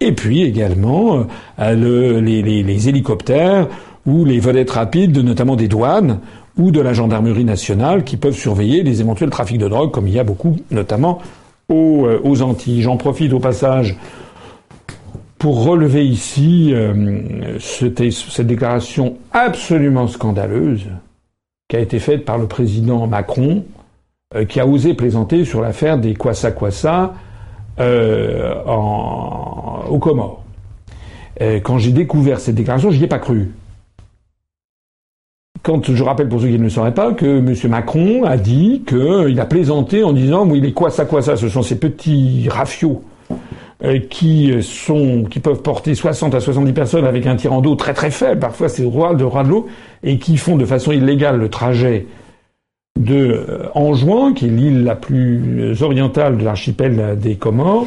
[0.00, 1.26] Et puis également
[1.58, 3.68] euh, le, les, hélicoptères
[4.06, 6.20] ou les vedettes rapides, notamment des douanes,
[6.56, 10.14] ou de la gendarmerie nationale qui peuvent surveiller les éventuels trafics de drogue, comme il
[10.14, 11.20] y a beaucoup, notamment
[11.70, 12.82] euh, aux, Antilles.
[12.82, 13.96] J'en profite au passage
[15.38, 20.86] pour relever ici euh, cette, déclaration absolument scandaleuse
[21.68, 23.64] qui a été faite par le président Macron,
[24.34, 27.27] euh, qui a osé plaisanter sur l'affaire des Kwasa Kwasa euh,
[27.80, 30.42] en, aux Comores.
[31.40, 33.50] quand j'ai découvert cette déclaration, j'y ai pas cru
[35.68, 37.54] quand je rappelle pour ceux qui ne le sauraient pas que M.
[37.70, 41.48] Macron a dit qu'il a plaisanté en disant oui, les quoi ça quoi ça, ce
[41.50, 43.02] sont ces petits rafios
[43.84, 47.92] euh, qui sont qui peuvent porter 60 à 70 personnes avec un tirant d'eau très
[47.92, 49.66] très faible, parfois c'est roi de de l'eau,
[50.02, 52.06] et qui font de façon illégale le trajet
[52.98, 57.86] de euh, Anjouan, qui est l'île la plus orientale de l'archipel des Comores,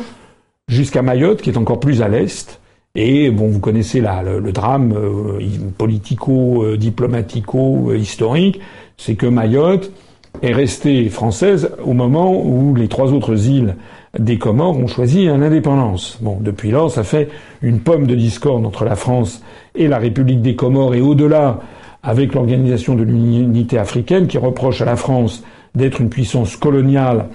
[0.67, 2.59] jusqu'à Mayotte, qui est encore plus à l'est,
[2.95, 5.39] et bon, vous connaissez là le, drame euh,
[5.77, 8.59] politico-diplomatico-historique,
[8.97, 9.93] c'est que Mayotte
[10.41, 13.77] est restée française au moment où les trois autres îles
[14.17, 16.17] des Comores ont choisi l'indépendance.
[16.21, 17.29] Bon, depuis lors, ça fait
[17.61, 19.41] une pomme de discorde entre la France
[19.75, 21.61] et la République des Comores, et au-delà,
[22.03, 25.43] avec l'organisation de l'unité africaine qui reproche à la France
[25.75, 27.27] d'être une puissance coloniale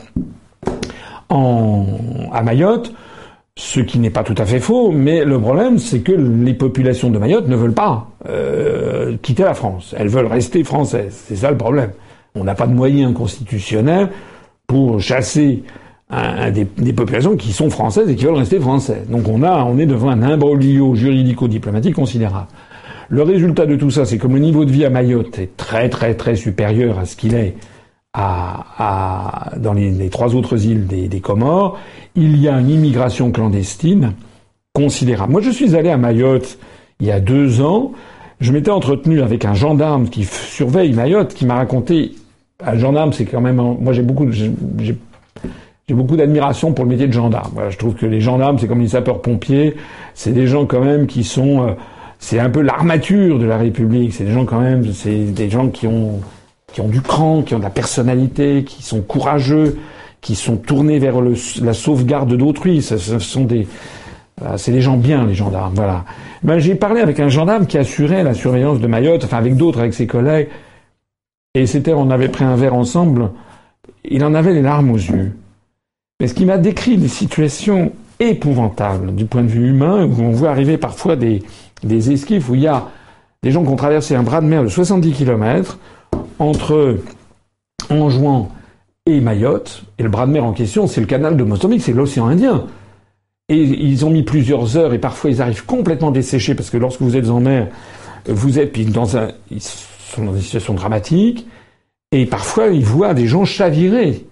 [1.28, 1.86] en,
[2.32, 2.92] à Mayotte
[3.58, 7.10] ce qui n'est pas tout à fait faux, mais le problème, c'est que les populations
[7.10, 9.94] de Mayotte ne veulent pas euh, quitter la France.
[9.98, 11.24] Elles veulent rester françaises.
[11.26, 11.92] C'est ça le problème.
[12.34, 14.10] On n'a pas de moyens constitutionnels
[14.66, 15.62] pour chasser
[16.52, 19.08] des, populations qui sont françaises et qui veulent rester françaises.
[19.08, 22.48] Donc on a, on est devant un imbroglio juridico-diplomatique considérable.
[23.08, 25.88] Le résultat de tout ça, c'est que le niveau de vie à Mayotte est très
[25.88, 27.54] très très supérieur à ce qu'il est
[28.16, 31.78] à, dans les, trois autres îles des, Comores,
[32.14, 34.14] il y a une immigration clandestine
[34.72, 35.32] considérable.
[35.32, 36.58] Moi, je suis allé à Mayotte
[37.00, 37.92] il y a deux ans.
[38.40, 42.12] Je m'étais entretenu avec un gendarme qui surveille Mayotte, qui m'a raconté.
[42.64, 43.56] Un gendarme, c'est quand même.
[43.56, 44.30] Moi, j'ai beaucoup.
[44.32, 47.50] J'ai beaucoup d'admiration pour le métier de gendarme.
[47.54, 49.76] Voilà, je trouve que les gendarmes, c'est comme les sapeurs-pompiers.
[50.14, 51.62] C'est des gens quand même qui sont.
[51.62, 51.72] Euh,
[52.26, 54.12] c'est un peu l'armature de la République.
[54.12, 54.92] C'est des gens quand même.
[54.92, 56.20] C'est des gens qui ont
[56.72, 59.78] qui ont du cran, qui ont de la personnalité, qui sont courageux,
[60.20, 62.82] qui sont tournés vers la sauvegarde d'autrui.
[62.82, 63.68] Ce, sont des,
[64.56, 65.74] c'est des gens bien, les gendarmes.
[65.76, 66.04] Voilà.
[66.42, 69.78] Ben, j'ai parlé avec un gendarme qui assurait la surveillance de Mayotte, enfin avec d'autres,
[69.78, 70.48] avec ses collègues.
[71.54, 73.30] Et c'était, on avait pris un verre ensemble.
[74.04, 75.32] Il en avait les larmes aux yeux.
[76.18, 80.30] Mais ce qui m'a décrit des situations épouvantable du point de vue humain, où on
[80.30, 81.42] voit arriver parfois des,
[81.82, 82.88] des esquifs où il y a
[83.42, 85.78] des gens qui ont traversé un bras de mer de 70 km
[86.38, 86.98] entre
[87.90, 88.50] Anjouan
[89.06, 91.92] et Mayotte, et le bras de mer en question, c'est le canal de Mozambique, c'est
[91.92, 92.66] l'océan Indien.
[93.48, 97.00] Et ils ont mis plusieurs heures, et parfois ils arrivent complètement desséchés, parce que lorsque
[97.00, 97.68] vous êtes en mer,
[98.26, 99.06] vous êtes dans
[99.50, 101.46] ils sont dans une situation dramatique,
[102.10, 104.24] et parfois ils voient des gens chavirer,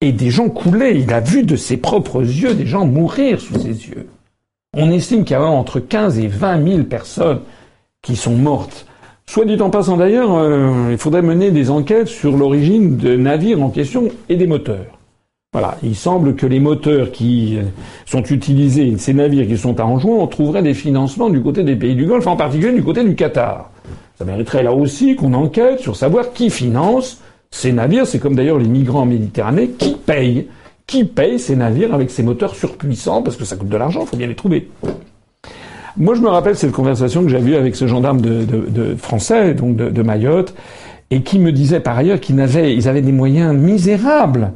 [0.00, 1.00] et des gens couler.
[1.00, 4.08] Il a vu de ses propres yeux des gens mourir sous ses yeux.
[4.76, 7.40] On estime qu'il y a entre 15 et 20 000 personnes
[8.02, 8.86] qui sont mortes.
[9.26, 13.62] Soit dit en passant d'ailleurs, euh, il faudrait mener des enquêtes sur l'origine de navires
[13.62, 14.98] en question et des moteurs.
[15.52, 17.62] Voilà, il semble que les moteurs qui euh,
[18.06, 21.76] sont utilisés, ces navires qui sont à Anjouan, on trouverait des financements du côté des
[21.76, 23.70] pays du Golfe, en particulier du côté du Qatar.
[24.16, 27.20] Ça mériterait là aussi qu'on enquête sur savoir qui finance
[27.50, 28.06] ces navires.
[28.06, 30.48] C'est comme d'ailleurs les migrants en Méditerranée, qui payent
[30.86, 34.06] Qui paye ces navires avec ces moteurs surpuissants Parce que ça coûte de l'argent, il
[34.06, 34.68] faut bien les trouver.
[35.96, 38.20] Moi, je me rappelle cette conversation que j'avais eue avec ce gendarme
[38.98, 40.54] français, donc de, Mayotte,
[41.10, 44.52] et qui me disait par ailleurs qu'ils avaient, avaient des moyens misérables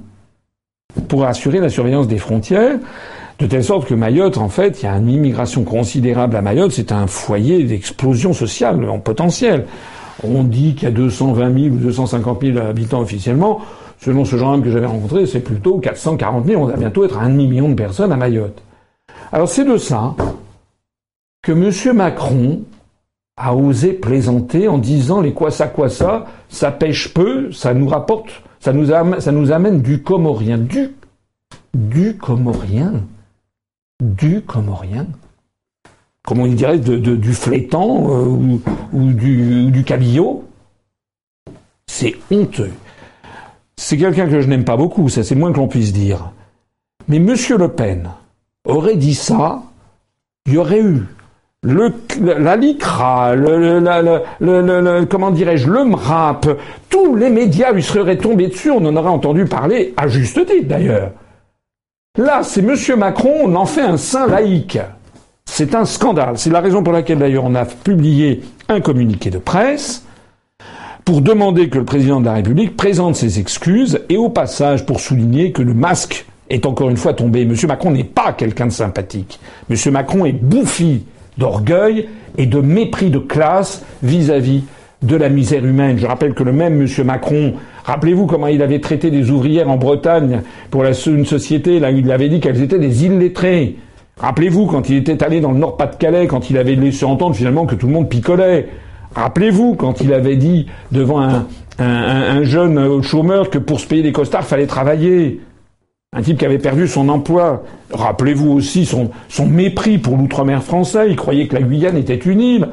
[1.08, 2.78] pour assurer la surveillance des frontières,
[3.40, 6.72] de telle sorte que Mayotte, en fait, il y a une immigration considérable à Mayotte,
[6.72, 9.66] c'est un foyer d'explosion sociale en potentiel.
[10.24, 13.60] On dit qu'il y a 220 000 ou 250 000 habitants officiellement.
[14.00, 16.62] Selon ce gendarme que j'avais rencontré, c'est plutôt 440 000.
[16.62, 18.62] On va bientôt être à un demi-million de personnes à Mayotte.
[19.32, 20.14] Alors c'est de ça
[21.42, 21.96] que M.
[21.96, 22.62] Macron
[23.36, 27.88] a osé plaisanter en disant les quoi ça quoi ça, ça pêche peu, ça nous
[27.88, 30.58] rapporte, ça nous, amène, ça nous amène du comorien.
[30.58, 30.94] Du,
[31.74, 32.92] du comorien.
[34.00, 35.06] Du comorien.
[36.26, 38.58] Comment il dirait, du flétan euh,
[38.92, 40.44] ou, du, cabillaud.
[41.86, 42.72] C'est honteux.
[43.76, 46.30] C'est quelqu'un que je n'aime pas beaucoup, ça c'est moins que l'on puisse dire.
[47.08, 47.34] Mais M.
[47.58, 48.08] Le Pen
[48.64, 49.62] aurait dit ça,
[50.46, 51.02] il y aurait eu
[51.64, 51.92] le,
[54.40, 56.48] le, comment dirais-je, le MRAP,
[56.88, 60.68] tous les médias lui seraient tombés dessus, on en aurait entendu parler, à juste titre
[60.68, 61.10] d'ailleurs.
[62.16, 62.76] Là, c'est M.
[62.98, 64.78] Macron, on en fait un saint laïque.
[65.54, 66.38] C'est un scandale.
[66.38, 70.06] C'est la raison pour laquelle d'ailleurs on a publié un communiqué de presse
[71.04, 74.98] pour demander que le président de la République présente ses excuses et au passage pour
[74.98, 77.42] souligner que le masque est encore une fois tombé.
[77.42, 77.54] M.
[77.68, 79.40] Macron n'est pas quelqu'un de sympathique.
[79.68, 79.76] M.
[79.92, 81.04] Macron est bouffi
[81.36, 82.08] d'orgueil
[82.38, 84.64] et de mépris de classe vis-à-vis
[85.02, 85.98] de la misère humaine.
[85.98, 86.88] Je rappelle que le même M.
[87.04, 92.10] Macron, rappelez-vous comment il avait traité des ouvrières en Bretagne pour une société, là il
[92.10, 93.76] avait dit qu'elles étaient des illettrées.
[94.18, 97.74] Rappelez-vous quand il était allé dans le Nord-Pas-de-Calais, quand il avait laissé entendre finalement que
[97.74, 98.68] tout le monde picolait.
[99.14, 101.46] Rappelez-vous quand il avait dit devant un,
[101.78, 105.40] un jeune chômeur que pour se payer des costards, fallait travailler.
[106.14, 107.62] Un type qui avait perdu son emploi.
[107.90, 111.08] Rappelez-vous aussi son, son mépris pour l'outre-mer français.
[111.08, 112.68] Il croyait que la Guyane était une île.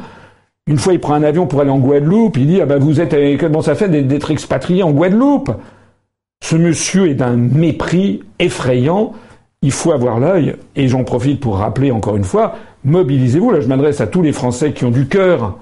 [0.67, 2.35] Une fois, il prend un avion pour aller en Guadeloupe.
[2.37, 5.51] Il dit, ah ben, vous êtes, comment ça fait d'être expatrié en Guadeloupe?
[6.43, 9.13] Ce monsieur est d'un mépris effrayant.
[9.61, 10.55] Il faut avoir l'œil.
[10.75, 12.55] Et j'en profite pour rappeler encore une fois,
[12.85, 13.51] mobilisez-vous.
[13.51, 15.57] Là, je m'adresse à tous les Français qui ont du cœur.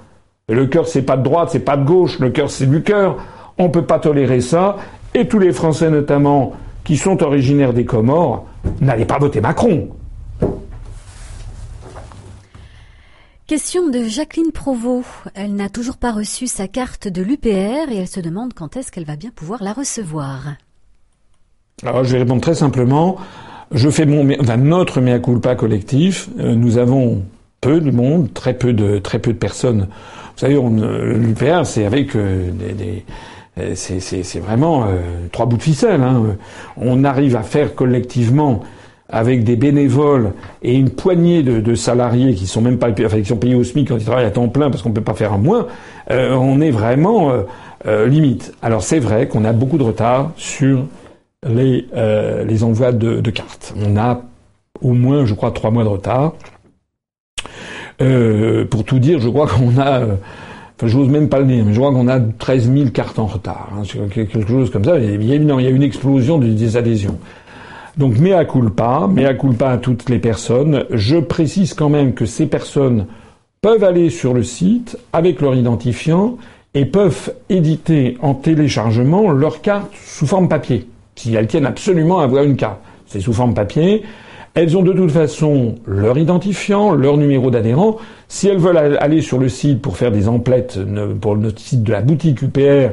[0.49, 2.19] Le cœur, c'est pas de droite, c'est pas de gauche.
[2.19, 3.17] Le cœur, c'est du cœur.
[3.57, 4.77] On peut pas tolérer ça.
[5.13, 6.53] Et tous les Français, notamment,
[6.83, 8.45] qui sont originaires des Comores,
[8.81, 9.89] n'allez pas voter Macron.
[13.47, 15.07] Question de Jacqueline Provost.
[15.33, 18.91] Elle n'a toujours pas reçu sa carte de l'UPR et elle se demande quand est-ce
[18.91, 20.55] qu'elle va bien pouvoir la recevoir.
[21.83, 23.17] Alors je vais répondre très simplement.
[23.71, 26.29] Je fais mon, enfin, notre mea culpa collectif.
[26.39, 27.23] Euh, nous avons
[27.61, 29.87] peu de monde, très peu de, très peu de personnes.
[30.35, 33.03] Vous savez, euh, l'UPR, c'est avec euh, des
[33.59, 34.97] euh, c'est vraiment euh,
[35.31, 36.01] trois bouts de ficelle.
[36.01, 36.37] Hein.
[36.77, 38.61] On arrive à faire collectivement
[39.09, 43.37] avec des bénévoles et une poignée de, salariés qui sont même pas enfin, qui sont
[43.37, 45.37] payés au SMIC quand ils travaillent à temps plein parce qu'on peut pas faire un
[45.37, 45.67] moins,
[46.11, 47.31] euh, on est vraiment
[47.85, 48.53] limite.
[48.61, 50.83] Alors c'est vrai qu'on a beaucoup de retard sur
[51.45, 51.87] les,
[52.45, 53.73] les envois de, cartes.
[53.85, 54.21] On a
[54.81, 56.33] au moins, je crois, trois mois de retard.
[58.69, 60.01] pour tout dire, je crois qu'on a
[60.79, 63.25] Enfin, j'ose même pas le dire, mais je crois qu'on a 13 000 cartes en
[63.25, 63.81] retard, hein,
[64.13, 64.99] quelque chose comme ça.
[64.99, 67.17] il y a une explosion des adhésions.
[67.97, 70.85] Donc, mea culpa, mea culpa à toutes les personnes.
[70.91, 73.07] Je précise quand même que ces personnes
[73.61, 76.37] peuvent aller sur le site avec leur identifiant
[76.75, 80.87] et peuvent éditer en téléchargement leur carte sous forme papier,
[81.17, 82.79] si elles tiennent absolument à avoir une carte.
[83.07, 84.03] C'est sous forme papier.
[84.53, 87.97] Elles ont de toute façon leur identifiant, leur numéro d'adhérent.
[88.27, 90.79] Si elles veulent aller sur le site pour faire des emplettes
[91.21, 92.89] pour le site de la boutique UPR,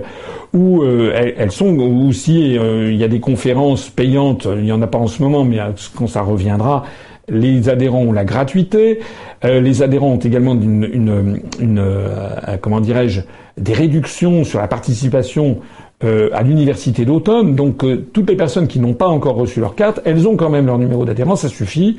[0.52, 4.72] ou euh, elles sont, ou si euh, il y a des conférences payantes, il n'y
[4.72, 5.58] en a pas en ce moment, mais
[5.96, 6.84] quand ça reviendra,
[7.28, 9.00] les adhérents ont la gratuité,
[9.46, 11.82] euh, les adhérents ont également une, une, une
[12.60, 13.22] comment dirais-je,
[13.56, 15.60] des réductions sur la participation
[16.02, 17.54] euh, à l'université d'automne.
[17.54, 20.66] Donc toutes les personnes qui n'ont pas encore reçu leur carte, elles ont quand même
[20.66, 21.96] leur numéro d'adhérent, ça suffit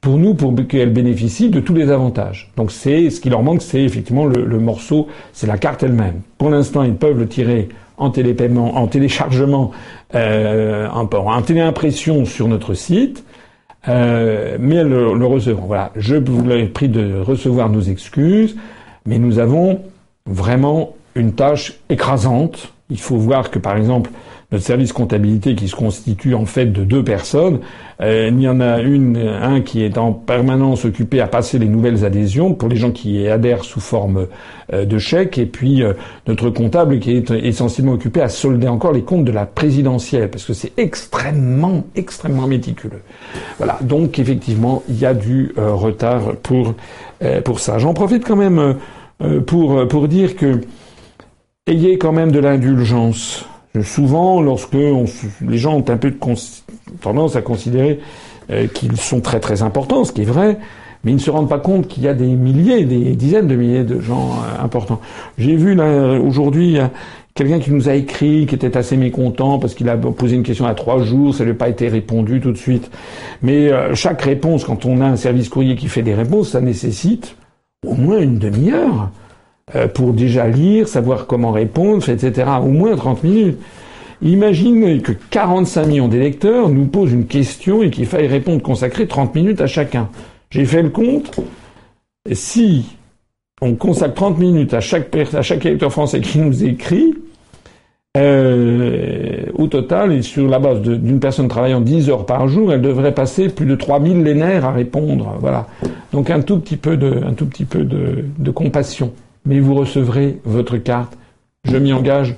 [0.00, 2.50] pour nous pour qu'elles bénéficient de tous les avantages.
[2.56, 6.22] Donc c'est ce qui leur manque, c'est effectivement le, le morceau, c'est la carte elle-même.
[6.38, 7.68] Pour l'instant, ils peuvent le tirer
[8.00, 9.70] en télépaiement, en téléchargement,
[10.14, 13.24] euh, en, téléimpression sur notre site.
[13.88, 15.66] Euh, mais le, le recevront.
[15.66, 18.56] Voilà, je vous l'ai pris de recevoir nos excuses,
[19.06, 19.80] mais nous avons
[20.26, 22.72] vraiment une tâche écrasante.
[22.90, 24.10] Il faut voir que, par exemple,
[24.52, 27.60] notre service comptabilité qui se constitue en fait de deux personnes.
[28.00, 31.68] Euh, il y en a une, un qui est en permanence occupé à passer les
[31.68, 34.26] nouvelles adhésions pour les gens qui adhèrent sous forme
[34.72, 35.92] euh, de chèque, et puis euh,
[36.26, 40.44] notre comptable qui est essentiellement occupé à solder encore les comptes de la présidentielle, parce
[40.44, 43.02] que c'est extrêmement, extrêmement méticuleux.
[43.58, 43.78] Voilà.
[43.82, 46.74] Donc effectivement, il y a du retard pour
[47.44, 47.78] pour ça.
[47.78, 48.76] J'en profite quand même
[49.46, 50.60] pour pour dire que
[51.70, 53.46] ayez quand même de l'indulgence
[53.82, 56.18] souvent, lorsque les gens ont un peu de
[57.00, 58.00] tendance à considérer
[58.50, 60.58] euh, qu'ils sont très très importants, ce qui est vrai,
[61.04, 63.54] mais ils ne se rendent pas compte qu'il y a des milliers, des dizaines de
[63.54, 65.00] milliers de gens euh, importants.
[65.38, 66.78] J'ai vu là aujourd'hui
[67.34, 70.66] quelqu'un qui nous a écrit, qui était assez mécontent parce qu'il a posé une question
[70.66, 72.90] à trois jours, ça lui a pas été répondu tout de suite.
[73.42, 76.60] Mais euh, chaque réponse, quand on a un service courrier qui fait des réponses, ça
[76.60, 77.36] nécessite
[77.86, 79.10] au moins une demi-heure.
[79.76, 82.48] Euh, pour déjà lire, savoir comment répondre, etc.
[82.60, 83.58] Au moins 30 minutes.
[84.22, 89.34] Imaginez que 45 millions d'électeurs nous posent une question et qu'il faille répondre, consacrer 30
[89.34, 90.08] minutes à chacun.
[90.50, 91.38] J'ai fait le compte.
[92.32, 92.84] Si
[93.62, 97.14] on consacre 30 minutes à chaque, à chaque électeur français qui nous écrit,
[98.16, 102.82] euh, au total, et sur la base d'une personne travaillant 10 heures par jour, elle
[102.82, 105.36] devrait passer plus de 3000 lénaires à répondre.
[105.38, 105.68] Voilà.
[106.12, 109.12] Donc un tout petit peu de, un tout petit peu de compassion
[109.44, 111.16] mais vous recevrez votre carte.
[111.64, 112.36] Je m'y engage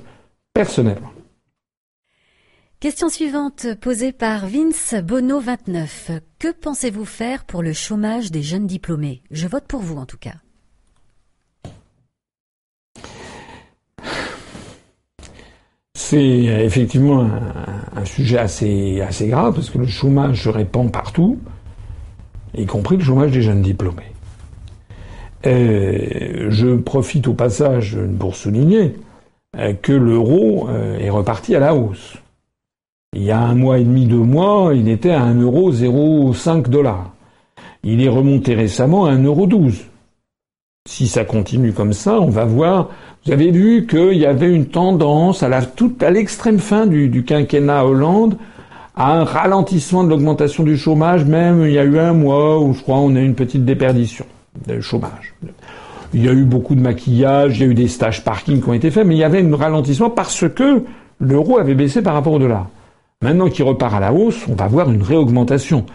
[0.53, 1.11] personnellement.
[2.79, 6.11] Question suivante posée par Vince Bono 29.
[6.37, 9.21] Que pensez-vous faire pour le chômage des jeunes diplômés?
[9.31, 10.35] Je vote pour vous en tout cas.
[15.95, 17.21] C'est effectivement
[17.95, 21.39] un, sujet assez, assez grave parce que le chômage se répand partout,
[22.53, 24.12] y compris le chômage des jeunes diplômés.
[25.45, 28.95] Euh, je profite au passage pour souligner
[29.57, 32.15] euh, que l'euro euh, est reparti à la hausse.
[33.13, 36.69] Il y a un mois et demi, deux mois, il était à 1 euro 0,5
[36.69, 37.11] dollars.
[37.83, 39.83] Il est remonté récemment à 1 euro 12.
[40.87, 42.89] Si ça continue comme ça, on va voir.
[43.25, 47.09] Vous avez vu qu'il y avait une tendance à la toute à l'extrême fin du,
[47.09, 48.37] du quinquennat Hollande
[48.95, 51.25] à un ralentissement de l'augmentation du chômage.
[51.25, 53.65] Même il y a eu un mois où je crois on a eu une petite
[53.65, 54.25] déperdition
[54.67, 55.33] de chômage.
[56.13, 58.69] Il y a eu beaucoup de maquillage, il y a eu des stages parking qui
[58.69, 60.83] ont été faits, mais il y avait un ralentissement parce que
[61.19, 62.67] l'euro avait baissé par rapport au dollar.
[63.21, 65.85] Maintenant qu'il repart à la hausse, on va voir une réaugmentation.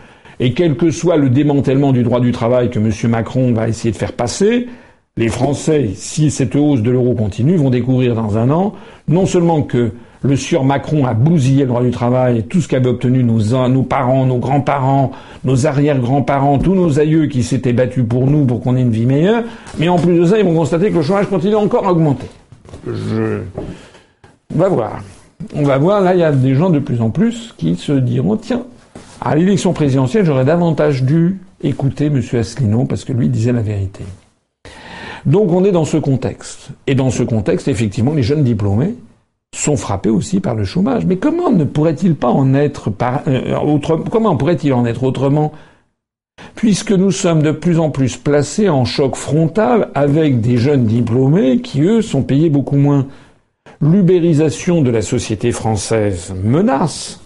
[0.41, 2.91] Et quel que soit le démantèlement du droit du travail que M.
[3.11, 4.69] Macron va essayer de faire passer,
[5.17, 8.75] les Français, si cette hausse de l'euro continue, vont découvrir dans un an
[9.09, 12.89] non seulement que le sieur Macron a bousillé le droit du travail, tout ce qu'avaient
[12.89, 15.13] obtenu nos, nos parents, nos grands-parents,
[15.45, 19.07] nos arrière-grands-parents, tous nos aïeux qui s'étaient battus pour nous, pour qu'on ait une vie
[19.07, 19.45] meilleure.
[19.79, 22.27] Mais en plus de ça, ils vont constater que le chômage continue encore à augmenter.
[22.87, 23.41] Je...
[24.55, 25.03] On va voir.
[25.55, 27.93] On va voir, là, il y a des gens de plus en plus qui se
[27.93, 28.65] diront, tiens,
[29.21, 32.23] à l'élection présidentielle, j'aurais davantage dû écouter M.
[32.33, 34.05] Asselineau parce que lui disait la vérité.
[35.27, 36.71] Donc on est dans ce contexte.
[36.87, 38.95] Et dans ce contexte, effectivement, les jeunes diplômés,
[39.55, 41.07] sont frappés aussi par le chômage.
[41.07, 43.79] Mais comment ne pourrait-il pas en être par, euh,
[44.11, 45.53] comment pourrait-il en être autrement?
[46.55, 51.61] Puisque nous sommes de plus en plus placés en choc frontal avec des jeunes diplômés
[51.61, 53.07] qui, eux, sont payés beaucoup moins.
[53.81, 57.21] L'ubérisation de la société française menace.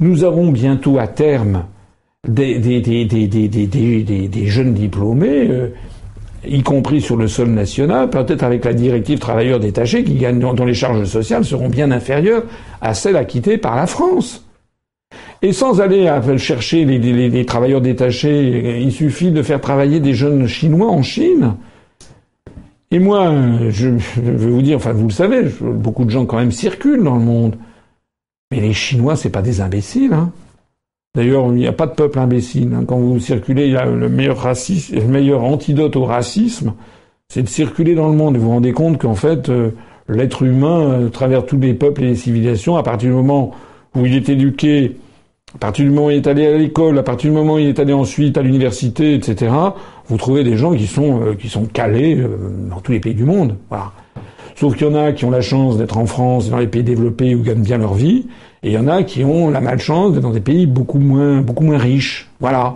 [0.00, 1.64] Nous avons bientôt à terme
[2.28, 2.60] des
[4.46, 5.68] jeunes diplômés euh,
[6.46, 10.64] y compris sur le sol national, peut-être avec la directive travailleurs détachés, qui gagnent, dont
[10.64, 12.44] les charges sociales seront bien inférieures
[12.80, 14.46] à celles acquittées par la France.
[15.42, 20.88] Et sans aller chercher les, travailleurs détachés, il suffit de faire travailler des jeunes Chinois
[20.88, 21.54] en Chine.
[22.90, 23.32] Et moi,
[23.68, 27.16] je, veux vous dire, enfin vous le savez, beaucoup de gens quand même circulent dans
[27.16, 27.56] le monde.
[28.50, 30.12] Mais les Chinois, c'est pas des imbéciles.
[30.12, 30.32] Hein.
[31.16, 32.74] D'ailleurs, il n'y a pas de peuple imbécile.
[32.74, 32.84] Hein.
[32.86, 36.74] Quand vous circulez, il y a le meilleur, racisme, le meilleur antidote au racisme,
[37.28, 38.36] c'est de circuler dans le monde.
[38.36, 39.70] Et vous vous rendez compte qu'en fait, euh,
[40.10, 43.52] l'être humain, à euh, travers tous les peuples et les civilisations, à partir du moment
[43.94, 44.96] où il est éduqué
[45.54, 47.58] à partir du moment où il est allé à l'école, à partir du moment où
[47.58, 49.54] il est allé ensuite à l'université, etc.,
[50.08, 52.20] vous trouvez des gens qui sont euh, qui sont calés
[52.68, 53.56] dans tous les pays du monde.
[53.70, 53.92] Voilà.
[54.56, 56.82] Sauf qu'il y en a qui ont la chance d'être en France, dans les pays
[56.82, 58.26] développés où gagnent bien leur vie,
[58.66, 61.62] et il y en a qui ont la malchance dans des pays beaucoup moins beaucoup
[61.62, 62.28] moins riches.
[62.40, 62.74] Voilà.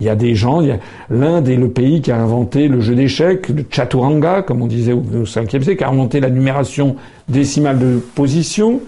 [0.00, 0.60] Il y a des gens,
[1.08, 4.92] l'Inde est le pays qui a inventé le jeu d'échecs, le chaturanga, comme on disait
[4.92, 6.96] au 5e siècle, qui a inventé la numération
[7.28, 8.80] décimale de position.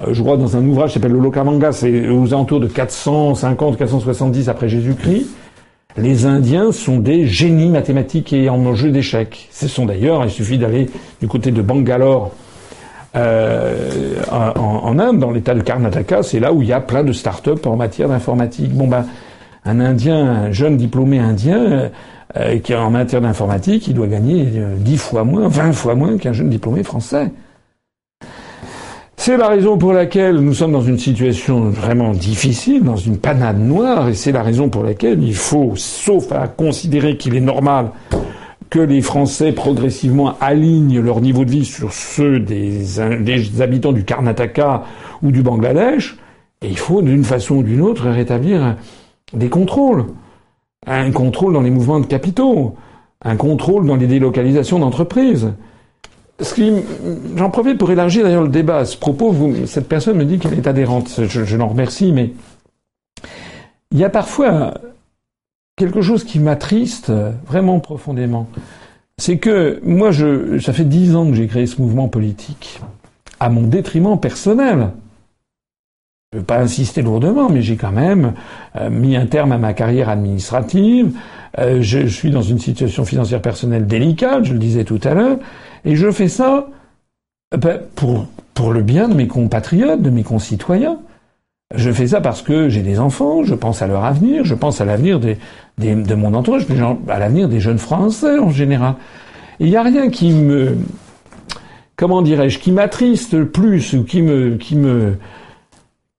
[0.00, 3.76] Euh, je crois dans un ouvrage qui s'appelle le Lokavanga, c'est aux alentours de 450,
[3.76, 5.26] 470 après Jésus-Christ.
[5.96, 9.48] Les Indiens sont des génies mathématiques et en jeu d'échecs.
[9.50, 10.88] Ce sont d'ailleurs, il suffit d'aller
[11.20, 12.30] du côté de Bangalore,
[13.16, 17.12] euh, en, Inde, dans l'état de Karnataka, c'est là où il y a plein de
[17.12, 18.72] start-up en matière d'informatique.
[18.72, 19.04] Bon ben,
[19.64, 21.90] un Indien, un jeune diplômé indien,
[22.36, 24.46] euh, qui est en matière d'informatique, il doit gagner
[24.76, 27.32] 10 fois moins, 20 fois moins qu'un jeune diplômé français.
[29.22, 33.58] C'est la raison pour laquelle nous sommes dans une situation vraiment difficile, dans une panade
[33.58, 37.90] noire, et c'est la raison pour laquelle il faut, sauf à considérer qu'il est normal
[38.70, 43.00] que les Français progressivement alignent leur niveau de vie sur ceux des,
[43.60, 44.84] habitants du Karnataka
[45.22, 46.16] ou du Bangladesh,
[46.62, 48.76] et il faut d'une façon ou d'une autre rétablir
[49.32, 50.06] des contrôles.
[50.86, 52.76] Un contrôle dans les mouvements de capitaux,
[53.22, 55.52] un contrôle dans les délocalisations d'entreprises,
[57.36, 58.78] j'en profite pour élargir d'ailleurs le débat.
[58.78, 59.34] À ce propos,
[59.66, 61.20] cette personne me dit qu'elle est adhérente.
[61.28, 62.32] Je, je l'en remercie, mais
[63.90, 64.74] il y a parfois
[65.80, 67.10] quelque chose qui m'attriste
[67.46, 68.46] vraiment profondément.
[69.16, 72.80] C'est que moi, je, ça fait dix ans que j'ai créé ce mouvement politique,
[73.38, 74.90] à mon détriment personnel.
[76.32, 78.34] Je ne veux pas insister lourdement, mais j'ai quand même
[78.76, 81.18] euh, mis un terme à ma carrière administrative.
[81.58, 85.38] Euh, je, suis dans une situation financière personnelle délicate, je le disais tout à l'heure.
[85.84, 86.68] Et je fais ça
[87.52, 90.98] euh, ben, pour le bien de mes compatriotes, de mes concitoyens.
[91.74, 94.80] Je fais ça parce que j'ai des enfants, je pense à leur avenir, je pense
[94.80, 96.66] à l'avenir de mon entourage,
[97.08, 98.94] à l'avenir des jeunes Français en général.
[99.60, 100.76] Il n'y a rien qui me,
[101.96, 105.16] comment dirais-je, qui m'attriste plus ou qui me, qui me,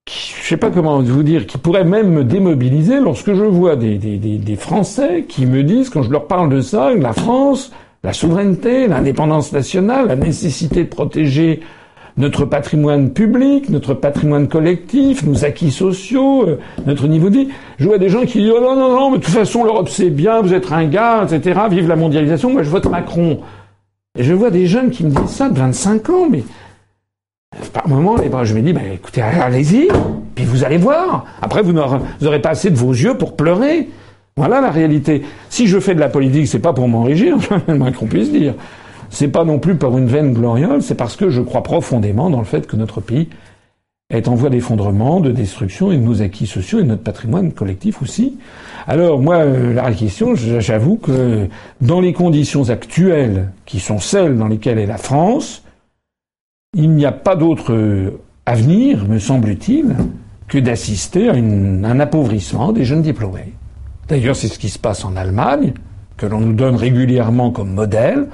[0.05, 3.75] qui, je sais pas comment vous dire, qui pourrait même me démobiliser lorsque je vois
[3.75, 7.71] des, Français qui me disent, quand je leur parle de ça, la France,
[8.03, 11.61] la souveraineté, l'indépendance nationale, la nécessité de protéger
[12.17, 17.47] notre patrimoine public, notre patrimoine collectif, nos acquis sociaux, euh, notre niveau de vie.
[17.79, 19.89] Je vois des gens qui disent oh non non non, mais de toute façon l'Europe
[19.89, 21.59] c'est bien, vous êtes un gars, etc.
[21.69, 22.51] Vive la mondialisation.
[22.51, 23.39] Moi je vote Macron.
[24.17, 26.43] Et je vois des jeunes qui me disent ça de 25 ans, mais
[27.73, 29.87] par moment, je me dis, bah, écoutez, allez-y,
[30.35, 31.25] puis vous allez voir.
[31.41, 33.89] Après, vous n'aurez pas assez de vos yeux pour pleurer.
[34.37, 35.23] Voilà la réalité.
[35.49, 38.53] Si je fais de la politique, c'est pas pour m'enrichir, moins qu'on puisse dire.
[39.11, 42.39] C'est pas non plus pour une veine gloriole, c'est parce que je crois profondément dans
[42.39, 43.27] le fait que notre pays
[44.09, 47.51] est en voie d'effondrement, de destruction et de nos acquis sociaux et de notre patrimoine
[47.51, 48.37] collectif aussi.
[48.87, 51.47] Alors moi, euh, la question, j'avoue que
[51.81, 55.63] dans les conditions actuelles, qui sont celles dans lesquelles est la France,
[56.75, 58.11] il n'y a pas d'autre euh,
[58.45, 59.93] avenir, me semble-t-il,
[60.47, 63.53] que d'assister à un appauvrissement des jeunes diplômés.
[64.07, 65.73] D'ailleurs, c'est ce qui se passe en Allemagne,
[66.15, 68.27] que l'on nous donne régulièrement comme modèle.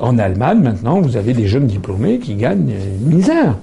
[0.00, 3.56] En Allemagne, maintenant, vous avez des jeunes diplômés qui gagnent une misère.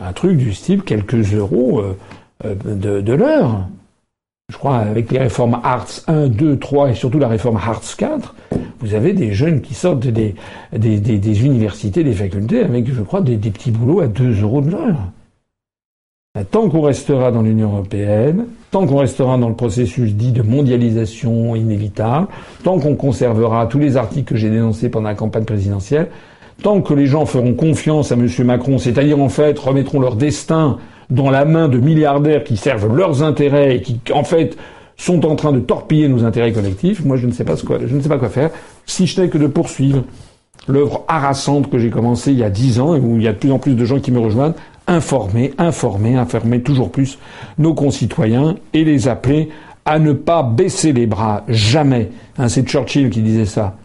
[0.00, 1.96] Un truc du style quelques euros euh,
[2.44, 3.68] euh, de, l'heure.
[4.50, 8.34] Je crois avec les réformes Hartz 1, 2, 3 et surtout la réforme Hartz 4,
[8.80, 10.34] vous avez des jeunes qui sortent des,
[10.72, 15.12] des, universités, des facultés avec, je crois, des petits boulots à 2 euros de l'heure.
[16.52, 21.56] Tant qu'on restera dans l'Union européenne, tant qu'on restera dans le processus dit de mondialisation
[21.56, 22.28] inévitable,
[22.62, 26.06] tant qu'on conservera tous les articles que j'ai dénoncés pendant la campagne présidentielle,
[26.62, 28.28] tant que les gens feront confiance à M.
[28.44, 30.78] Macron, c'est-à-dire en fait remettront leur destin
[31.10, 34.56] dans la main de milliardaires qui servent leurs intérêts et qui en fait
[34.96, 38.00] sont en train de torpiller nos intérêts collectifs, moi je ne sais pas, quoi, ne
[38.00, 38.50] sais pas quoi faire,
[38.86, 40.04] si je n'ai que de poursuivre
[40.68, 43.32] l'œuvre harassante que j'ai commencée il y a dix ans et où il y a
[43.32, 44.54] de plus en plus de gens qui me rejoignent,
[44.90, 47.18] informer, informer, informer toujours plus
[47.58, 49.48] nos concitoyens et les appeler
[49.86, 52.10] à ne pas baisser les bras, jamais.
[52.36, 53.76] Hein, c'est Churchill qui disait ça.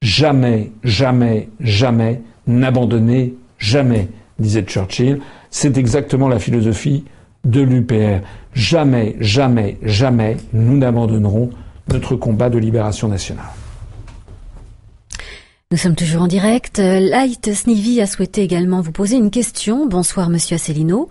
[0.00, 4.08] Jamais, jamais, jamais, n'abandonner jamais,
[4.38, 5.20] disait Churchill.
[5.50, 7.04] C'est exactement la philosophie
[7.44, 8.24] de l'UPR.
[8.54, 11.50] Jamais, jamais, jamais, nous n'abandonnerons
[11.92, 13.63] notre combat de libération nationale.
[15.74, 16.78] Nous sommes toujours en direct.
[16.78, 19.86] Light Snivy a souhaité également vous poser une question.
[19.86, 21.08] Bonsoir, monsieur Asselineau.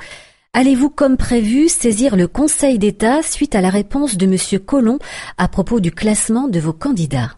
[0.54, 5.00] Allez-vous, comme prévu, saisir le Conseil d'État suite à la réponse de monsieur Collomb
[5.38, 7.32] à propos du classement de vos candidats?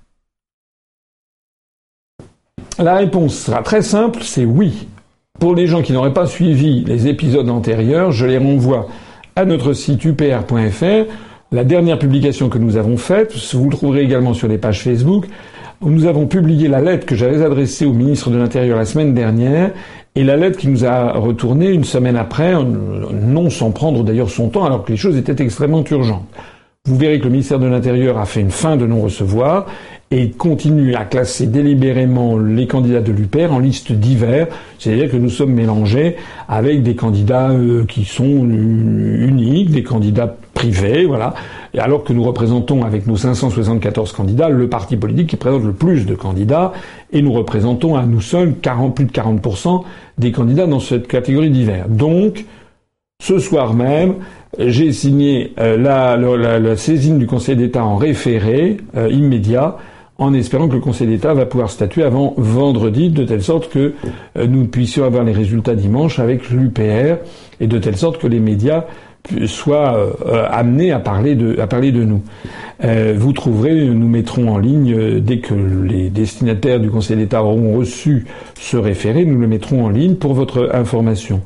[2.77, 4.87] La réponse sera très simple, c'est oui.
[5.39, 8.87] Pour les gens qui n'auraient pas suivi les épisodes antérieurs, je les renvoie
[9.35, 11.11] à notre site upr.fr
[11.51, 13.35] la dernière publication que nous avons faite.
[13.55, 15.25] Vous le trouverez également sur les pages Facebook.
[15.85, 19.71] Nous avons publié la lettre que j'avais adressée au ministre de l'Intérieur la semaine dernière
[20.15, 24.49] et la lettre qui nous a retourné une semaine après, non sans prendre d'ailleurs son
[24.49, 26.25] temps alors que les choses étaient extrêmement urgentes.
[26.87, 29.65] Vous verrez que le ministère de l'Intérieur a fait une fin de non-recevoir
[30.11, 34.47] et continue à classer délibérément les candidats de l'UPR en liste divers,
[34.77, 36.15] c'est-à-dire que nous sommes mélangés
[36.47, 41.33] avec des candidats euh, qui sont uniques, des candidats privés, voilà,
[41.73, 45.73] et alors que nous représentons avec nos 574 candidats le parti politique qui présente le
[45.73, 46.71] plus de candidats,
[47.11, 49.81] et nous représentons à nous seuls 40, plus de 40%
[50.19, 51.89] des candidats dans cette catégorie divers.
[51.89, 52.45] Donc,
[53.23, 54.15] ce soir même,
[54.59, 59.77] j'ai signé euh, la, la, saisine du Conseil d'État en référé euh, immédiat
[60.17, 63.93] en espérant que le Conseil d'État va pouvoir statuer avant vendredi, de telle sorte que
[64.37, 67.17] euh, nous puissions avoir les résultats dimanche avec l'UPR,
[67.59, 68.85] et de telle sorte que les médias
[69.47, 72.21] soient euh, amenés à parler de, à parler de nous.
[72.83, 77.75] Euh, vous trouverez, nous mettrons en ligne, dès que les destinataires du Conseil d'État auront
[77.77, 78.25] reçu
[78.57, 81.41] ce référé, nous le mettrons en ligne pour votre information.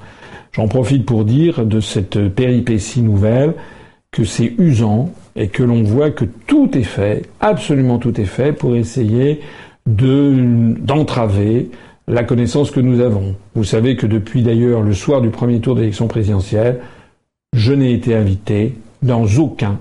[0.52, 3.54] J'en profite pour dire de cette péripétie nouvelle
[4.12, 8.52] que c'est usant et que l'on voit que tout est fait, absolument tout est fait
[8.52, 9.42] pour essayer
[9.86, 11.70] de, d'entraver
[12.08, 13.36] la connaissance que nous avons.
[13.54, 16.82] Vous savez que depuis d'ailleurs le soir du premier tour d'élection présidentielle,
[17.54, 19.80] je n'ai été invité dans aucun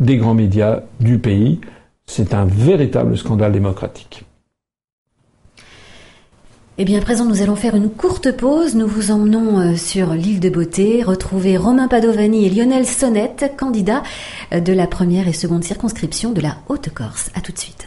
[0.00, 1.60] des grands médias du pays.
[2.06, 4.24] C'est un véritable scandale démocratique.
[6.76, 8.74] Eh bien, à présent, nous allons faire une courte pause.
[8.74, 14.02] Nous vous emmenons euh, sur l'île de Beauté, retrouver Romain Padovani et Lionel Sonnette, candidats
[14.52, 17.30] euh, de la première et seconde circonscription de la Haute-Corse.
[17.36, 17.86] À tout de suite.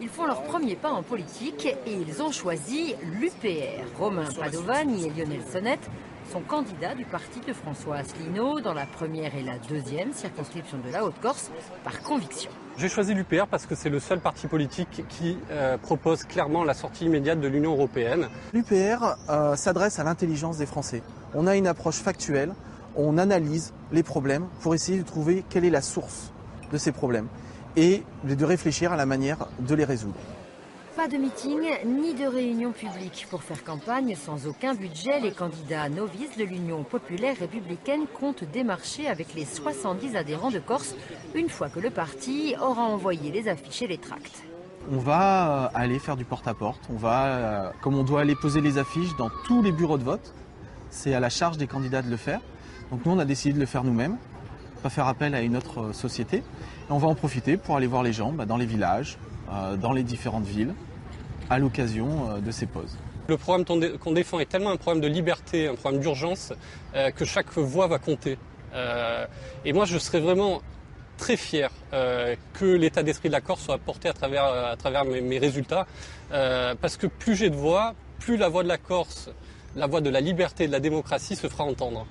[0.00, 3.84] Ils font leur premier pas en politique et ils ont choisi l'UPR.
[4.00, 5.88] Romain Padovani et Lionel Sonnette
[6.32, 10.92] sont candidats du parti de François Asselineau dans la première et la deuxième circonscription de
[10.92, 11.52] la Haute-Corse
[11.84, 12.50] par conviction.
[12.78, 16.72] J'ai choisi l'UPR parce que c'est le seul parti politique qui euh, propose clairement la
[16.72, 18.28] sortie immédiate de l'Union européenne.
[18.54, 21.02] L'UPR euh, s'adresse à l'intelligence des Français.
[21.34, 22.54] On a une approche factuelle,
[22.96, 26.32] on analyse les problèmes pour essayer de trouver quelle est la source
[26.72, 27.28] de ces problèmes
[27.76, 30.18] et de réfléchir à la manière de les résoudre.
[30.96, 33.26] Pas de meeting ni de réunion publique.
[33.30, 39.08] Pour faire campagne sans aucun budget, les candidats novices de l'Union populaire républicaine comptent démarcher
[39.08, 40.94] avec les 70 adhérents de Corse
[41.34, 44.44] une fois que le parti aura envoyé les affiches et les tracts.
[44.90, 46.82] On va euh, aller faire du porte-à-porte.
[46.92, 50.04] On va, euh, comme on doit aller poser les affiches dans tous les bureaux de
[50.04, 50.34] vote,
[50.90, 52.40] c'est à la charge des candidats de le faire.
[52.90, 54.18] Donc nous, on a décidé de le faire nous-mêmes,
[54.82, 56.38] pas faire appel à une autre euh, société.
[56.38, 56.42] Et
[56.90, 59.16] on va en profiter pour aller voir les gens bah, dans les villages,
[59.80, 60.74] dans les différentes villes
[61.50, 62.96] à l'occasion euh, de ces pauses.
[63.28, 63.64] Le programme
[63.98, 66.52] qu'on défend est tellement un programme de liberté, un programme d'urgence,
[66.94, 68.36] euh, que chaque voix va compter.
[69.64, 70.62] et moi, je serais vraiment
[71.18, 75.38] très fier que l'état d'esprit de la Corse soit porté à travers, à travers mes,
[75.38, 75.86] résultats,
[76.30, 79.30] parce que plus j'ai de voix, plus la voix de la Corse,
[79.76, 82.06] la voix de la liberté et de la démocratie se fera entendre.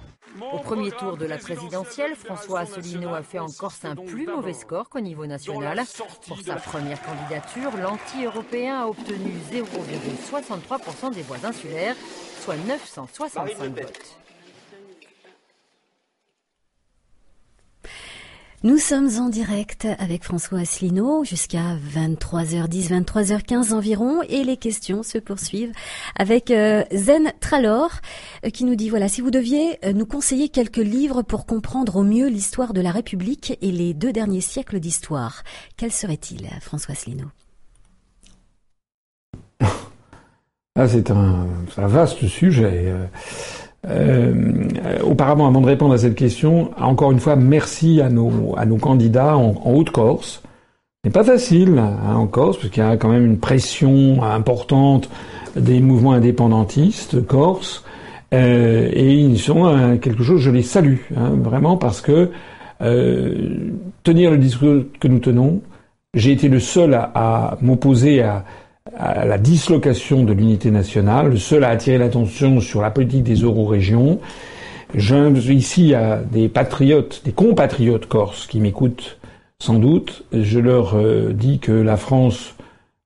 [0.54, 4.54] Au premier tour de la présidentielle, François Asselineau a fait en Corse un plus mauvais
[4.54, 5.84] score qu'au niveau national.
[6.28, 11.96] Pour sa première candidature, l'anti-européen a obtenu 0,63% des voix insulaires,
[12.44, 14.21] soit 965 votes.
[18.64, 25.18] Nous sommes en direct avec François Asselineau jusqu'à 23h10, 23h15 environ et les questions se
[25.18, 25.72] poursuivent
[26.16, 27.90] avec euh, Zen Tralor
[28.46, 31.96] euh, qui nous dit voilà, si vous deviez euh, nous conseiller quelques livres pour comprendre
[31.96, 35.42] au mieux l'histoire de la République et les deux derniers siècles d'histoire,
[35.76, 37.30] quels seraient-ils, François Asselineau?
[40.76, 41.48] Ah, c'est un,
[41.78, 42.94] un, vaste sujet.
[43.88, 44.34] Euh,
[45.04, 48.78] auparavant, avant de répondre à cette question, encore une fois, merci à nos, à nos
[48.78, 50.44] candidats en, Haute-Corse.
[51.04, 54.24] Ce n'est pas facile hein, en Corse, parce qu'il y a quand même une pression
[54.24, 55.10] importante
[55.56, 57.84] des mouvements indépendantistes corse,
[58.34, 62.30] euh, et ils sont euh, quelque chose, je les salue, hein, vraiment, parce que
[62.82, 63.72] euh,
[64.04, 65.62] tenir le discours que nous tenons,
[66.14, 68.46] j'ai été le seul à, à m'opposer à,
[68.98, 73.36] à la dislocation de l'unité nationale, le seul à attirer l'attention sur la politique des
[73.36, 74.20] eurorégions.
[74.94, 79.18] Ici, a des patriotes, des compatriotes corses qui m'écoutent
[79.60, 80.24] sans doute.
[80.34, 82.56] Je leur euh, dis que la France,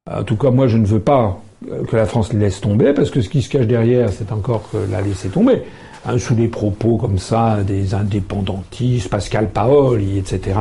[0.10, 1.40] en tout cas moi je ne veux pas
[1.88, 4.78] que la France laisse tomber, parce que ce qui se cache derrière, c'est encore que
[4.92, 5.64] la laisser tomber.
[6.08, 10.60] Hein, sous des propos comme ça des indépendantistes, Pascal Paoli, etc.,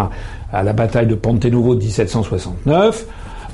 [0.51, 3.07] à la bataille de Ponte Novo de 1769,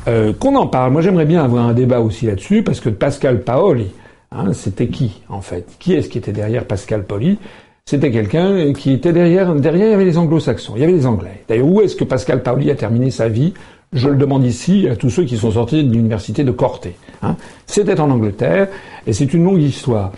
[0.08, 0.92] euh, qu'on en parle.
[0.92, 3.88] Moi, j'aimerais bien avoir un débat aussi là-dessus, parce que Pascal Paoli,
[4.32, 5.66] hein, c'était qui, en fait?
[5.78, 7.38] Qui est-ce qui était derrière Pascal Paoli?
[7.84, 11.06] C'était quelqu'un qui était derrière, derrière il y avait les anglo-saxons, il y avait les
[11.06, 11.42] anglais.
[11.48, 13.52] D'ailleurs, où est-ce que Pascal Paoli a terminé sa vie?
[13.92, 16.94] Je le demande ici à tous ceux qui sont sortis de l'université de Corté.
[17.22, 17.34] Hein.
[17.66, 18.68] C'était en Angleterre,
[19.06, 20.12] et c'est une longue histoire.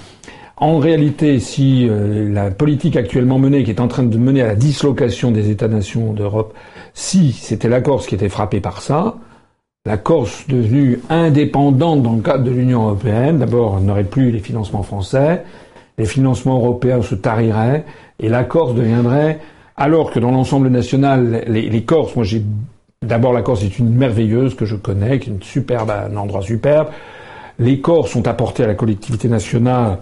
[0.58, 4.48] En réalité, si euh, la politique actuellement menée, qui est en train de mener à
[4.48, 6.54] la dislocation des États-nations d'Europe,
[6.92, 9.16] si c'était la Corse qui était frappée par ça,
[9.84, 14.84] la Corse devenue indépendante dans le cadre de l'Union européenne, d'abord n'aurait plus les financements
[14.84, 15.42] français,
[15.98, 17.84] les financements européens se tariraient
[18.20, 19.40] et la Corse deviendrait,
[19.76, 22.44] alors que dans l'ensemble national, les, les Corses, moi j'ai
[23.04, 26.42] d'abord la Corse est une merveilleuse que je connais, qui est une superbe, un endroit
[26.42, 26.86] superbe.
[27.58, 29.98] Les Corses ont apporté à la collectivité nationale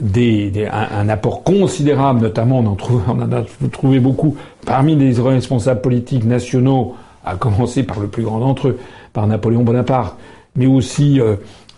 [0.00, 3.42] des, des, un, apport considérable, notamment on en, trouve, on en a
[3.72, 6.94] trouvé beaucoup parmi les responsables politiques nationaux,
[7.24, 8.78] à commencer par le plus grand d'entre eux,
[9.14, 10.18] par Napoléon Bonaparte,
[10.56, 11.36] mais aussi euh,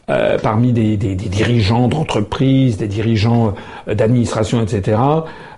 [0.08, 3.54] euh, parmi des, des, des dirigeants d'entreprises, des dirigeants
[3.88, 4.98] euh, d'administration, etc.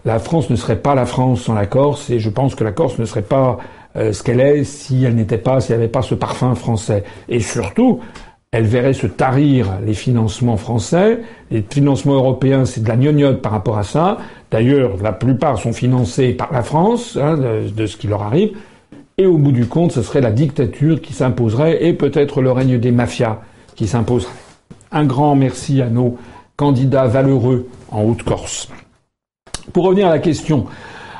[0.06, 2.72] La France ne serait pas la France sans la Corse, et je pense que la
[2.72, 3.58] Corse ne serait pas
[3.96, 7.04] euh, ce qu'elle est si elle n'était pas, s'il n'y avait pas ce parfum français.
[7.28, 8.00] Et surtout,
[8.50, 11.20] elle verrait se tarir les financements français.
[11.50, 14.16] Les financements européens, c'est de la gnognotte par rapport à ça.
[14.50, 18.52] D'ailleurs, la plupart sont financés par la France, hein, de, de, ce qui leur arrive.
[19.20, 22.78] Et au bout du compte, ce serait la dictature qui s'imposerait et peut-être le règne
[22.78, 23.40] des mafias
[23.74, 24.32] qui s'imposerait.
[24.92, 26.16] Un grand merci à nos
[26.56, 28.68] candidats valeureux en Haute-Corse.
[29.72, 30.66] Pour revenir à la question,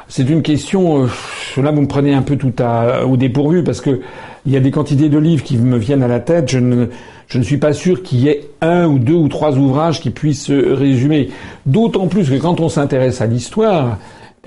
[0.06, 3.80] c'est une question, euh, là vous me prenez un peu tout à, au dépourvu parce
[3.80, 4.00] que
[4.46, 6.48] il y a des quantités de livres qui me viennent à la tête.
[6.48, 6.86] Je ne,
[7.26, 10.10] je ne suis pas sûr qu'il y ait un ou deux ou trois ouvrages qui
[10.10, 11.30] puissent résumer.
[11.66, 13.98] D'autant plus que quand on s'intéresse à l'histoire,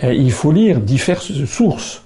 [0.03, 2.03] euh, il faut lire diverses sources.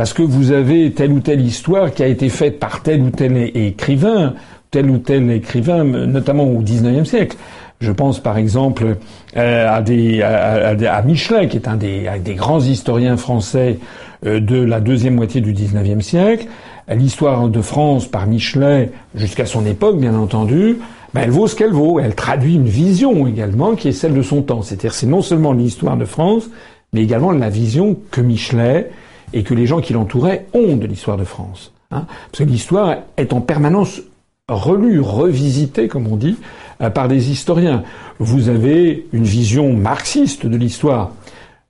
[0.00, 3.10] Parce que vous avez telle ou telle histoire qui a été faite par tel ou
[3.10, 4.32] tel écrivain,
[4.70, 7.36] tel ou tel écrivain, notamment au XIXe siècle.
[7.80, 8.96] Je pense par exemple
[9.36, 13.78] euh, à, Michelet, qui est un des, des grands historiens français
[14.24, 16.46] euh, de la deuxième moitié du XIXe siècle.
[16.88, 20.78] L'histoire de France par Michelet, jusqu'à son époque, bien entendu,
[21.12, 22.00] ben elle vaut ce qu'elle vaut.
[22.00, 24.62] Elle traduit une vision également qui est celle de son temps.
[24.62, 26.48] C'est-à-dire c'est non seulement l'histoire de France,
[26.94, 28.88] mais également la vision que Michelet
[29.32, 31.72] et que les gens qui l'entouraient ont de l'histoire de France.
[31.90, 34.00] Hein Parce que l'histoire est en permanence
[34.48, 36.36] relu, revisité, comme on dit,
[36.82, 37.84] euh, par des historiens.
[38.18, 41.12] Vous avez une vision marxiste de l'histoire.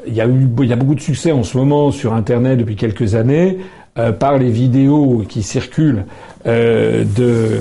[0.07, 2.59] Il y, a eu, il y a beaucoup de succès en ce moment sur Internet
[2.59, 3.59] depuis quelques années
[3.99, 6.05] euh, par les vidéos qui circulent
[6.47, 7.61] euh, de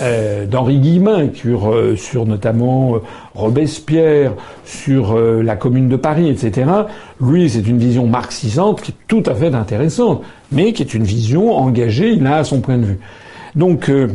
[0.00, 2.98] euh, d'Henri Guillemin sur, euh, sur notamment
[3.34, 4.32] Robespierre,
[4.64, 6.70] sur la Commune de Paris, etc.
[7.20, 10.22] Lui, c'est une vision marxisante qui est tout à fait intéressante,
[10.52, 12.10] mais qui est une vision engagée.
[12.12, 12.98] Il a son point de vue.
[13.56, 14.08] Donc, euh,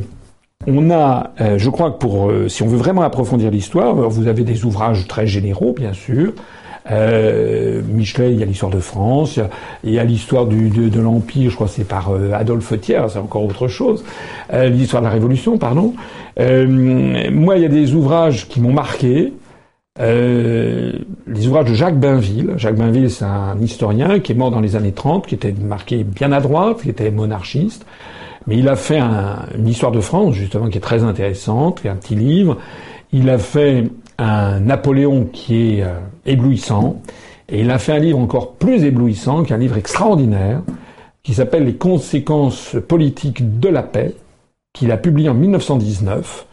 [0.67, 4.27] on a, euh, je crois que pour, euh, si on veut vraiment approfondir l'histoire, vous
[4.27, 6.33] avez des ouvrages très généraux, bien sûr.
[6.91, 9.39] Euh, Michelet, il y a l'histoire de France,
[9.83, 13.43] il y a, l'histoire de, de l'Empire, je crois c'est par Adolphe Thiers, c'est encore
[13.43, 14.03] autre chose.
[14.53, 15.93] l'histoire de la Révolution, pardon.
[16.37, 19.33] moi, il y a des ouvrages qui m'ont marqué.
[19.99, 22.53] les ouvrages de Jacques Bainville.
[22.57, 26.03] Jacques Bainville, c'est un historien qui est mort dans les années 30, qui était marqué
[26.03, 27.85] bien à droite, qui était monarchiste.
[28.47, 31.87] Mais il a fait un, une histoire de France, justement, qui est très intéressante, qui
[31.87, 32.57] est un petit livre.
[33.11, 33.85] Il a fait
[34.19, 37.01] un Napoléon qui est euh, éblouissant.
[37.47, 40.61] Et il a fait un livre encore plus éblouissant, qui est un livre extraordinaire,
[41.23, 44.13] qui s'appelle Les conséquences politiques de la paix,
[44.73, 46.45] qu'il a publié en 1919,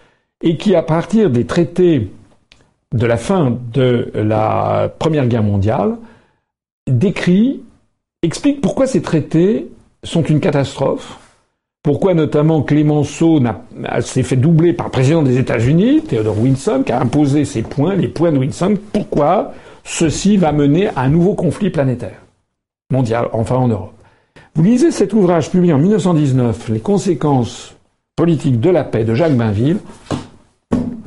[0.43, 2.11] et qui, à partir des traités
[2.95, 5.97] de la fin de la Première Guerre mondiale,
[6.89, 7.63] décrit,
[8.23, 9.69] explique pourquoi ces traités
[10.03, 11.19] sont une catastrophe,
[11.87, 13.41] pourquoi notamment Clémenceau
[14.01, 17.95] s'est fait doubler par le président des États-Unis, Theodore Wilson, qui a imposé ses points,
[17.95, 18.75] les points de Wilson.
[18.93, 19.53] Pourquoi
[19.85, 22.21] ceci va mener à un nouveau conflit planétaire,
[22.91, 23.93] mondial, enfin en Europe?
[24.57, 27.77] Vous lisez cet ouvrage publié en 1919, Les conséquences
[28.17, 29.79] politiques de la paix de Jacques Bainville.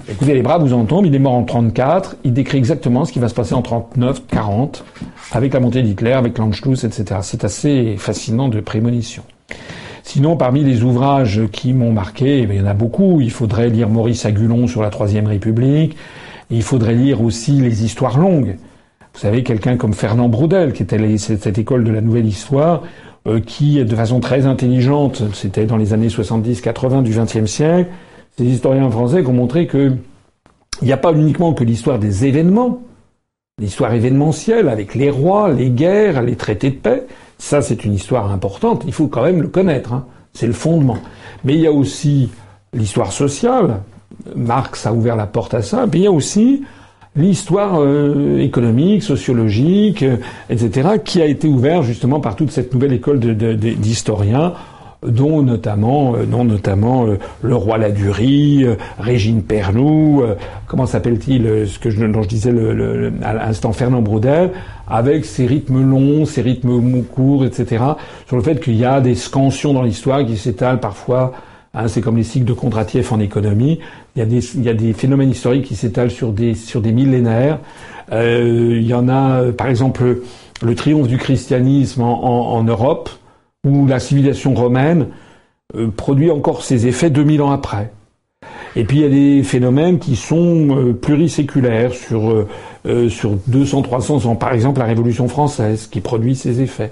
[0.10, 1.08] Écoutez, les bras vous en tombent.
[1.08, 2.16] Il est mort en 34.
[2.24, 4.86] Il décrit exactement ce qui va se passer en 39, 40,
[5.34, 7.20] avec la montée d'Hitler, avec l'Anschluss, etc.
[7.22, 9.24] C'est assez fascinant de prémonition.
[10.12, 13.22] Sinon, parmi les ouvrages qui m'ont marqué, eh il y en a beaucoup.
[13.22, 15.96] Il faudrait lire Maurice Agulon sur la Troisième République.
[16.50, 18.58] Il faudrait lire aussi les histoires longues.
[19.14, 22.82] Vous savez, quelqu'un comme Fernand Braudel, qui était cette école de la nouvelle histoire,
[23.28, 27.92] euh, qui, de façon très intelligente, c'était dans les années 70-80 du XXe siècle,
[28.36, 29.94] ces historiens français qui ont montré que
[30.82, 32.82] il n'y a pas uniquement que l'histoire des événements,
[33.60, 37.06] l'histoire événementielle avec les rois, les guerres, les traités de paix,
[37.40, 38.84] ça, c'est une histoire importante.
[38.86, 39.94] Il faut quand même le connaître.
[39.94, 40.06] Hein.
[40.34, 40.98] C'est le fondement.
[41.44, 42.30] Mais il y a aussi
[42.74, 43.82] l'histoire sociale.
[44.36, 45.86] Marx a ouvert la porte à ça.
[45.92, 46.64] Mais il y a aussi
[47.16, 47.82] l'histoire
[48.38, 50.06] économique, sociologique,
[50.50, 54.54] etc., qui a été ouvert justement par toute cette nouvelle école d'historiens
[55.04, 61.80] dont notamment, euh, dont notamment euh, le roi Ladurie, euh, Régine Pernoud, comment s'appelle-t-il, ce
[61.80, 64.52] que je, dont je disais le, à l'instant Fernand Braudel,
[64.88, 67.84] avec ses rythmes longs, ses rythmes courts, etc.,
[68.28, 71.34] sur le fait qu'il y a des scansions dans l'histoire qui s'étalent parfois
[71.74, 73.80] Hein, c'est comme les cycles de Kondratiev en économie.
[74.16, 76.82] Il y a des, il y a des phénomènes historiques qui s'étalent sur des, sur
[76.82, 77.60] des millénaires.
[78.12, 80.22] Euh, il y en a, par exemple,
[80.64, 83.12] le triomphe du christianisme en, en, en Europe
[83.66, 85.08] où la civilisation romaine
[85.76, 87.92] euh, produit encore ses effets 2000 ans après.
[88.76, 92.32] Et puis il y a des phénomènes qui sont euh, pluriséculaires sur
[92.86, 96.92] euh, sur 200 300 ans par exemple la révolution française qui produit ses effets.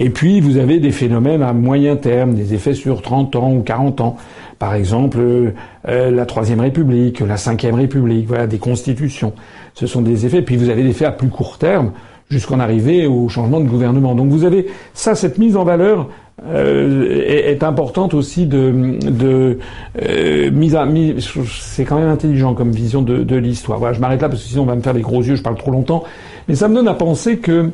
[0.00, 3.62] Et puis vous avez des phénomènes à moyen terme, des effets sur 30 ans ou
[3.62, 4.16] 40 ans.
[4.58, 5.52] Par exemple
[5.84, 9.34] la troisième république, la cinquième république, voilà des constitutions.
[9.74, 11.92] Ce sont des effets puis vous avez des effets à plus court terme
[12.28, 14.14] jusqu'en arriver au changement de gouvernement.
[14.14, 16.08] Donc vous avez ça, cette mise en valeur
[16.44, 19.58] euh, est, importante aussi de, de
[20.02, 21.26] euh, mise à mise.
[21.48, 23.78] C'est quand même intelligent comme vision de, de l'histoire.
[23.78, 25.42] Voilà, je m'arrête là parce que sinon on va me faire les gros yeux, je
[25.42, 26.04] parle trop longtemps.
[26.48, 27.70] Mais ça me donne à penser que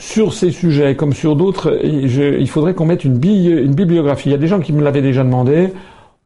[0.00, 4.28] sur ces sujets, comme sur d'autres, il faudrait qu'on mette une, une, bibliographie.
[4.28, 5.72] Il y a des gens qui me l'avaient déjà demandé.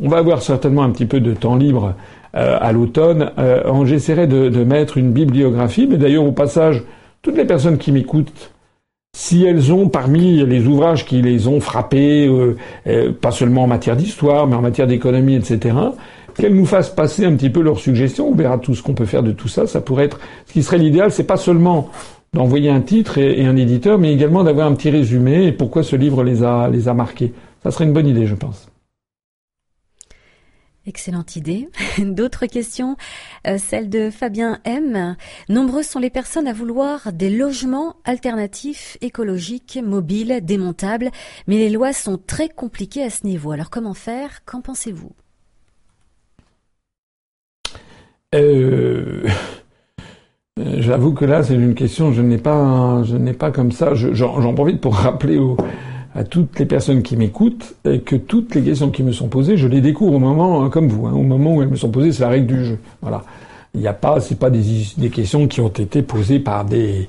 [0.03, 1.95] On va avoir certainement un petit peu de temps libre
[2.35, 3.31] euh, à l'automne.
[3.39, 6.83] Euh, J'essaierai de, de, mettre une bibliographie, mais d'ailleurs au passage,
[7.23, 8.53] toutes les personnes qui m'écoutent,
[9.17, 12.57] si elles ont parmi les ouvrages qui les ont frappés, euh,
[12.87, 15.77] euh, pas seulement en matière d'histoire, mais en matière d'économie, etc.,
[16.35, 18.29] qu'elles nous fassent passer un petit peu leurs suggestions.
[18.29, 19.67] On verra tout ce qu'on peut faire de tout ça.
[19.67, 21.91] Ça pourrait être, ce qui serait l'idéal, c'est pas seulement
[22.33, 25.97] d'envoyer un titre et, un éditeur, mais également d'avoir un petit résumé et pourquoi ce
[25.97, 27.33] livre les a, les a marqués.
[27.65, 28.70] Ça serait une bonne idée, je pense.
[30.91, 31.69] Excellente idée.
[31.99, 32.97] D'autres questions
[33.47, 35.15] euh, Celle de Fabien M.
[35.49, 41.13] Nombreuses sont les personnes à vouloir des logements alternatifs, écologiques, mobiles, démontables,
[41.47, 43.53] mais les lois sont très compliquées à ce niveau.
[43.53, 44.45] Alors comment faire?
[44.45, 45.13] Qu'en pensez-vous?
[48.33, 49.27] Euh,
[50.57, 53.95] J'avoue que là, c'est une question, je je n'ai pas comme ça.
[53.95, 55.57] J'en profite pour rappeler aux,
[56.15, 59.69] à toutes les personnes qui m'écoutent que toutes les questions qui me sont posées, je
[59.69, 62.13] les découvre au moment, hein, comme vous, hein, au moment où elles me sont posées,
[62.13, 62.79] c'est la règle du jeu.
[63.01, 63.23] Voilà.
[63.75, 67.09] Il n'y a pas, c'est pas des, questions qui ont été posées par des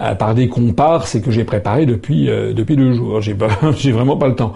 [0.00, 3.20] euh, par des comparses et que j'ai préparées depuis euh, depuis deux jours.
[3.20, 4.54] J'ai pas, j'ai vraiment pas le temps.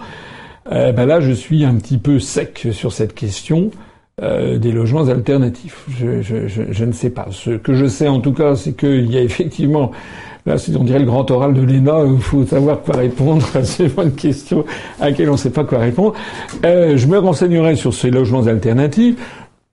[0.71, 3.71] Euh, ben là, je suis un petit peu sec sur cette question
[4.21, 5.85] euh, des logements alternatifs.
[5.97, 7.27] Je, ne sais pas.
[7.31, 9.91] Ce que je sais en tout cas, c'est qu'il y a effectivement
[10.49, 13.45] Là, on dirait le grand oral de l'ENA, il faut savoir quoi répondre.
[13.61, 14.65] C'est pas une question
[14.99, 16.15] à laquelle on ne sait pas quoi répondre.
[16.65, 19.15] Euh, je me renseignerai sur ces logements alternatifs.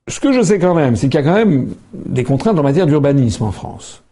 [0.07, 2.63] Ce que je sais quand même, c'est qu'il y a quand même des contraintes en
[2.63, 4.03] matière d'urbanisme en France,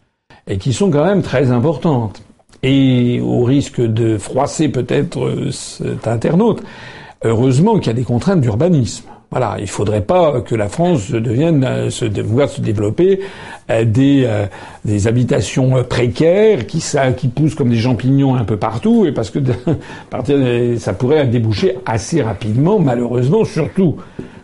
[0.47, 2.23] et qui sont quand même très importantes.
[2.63, 6.63] Et au risque de froisser peut-être cet internaute,
[7.23, 9.05] heureusement qu'il y a des contraintes d'urbanisme.
[9.31, 13.19] Voilà, il faudrait pas que la France devienne euh, se se développer
[13.71, 14.45] euh, des euh,
[14.85, 19.31] des habitations précaires qui ça qui poussent comme des champignons un peu partout et parce
[19.31, 19.39] que
[20.77, 23.97] ça pourrait déboucher assez rapidement malheureusement surtout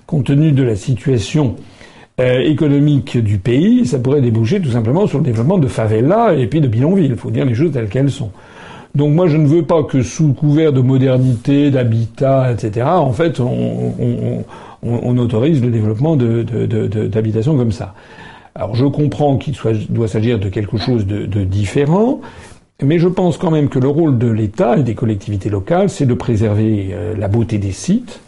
[0.08, 1.56] compte tenu de la situation
[2.20, 6.62] économique du pays, ça pourrait déboucher tout simplement sur le développement de favelas et puis
[6.62, 7.08] de bidonvilles.
[7.10, 8.30] Il faut dire les choses telles qu'elles sont.
[8.94, 12.86] Donc moi je ne veux pas que sous couvert de modernité, d'habitat, etc.
[12.86, 14.44] En fait on
[14.84, 17.94] on, autorise le développement d'habitations de, comme ça.
[18.56, 19.56] Alors je comprends qu'il
[19.90, 22.22] doit s'agir de quelque chose de, différent,
[22.84, 26.06] mais je pense quand même que le rôle de l'État et des collectivités locales, c'est
[26.06, 28.22] de préserver euh, la beauté des sites.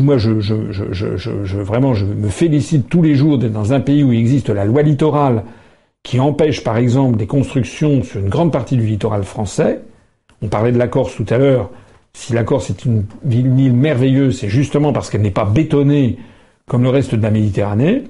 [0.00, 4.12] moi, je, je, vraiment, je me félicite tous les jours d'être dans un pays où
[4.12, 5.44] il existe la loi littorale
[6.02, 9.80] qui empêche, par exemple, des constructions sur une grande partie du littoral français.
[10.42, 11.70] On parlait de la Corse tout à l'heure.
[12.14, 16.18] Si la Corse est une île merveilleuse, c'est justement parce qu'elle n'est pas bétonnée
[16.66, 18.04] comme le reste de la Méditerranée.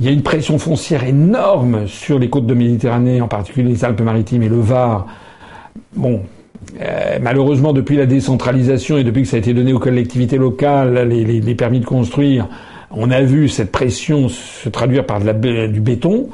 [0.00, 3.84] Il y a une pression foncière énorme sur les côtes de Méditerranée, en particulier les
[3.84, 5.06] Alpes-Maritimes et le Var.
[5.94, 6.22] Bon,
[6.80, 11.08] euh, malheureusement, depuis la décentralisation et depuis que ça a été donné aux collectivités locales,
[11.08, 12.48] les, permis de construire,
[12.90, 16.28] on a vu cette pression se traduire par du béton.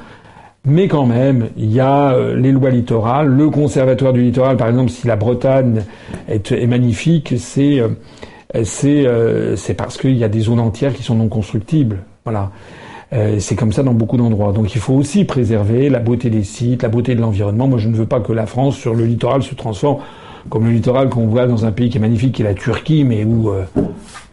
[0.66, 4.68] Mais quand même, il y a euh, les lois littorales, le conservatoire du littoral, par
[4.68, 5.84] exemple, si la Bretagne
[6.28, 7.88] est, magnifique, c'est euh,
[8.54, 12.00] euh, c'est parce qu'il y a des zones entières qui sont non constructibles.
[12.24, 12.50] Voilà.
[13.38, 14.52] c'est comme ça dans beaucoup d'endroits.
[14.52, 17.66] Donc il faut aussi préserver la beauté des sites, la beauté de l'environnement.
[17.66, 20.00] Moi, je ne veux pas que la France, sur le littoral, se transforme
[20.48, 23.04] comme le littoral qu'on voit dans un pays qui est magnifique, qui est la Turquie,
[23.04, 23.50] mais où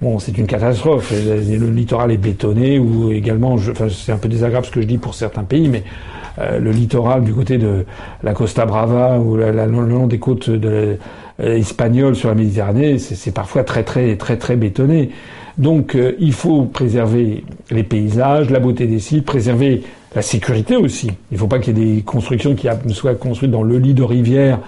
[0.02, 1.12] bon, c'est une catastrophe.
[1.12, 3.58] Le, littoral est bétonné, ou également,
[3.90, 5.84] c'est un peu désagréable ce que je dis pour certains pays, mais
[6.38, 7.86] le littoral du côté de
[8.24, 10.98] la Costa Brava ou le long des côtes de,
[11.40, 15.12] espagnoles sur la Méditerranée, c'est parfois très très très très bétonné.
[15.58, 19.84] Donc euh, il faut préserver les paysages, la beauté des sites, préserver
[20.16, 21.08] la sécurité aussi.
[21.32, 23.94] Il ne faut pas qu'il y ait des constructions qui soient construites dans le lit
[23.94, 24.60] de rivière.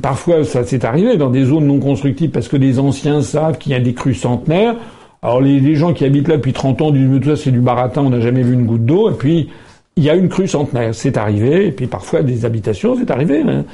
[0.00, 3.72] Parfois, ça s'est arrivé dans des zones non constructibles parce que les anciens savent qu'il
[3.72, 4.76] y a des crues centenaires.
[5.22, 8.02] Alors les, gens qui habitent là depuis 30 ans disent tout ça c'est du baratin,
[8.02, 9.10] on n'a jamais vu une goutte d'eau.
[9.10, 9.48] Et puis
[9.96, 11.66] il y a une crue centenaire, c'est arrivé.
[11.66, 13.64] Et puis parfois des habitations, c'est arrivé, hein.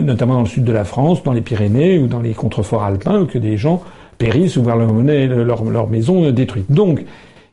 [0.00, 3.26] notamment dans le sud de la France, dans les Pyrénées ou dans les contreforts alpins,
[3.26, 3.82] que des gens
[4.18, 6.70] périssent ou voir leur, leur, leur maison détruite.
[6.70, 7.04] Donc,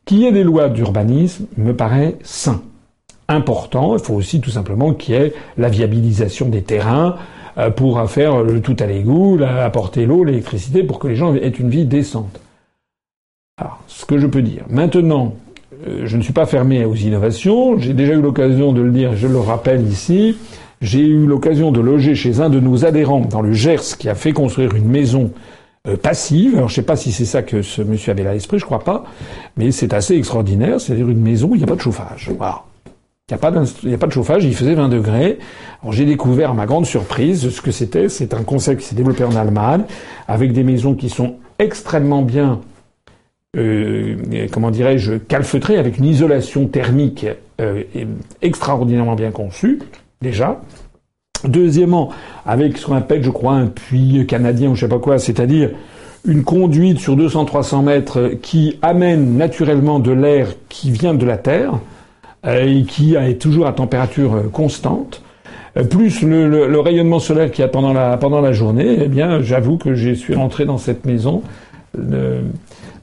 [0.06, 2.61] qu'il y ait des lois d'urbanisme me paraît sain.
[3.27, 7.15] Important, il faut aussi tout simplement qu'il y ait la viabilisation des terrains
[7.76, 11.69] pour faire le tout à l'égout, apporter l'eau, l'électricité, pour que les gens aient une
[11.69, 12.40] vie décente.
[13.57, 14.65] Alors, ce que je peux dire.
[14.69, 15.34] Maintenant,
[15.88, 17.77] euh, je ne suis pas fermé aux innovations.
[17.80, 20.36] J'ai déjà eu l'occasion de le dire, je le rappelle ici.
[20.82, 24.15] J'ai eu l'occasion de loger chez un de nos adhérents dans le Gers qui a
[24.15, 25.32] fait construire une maison
[25.88, 26.56] euh, passive.
[26.57, 28.84] Alors je sais pas si c'est ça que ce monsieur avait à l'esprit, je crois
[28.84, 29.06] pas,
[29.56, 30.82] mais c'est assez extraordinaire.
[30.82, 32.32] C'est-à-dire une maison où il n'y a pas de chauffage.
[32.38, 32.64] Voilà.
[33.27, 33.34] Il
[33.88, 35.39] n'y a, pas de chauffage, il faisait 20 degrés.
[35.89, 38.07] J'ai découvert à ma grande surprise ce que c'était.
[38.07, 39.81] C'est un concept qui s'est développé en Allemagne,
[40.27, 42.61] avec des maisons qui sont extrêmement bien,
[43.57, 44.15] euh,
[44.52, 47.26] comment dirais-je, calfeutrées, avec une isolation thermique
[47.60, 47.81] euh,
[48.43, 49.80] extraordinairement bien conçue,
[50.22, 50.61] déjà.
[51.45, 52.11] Deuxièmement,
[52.45, 55.72] avec ce qu'on appelle, je crois, un puits canadien ou je sais pas quoi, c'est-à-dire
[56.27, 61.80] une conduite sur 200-300 mètres qui amène naturellement de l'air qui vient de la Terre
[62.46, 65.22] euh, qui est toujours à température euh, constante,
[65.78, 69.42] euh, plus le, rayonnement solaire qu'il y a pendant la, pendant la journée, eh bien,
[69.42, 71.42] j'avoue que je suis rentré dans cette maison.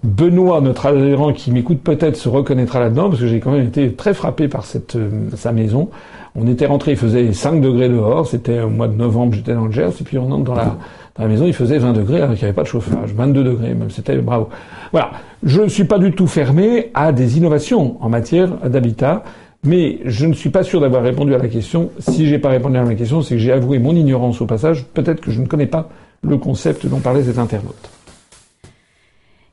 [0.05, 3.93] Benoît, notre adhérent qui m'écoute peut-être, se reconnaîtra là-dedans, parce que j'ai quand même été
[3.93, 4.99] très frappé par cette,
[5.35, 5.89] sa maison.
[6.35, 9.67] On était rentré, il faisait 5 degrés dehors, c'était au mois de novembre, j'étais dans
[9.67, 10.77] le Gers, et puis on entre dans la,
[11.17, 13.45] dans la maison, il faisait 20 degrés alors qu'il n'y avait pas de chauffage, 22
[13.45, 14.49] degrés même, c'était bravo.
[14.93, 15.13] Voilà,
[15.43, 19.23] je ne suis pas du tout fermé à des innovations en matière d'habitat,
[19.65, 21.91] mais je ne suis pas sûr d'avoir répondu à la question.
[21.99, 24.85] Si j'ai pas répondu à la question, c'est que j'ai avoué mon ignorance au passage,
[24.95, 25.91] peut-être que je ne connais pas
[26.23, 27.91] le concept dont parlait cet internaute.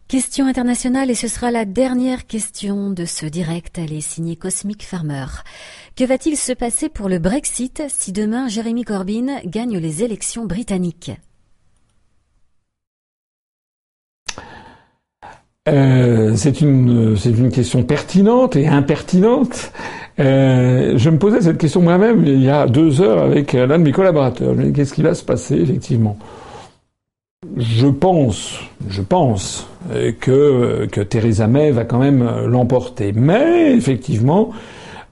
[0.08, 3.78] Question internationale et ce sera la dernière question de ce direct.
[3.78, 5.26] Elle est signée Cosmic Farmer.
[5.96, 11.12] Que va-t-il se passer pour le Brexit si demain Jeremy Corbyn gagne les élections britanniques?
[15.72, 19.72] Euh, c'est une c'est une question pertinente et impertinente.
[20.20, 23.84] Euh, je me posais cette question moi-même il y a deux heures avec l'un de
[23.84, 24.54] mes collaborateurs.
[24.74, 26.18] Qu'est-ce qui va se passer effectivement?
[27.56, 28.60] Je pense,
[28.90, 29.68] je pense
[30.20, 34.56] que que Theresa May va quand même l'emporter, mais effectivement euh,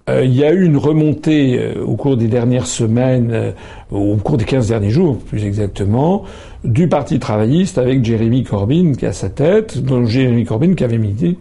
[0.09, 3.51] il y a eu une remontée euh, au cours des dernières semaines, euh,
[3.91, 6.23] au cours des 15 derniers jours plus exactement,
[6.63, 10.84] du Parti travailliste avec Jeremy Corbyn qui est à sa tête, dont Jeremy Corbyn qui
[10.84, 11.38] avait milité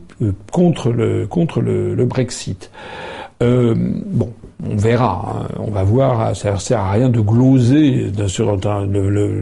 [0.51, 2.71] contre le contre le, Brexit.
[3.41, 4.33] bon,
[4.69, 5.55] on verra, hein.
[5.59, 6.35] on va voir.
[6.35, 8.11] Ça ne sert à rien de gloser.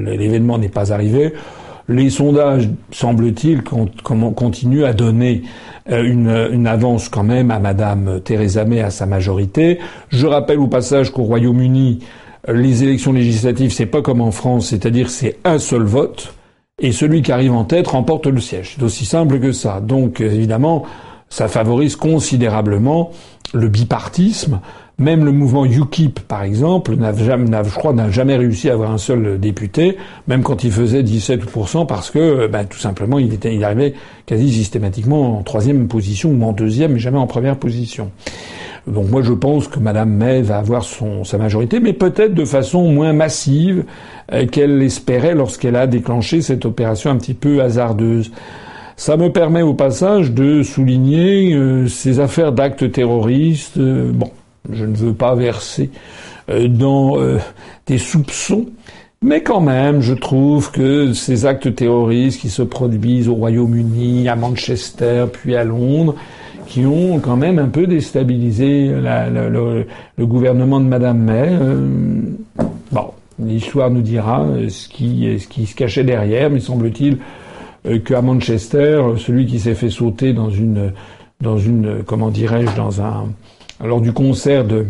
[0.07, 1.33] L'événement n'est pas arrivé.
[1.89, 5.43] Les sondages, semble-t-il, continuent à donner
[5.91, 9.79] euh, une, avance quand même à Madame Theresa May à sa majorité.
[10.09, 11.99] Je rappelle au passage qu'au Royaume-Uni,
[12.49, 16.35] euh, les élections législatives, c'est pas comme en France, c'est-à-dire c'est un seul vote
[16.81, 18.75] et celui qui arrive en tête remporte le siège.
[18.77, 19.81] C'est aussi simple que ça.
[19.81, 20.85] Donc évidemment,
[21.29, 23.11] ça favorise considérablement
[23.53, 24.61] le bipartisme.
[24.99, 28.93] Même le mouvement UKIP, par exemple, n'a jamais, je crois, n'a jamais réussi à avoir
[28.93, 29.97] un seul député,
[30.29, 33.95] même quand il faisait 17%, parce que, ben, tout simplement, il, était, il arrivait
[34.25, 38.13] quasi systématiquement en troisième position ou en deuxième, mais jamais en première position.
[38.87, 42.45] Donc moi, je pense que Madame May va avoir son, sa majorité, mais peut-être de
[42.45, 43.85] façon moins massive
[44.33, 48.31] euh, qu'elle l'espérait lorsqu'elle a déclenché cette opération un petit peu hasardeuse.
[48.97, 53.79] Ça me permet au passage de souligner euh, ces affaires d'actes terroristes.
[53.79, 54.31] Euh, bon,
[54.73, 55.91] je ne veux pas verser
[56.51, 57.39] euh, dans euh,
[57.87, 58.67] des soupçons,
[59.23, 64.37] mais quand même, je trouve que ces actes terroristes qui se produisent au Royaume-Uni, à
[64.37, 66.15] Manchester, puis à Londres,
[66.67, 69.87] qui ont quand même un peu déstabilisé le,
[70.25, 71.49] gouvernement de Madame May.
[71.51, 72.21] Euh,
[72.91, 77.19] bon, l'histoire nous dira ce qui, ce qui se cachait derrière, mais semble-t-il
[78.01, 80.93] qu'à Manchester, celui qui s'est fait sauter dans une,
[81.43, 83.29] dans une, comment dirais-je, dans un,
[83.85, 84.87] lors du concert de,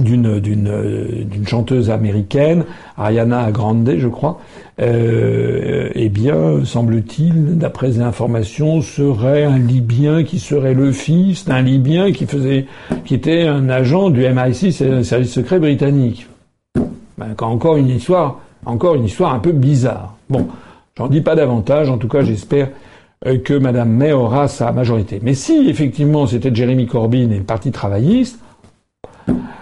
[0.00, 2.64] d'une chanteuse américaine,
[2.96, 4.40] Ariana Grande, je crois.
[4.80, 11.62] Euh, eh bien, semble-t-il, d'après les informations, serait un Libyen qui serait le fils d'un
[11.62, 12.24] Libyen qui
[13.14, 16.28] était un agent du MI6, service secret britannique.
[17.18, 20.16] Ben, encore une histoire, encore une histoire un peu bizarre.
[20.30, 20.46] Bon,
[20.96, 21.90] j'en dis pas davantage.
[21.90, 22.70] En tout cas, j'espère euh,
[23.24, 25.20] que Madame May aura sa majorité.
[25.22, 28.38] Mais si effectivement c'était Jeremy Corbyn et le Parti travailliste,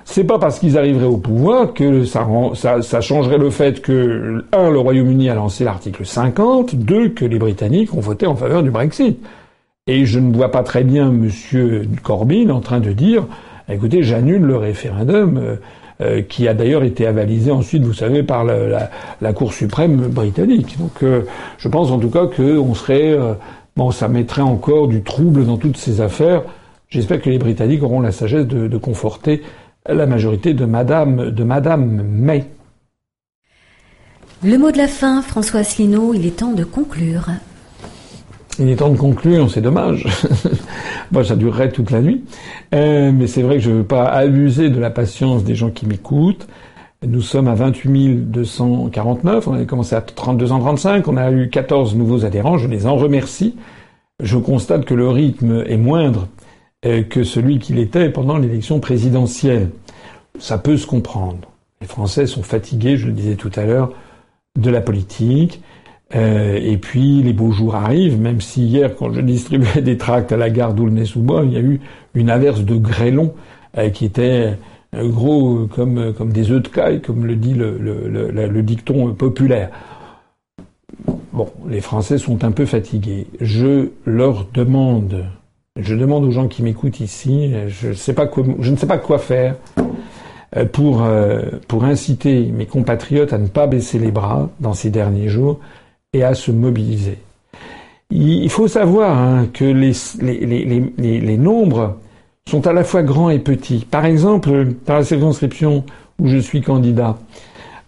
[0.05, 4.71] c'est pas parce qu'ils arriveraient au pouvoir que ça, ça, changerait le fait que, un,
[4.71, 8.71] le Royaume-Uni a lancé l'article 50, deux, que les Britanniques ont voté en faveur du
[8.71, 9.19] Brexit.
[9.89, 13.27] Et je ne vois pas très bien Monsieur Corbyn en train de dire,
[13.69, 15.59] écoutez, j'annule le référendum,
[16.01, 20.79] euh, euh, qui a d'ailleurs été avalisé ensuite, vous savez, par la, Cour suprême britannique.
[20.79, 21.23] Donc, euh,
[21.59, 23.17] je pense en tout cas qu'on serait,
[23.77, 26.43] bon, ça mettrait encore du trouble dans toutes ces affaires.
[26.89, 29.43] J'espère que les Britanniques auront la sagesse de, de conforter
[29.89, 32.45] la majorité de Madame, de Madame May.
[34.45, 37.29] Le mot de la fin, François Asselineau, il est temps de conclure.
[38.59, 40.07] Il est temps de conclure, c'est dommage.
[41.13, 42.25] Moi, ça durerait toute la nuit.
[42.75, 45.71] Euh, mais c'est vrai que je ne veux pas abuser de la patience des gens
[45.71, 46.47] qui m'écoutent.
[47.07, 49.49] Nous sommes à 28 249.
[49.49, 51.07] On avait commencé à 32 ans 35.
[51.09, 52.59] On a eu 14 nouveaux adhérents.
[52.59, 53.57] Je les en remercie.
[54.23, 56.29] Je constate que le rythme est moindre
[56.85, 59.71] euh, que celui qu'il était pendant l'élection présidentielle.
[60.39, 61.39] Ça peut se comprendre.
[61.81, 63.93] Les Français sont fatigués, je le disais tout à l'heure,
[64.59, 65.63] de la politique.
[66.15, 70.33] Euh, et puis les beaux jours arrivent, même si hier, quand je distribuais des tracts
[70.33, 71.81] à la gare d'Aulnay-sous-Bois, il y a eu
[72.15, 73.35] une averse de grêlons
[73.77, 74.57] euh, qui était
[74.95, 79.71] gros comme, des œufs de caille, comme le dit le, dicton populaire.
[81.33, 83.27] Bon, les Français sont un peu fatigués.
[83.41, 85.27] Je leur demande
[85.79, 88.27] je demande aux gens qui m'écoutent ici, je, ne sais pas
[88.99, 89.57] quoi faire
[90.57, 95.29] euh, euh, pour inciter mes compatriotes à ne pas baisser les bras dans ces derniers
[95.29, 95.61] jours
[96.17, 97.19] et à se mobiliser.
[98.11, 100.65] Il faut savoir hein, que les, les,
[100.97, 101.97] les, les, nombres
[102.49, 103.85] sont à la fois grands et petits.
[103.91, 105.85] Par exemple, dans la circonscription
[106.21, 107.19] où je suis candidat,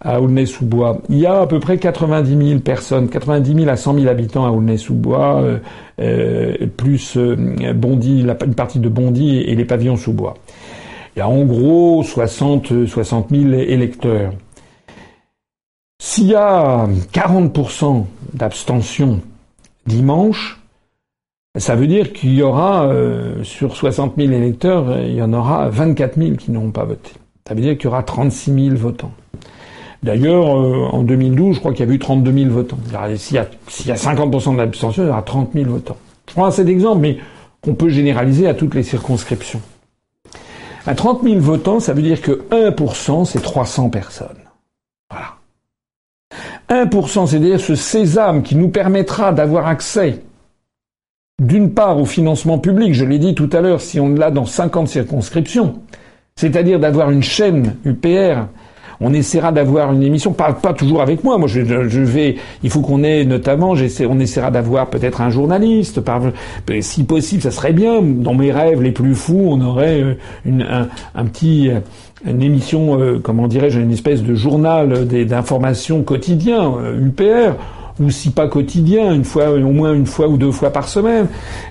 [0.00, 1.00] à Aulnay-sous-Bois.
[1.08, 4.46] Il y a à peu près 90 000 personnes, 90 000 à 100 000 habitants
[4.46, 5.58] à Aulnay-sous-Bois, euh,
[6.00, 10.34] euh plus euh, Bondy, une partie de Bondy et les pavillons sous bois.
[11.16, 14.32] Il y a en gros 60, 60 000 électeurs.
[16.00, 19.20] S'il y a 40% d'abstention
[19.86, 20.60] dimanche,
[21.56, 25.68] ça veut dire qu'il y aura, euh, sur 60 000 électeurs, il y en aura
[25.68, 27.10] 24 000 qui n'ont pas voté.
[27.46, 29.10] Ça veut dire qu'il y aura 36 000 votants.
[30.04, 32.78] D'ailleurs, euh, en 2012, je crois qu'il y a eu 32 000 votants.
[33.16, 33.48] S'il y a,
[33.86, 35.96] y a 50% d'abstention, il y aura 30 000 votants.
[36.28, 37.18] Je prends assez d'exemples, mais
[37.60, 39.60] qu'on peut généraliser à toutes les circonscriptions.
[40.86, 44.47] À 30 000 votants, ça veut dire que 1%, c'est 300 personnes.
[46.68, 46.84] Voilà.
[46.84, 50.22] 1%, c'est-à-dire ce sésame qui nous permettra d'avoir accès,
[51.40, 54.46] d'une part, au financement public, je l'ai dit tout à l'heure, si on l'a dans
[54.46, 55.80] 50 circonscriptions,
[56.36, 58.46] c'est-à-dire d'avoir une chaîne UPR
[59.00, 61.38] on essaiera d'avoir une émission, pas, pas toujours avec moi.
[61.38, 62.36] Moi, je, vais.
[62.62, 63.70] Il faut qu'on ait notamment.
[63.70, 66.00] on essaiera d'avoir peut-être un journaliste.
[66.00, 66.22] Par,
[66.80, 68.02] si possible, ça serait bien.
[68.02, 70.84] Dans mes rêves les plus fous, on aurait euh,
[71.14, 71.80] un, petit euh,
[72.26, 77.54] une émission, euh, comment dirais-je, une espèce de journal d'information quotidien, UPR,
[78.00, 81.26] ou si pas quotidien, une fois, au moins une fois ou deux fois par semaine.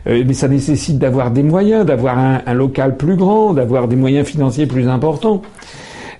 [0.06, 4.28] mais ça nécessite d'avoir des moyens, d'avoir un, un, local plus grand, d'avoir des moyens
[4.28, 5.42] financiers plus importants.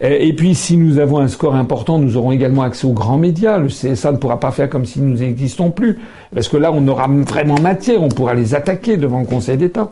[0.04, 3.18] Euh, et puis, si nous avons un score important, nous aurons également accès aux grands
[3.18, 3.58] médias.
[3.58, 6.00] Le CSA ne pourra pas faire comme si nous n'existons plus,
[6.34, 9.92] parce que là, on aura vraiment matière, on pourra les attaquer devant le Conseil d'État.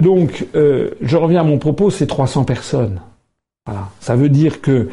[0.00, 3.00] Donc, euh, je reviens à mon propos, c'est 300 personnes.
[4.00, 4.88] Ça veut dire que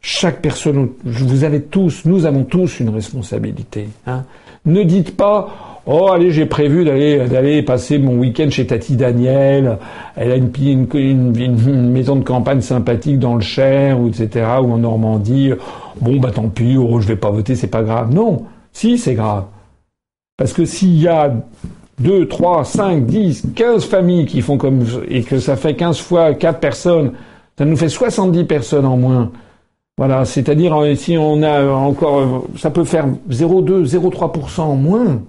[0.00, 3.88] chaque personne, vous avez tous, nous avons tous une responsabilité.
[4.06, 4.24] Hein.
[4.64, 9.78] Ne dites pas, Oh, allez, j'ai prévu d'aller passer mon week-end chez Tati Daniel.
[10.14, 15.52] Elle a une, maison de campagne sympathique dans le Cher, ou etc., ou en Normandie.
[16.00, 18.14] Bon, bah tant pis, oh, je vais pas voter, c'est pas grave.
[18.14, 19.44] Non, si, c'est grave.
[20.36, 21.34] Parce que s'il y a
[22.00, 24.84] 2, 3, 5, 10, 15 familles qui font comme...
[25.08, 27.12] et que ça fait 15 fois 4 personnes,
[27.58, 29.32] ça nous fait 70 personnes en moins.
[29.98, 32.46] Voilà, c'est-à-dire euh, si on a encore...
[32.56, 35.20] ça peut faire 0,2, 0,3% en moins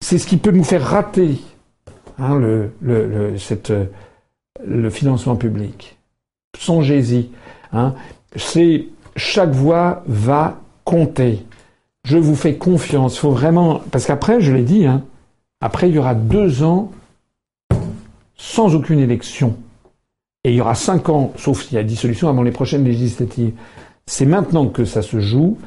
[0.00, 1.38] c'est ce qui peut nous faire rater
[2.18, 2.40] hein,
[3.38, 3.72] cette,
[4.64, 5.98] le, financement public.
[6.58, 7.30] Songez-y.
[7.72, 7.94] Hein,
[8.34, 8.86] c'est
[9.16, 11.44] chaque voix va compter.
[12.04, 13.18] Je vous fais confiance.
[13.18, 15.04] Faut vraiment parce qu'après, je l'ai dit, hein,
[15.60, 16.90] après il y aura deux ans
[18.36, 19.56] sans aucune élection.
[20.44, 23.52] Et il y aura cinq ans, sauf s'il y a dissolution avant les prochaines législatives.
[24.06, 25.58] C'est maintenant que ça se joue.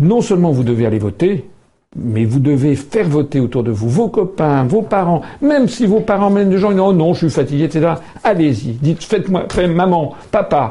[0.00, 1.48] Non seulement vous devez aller voter,
[1.96, 6.00] mais vous devez faire voter autour de vous vos copains, vos parents, même si vos
[6.00, 7.94] parents mènent des gens, disent oh non, je suis fatigué, etc.
[8.24, 10.70] Allez-y, dites, faites-moi, faites, maman, papa,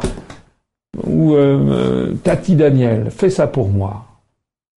[1.04, 4.06] ou euh, Tati Daniel, fais ça pour moi.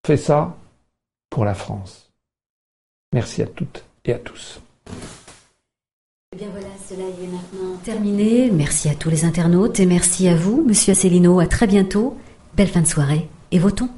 [0.05, 0.57] Fais ça
[1.31, 2.11] pour la France.
[3.13, 4.61] Merci à toutes et à tous.
[6.35, 8.51] Eh bien voilà, cela est maintenant terminé.
[8.51, 11.41] Merci à tous les internautes et merci à vous, Monsieur Asselineau.
[11.41, 12.17] À très bientôt.
[12.57, 13.91] Belle fin de soirée et votons.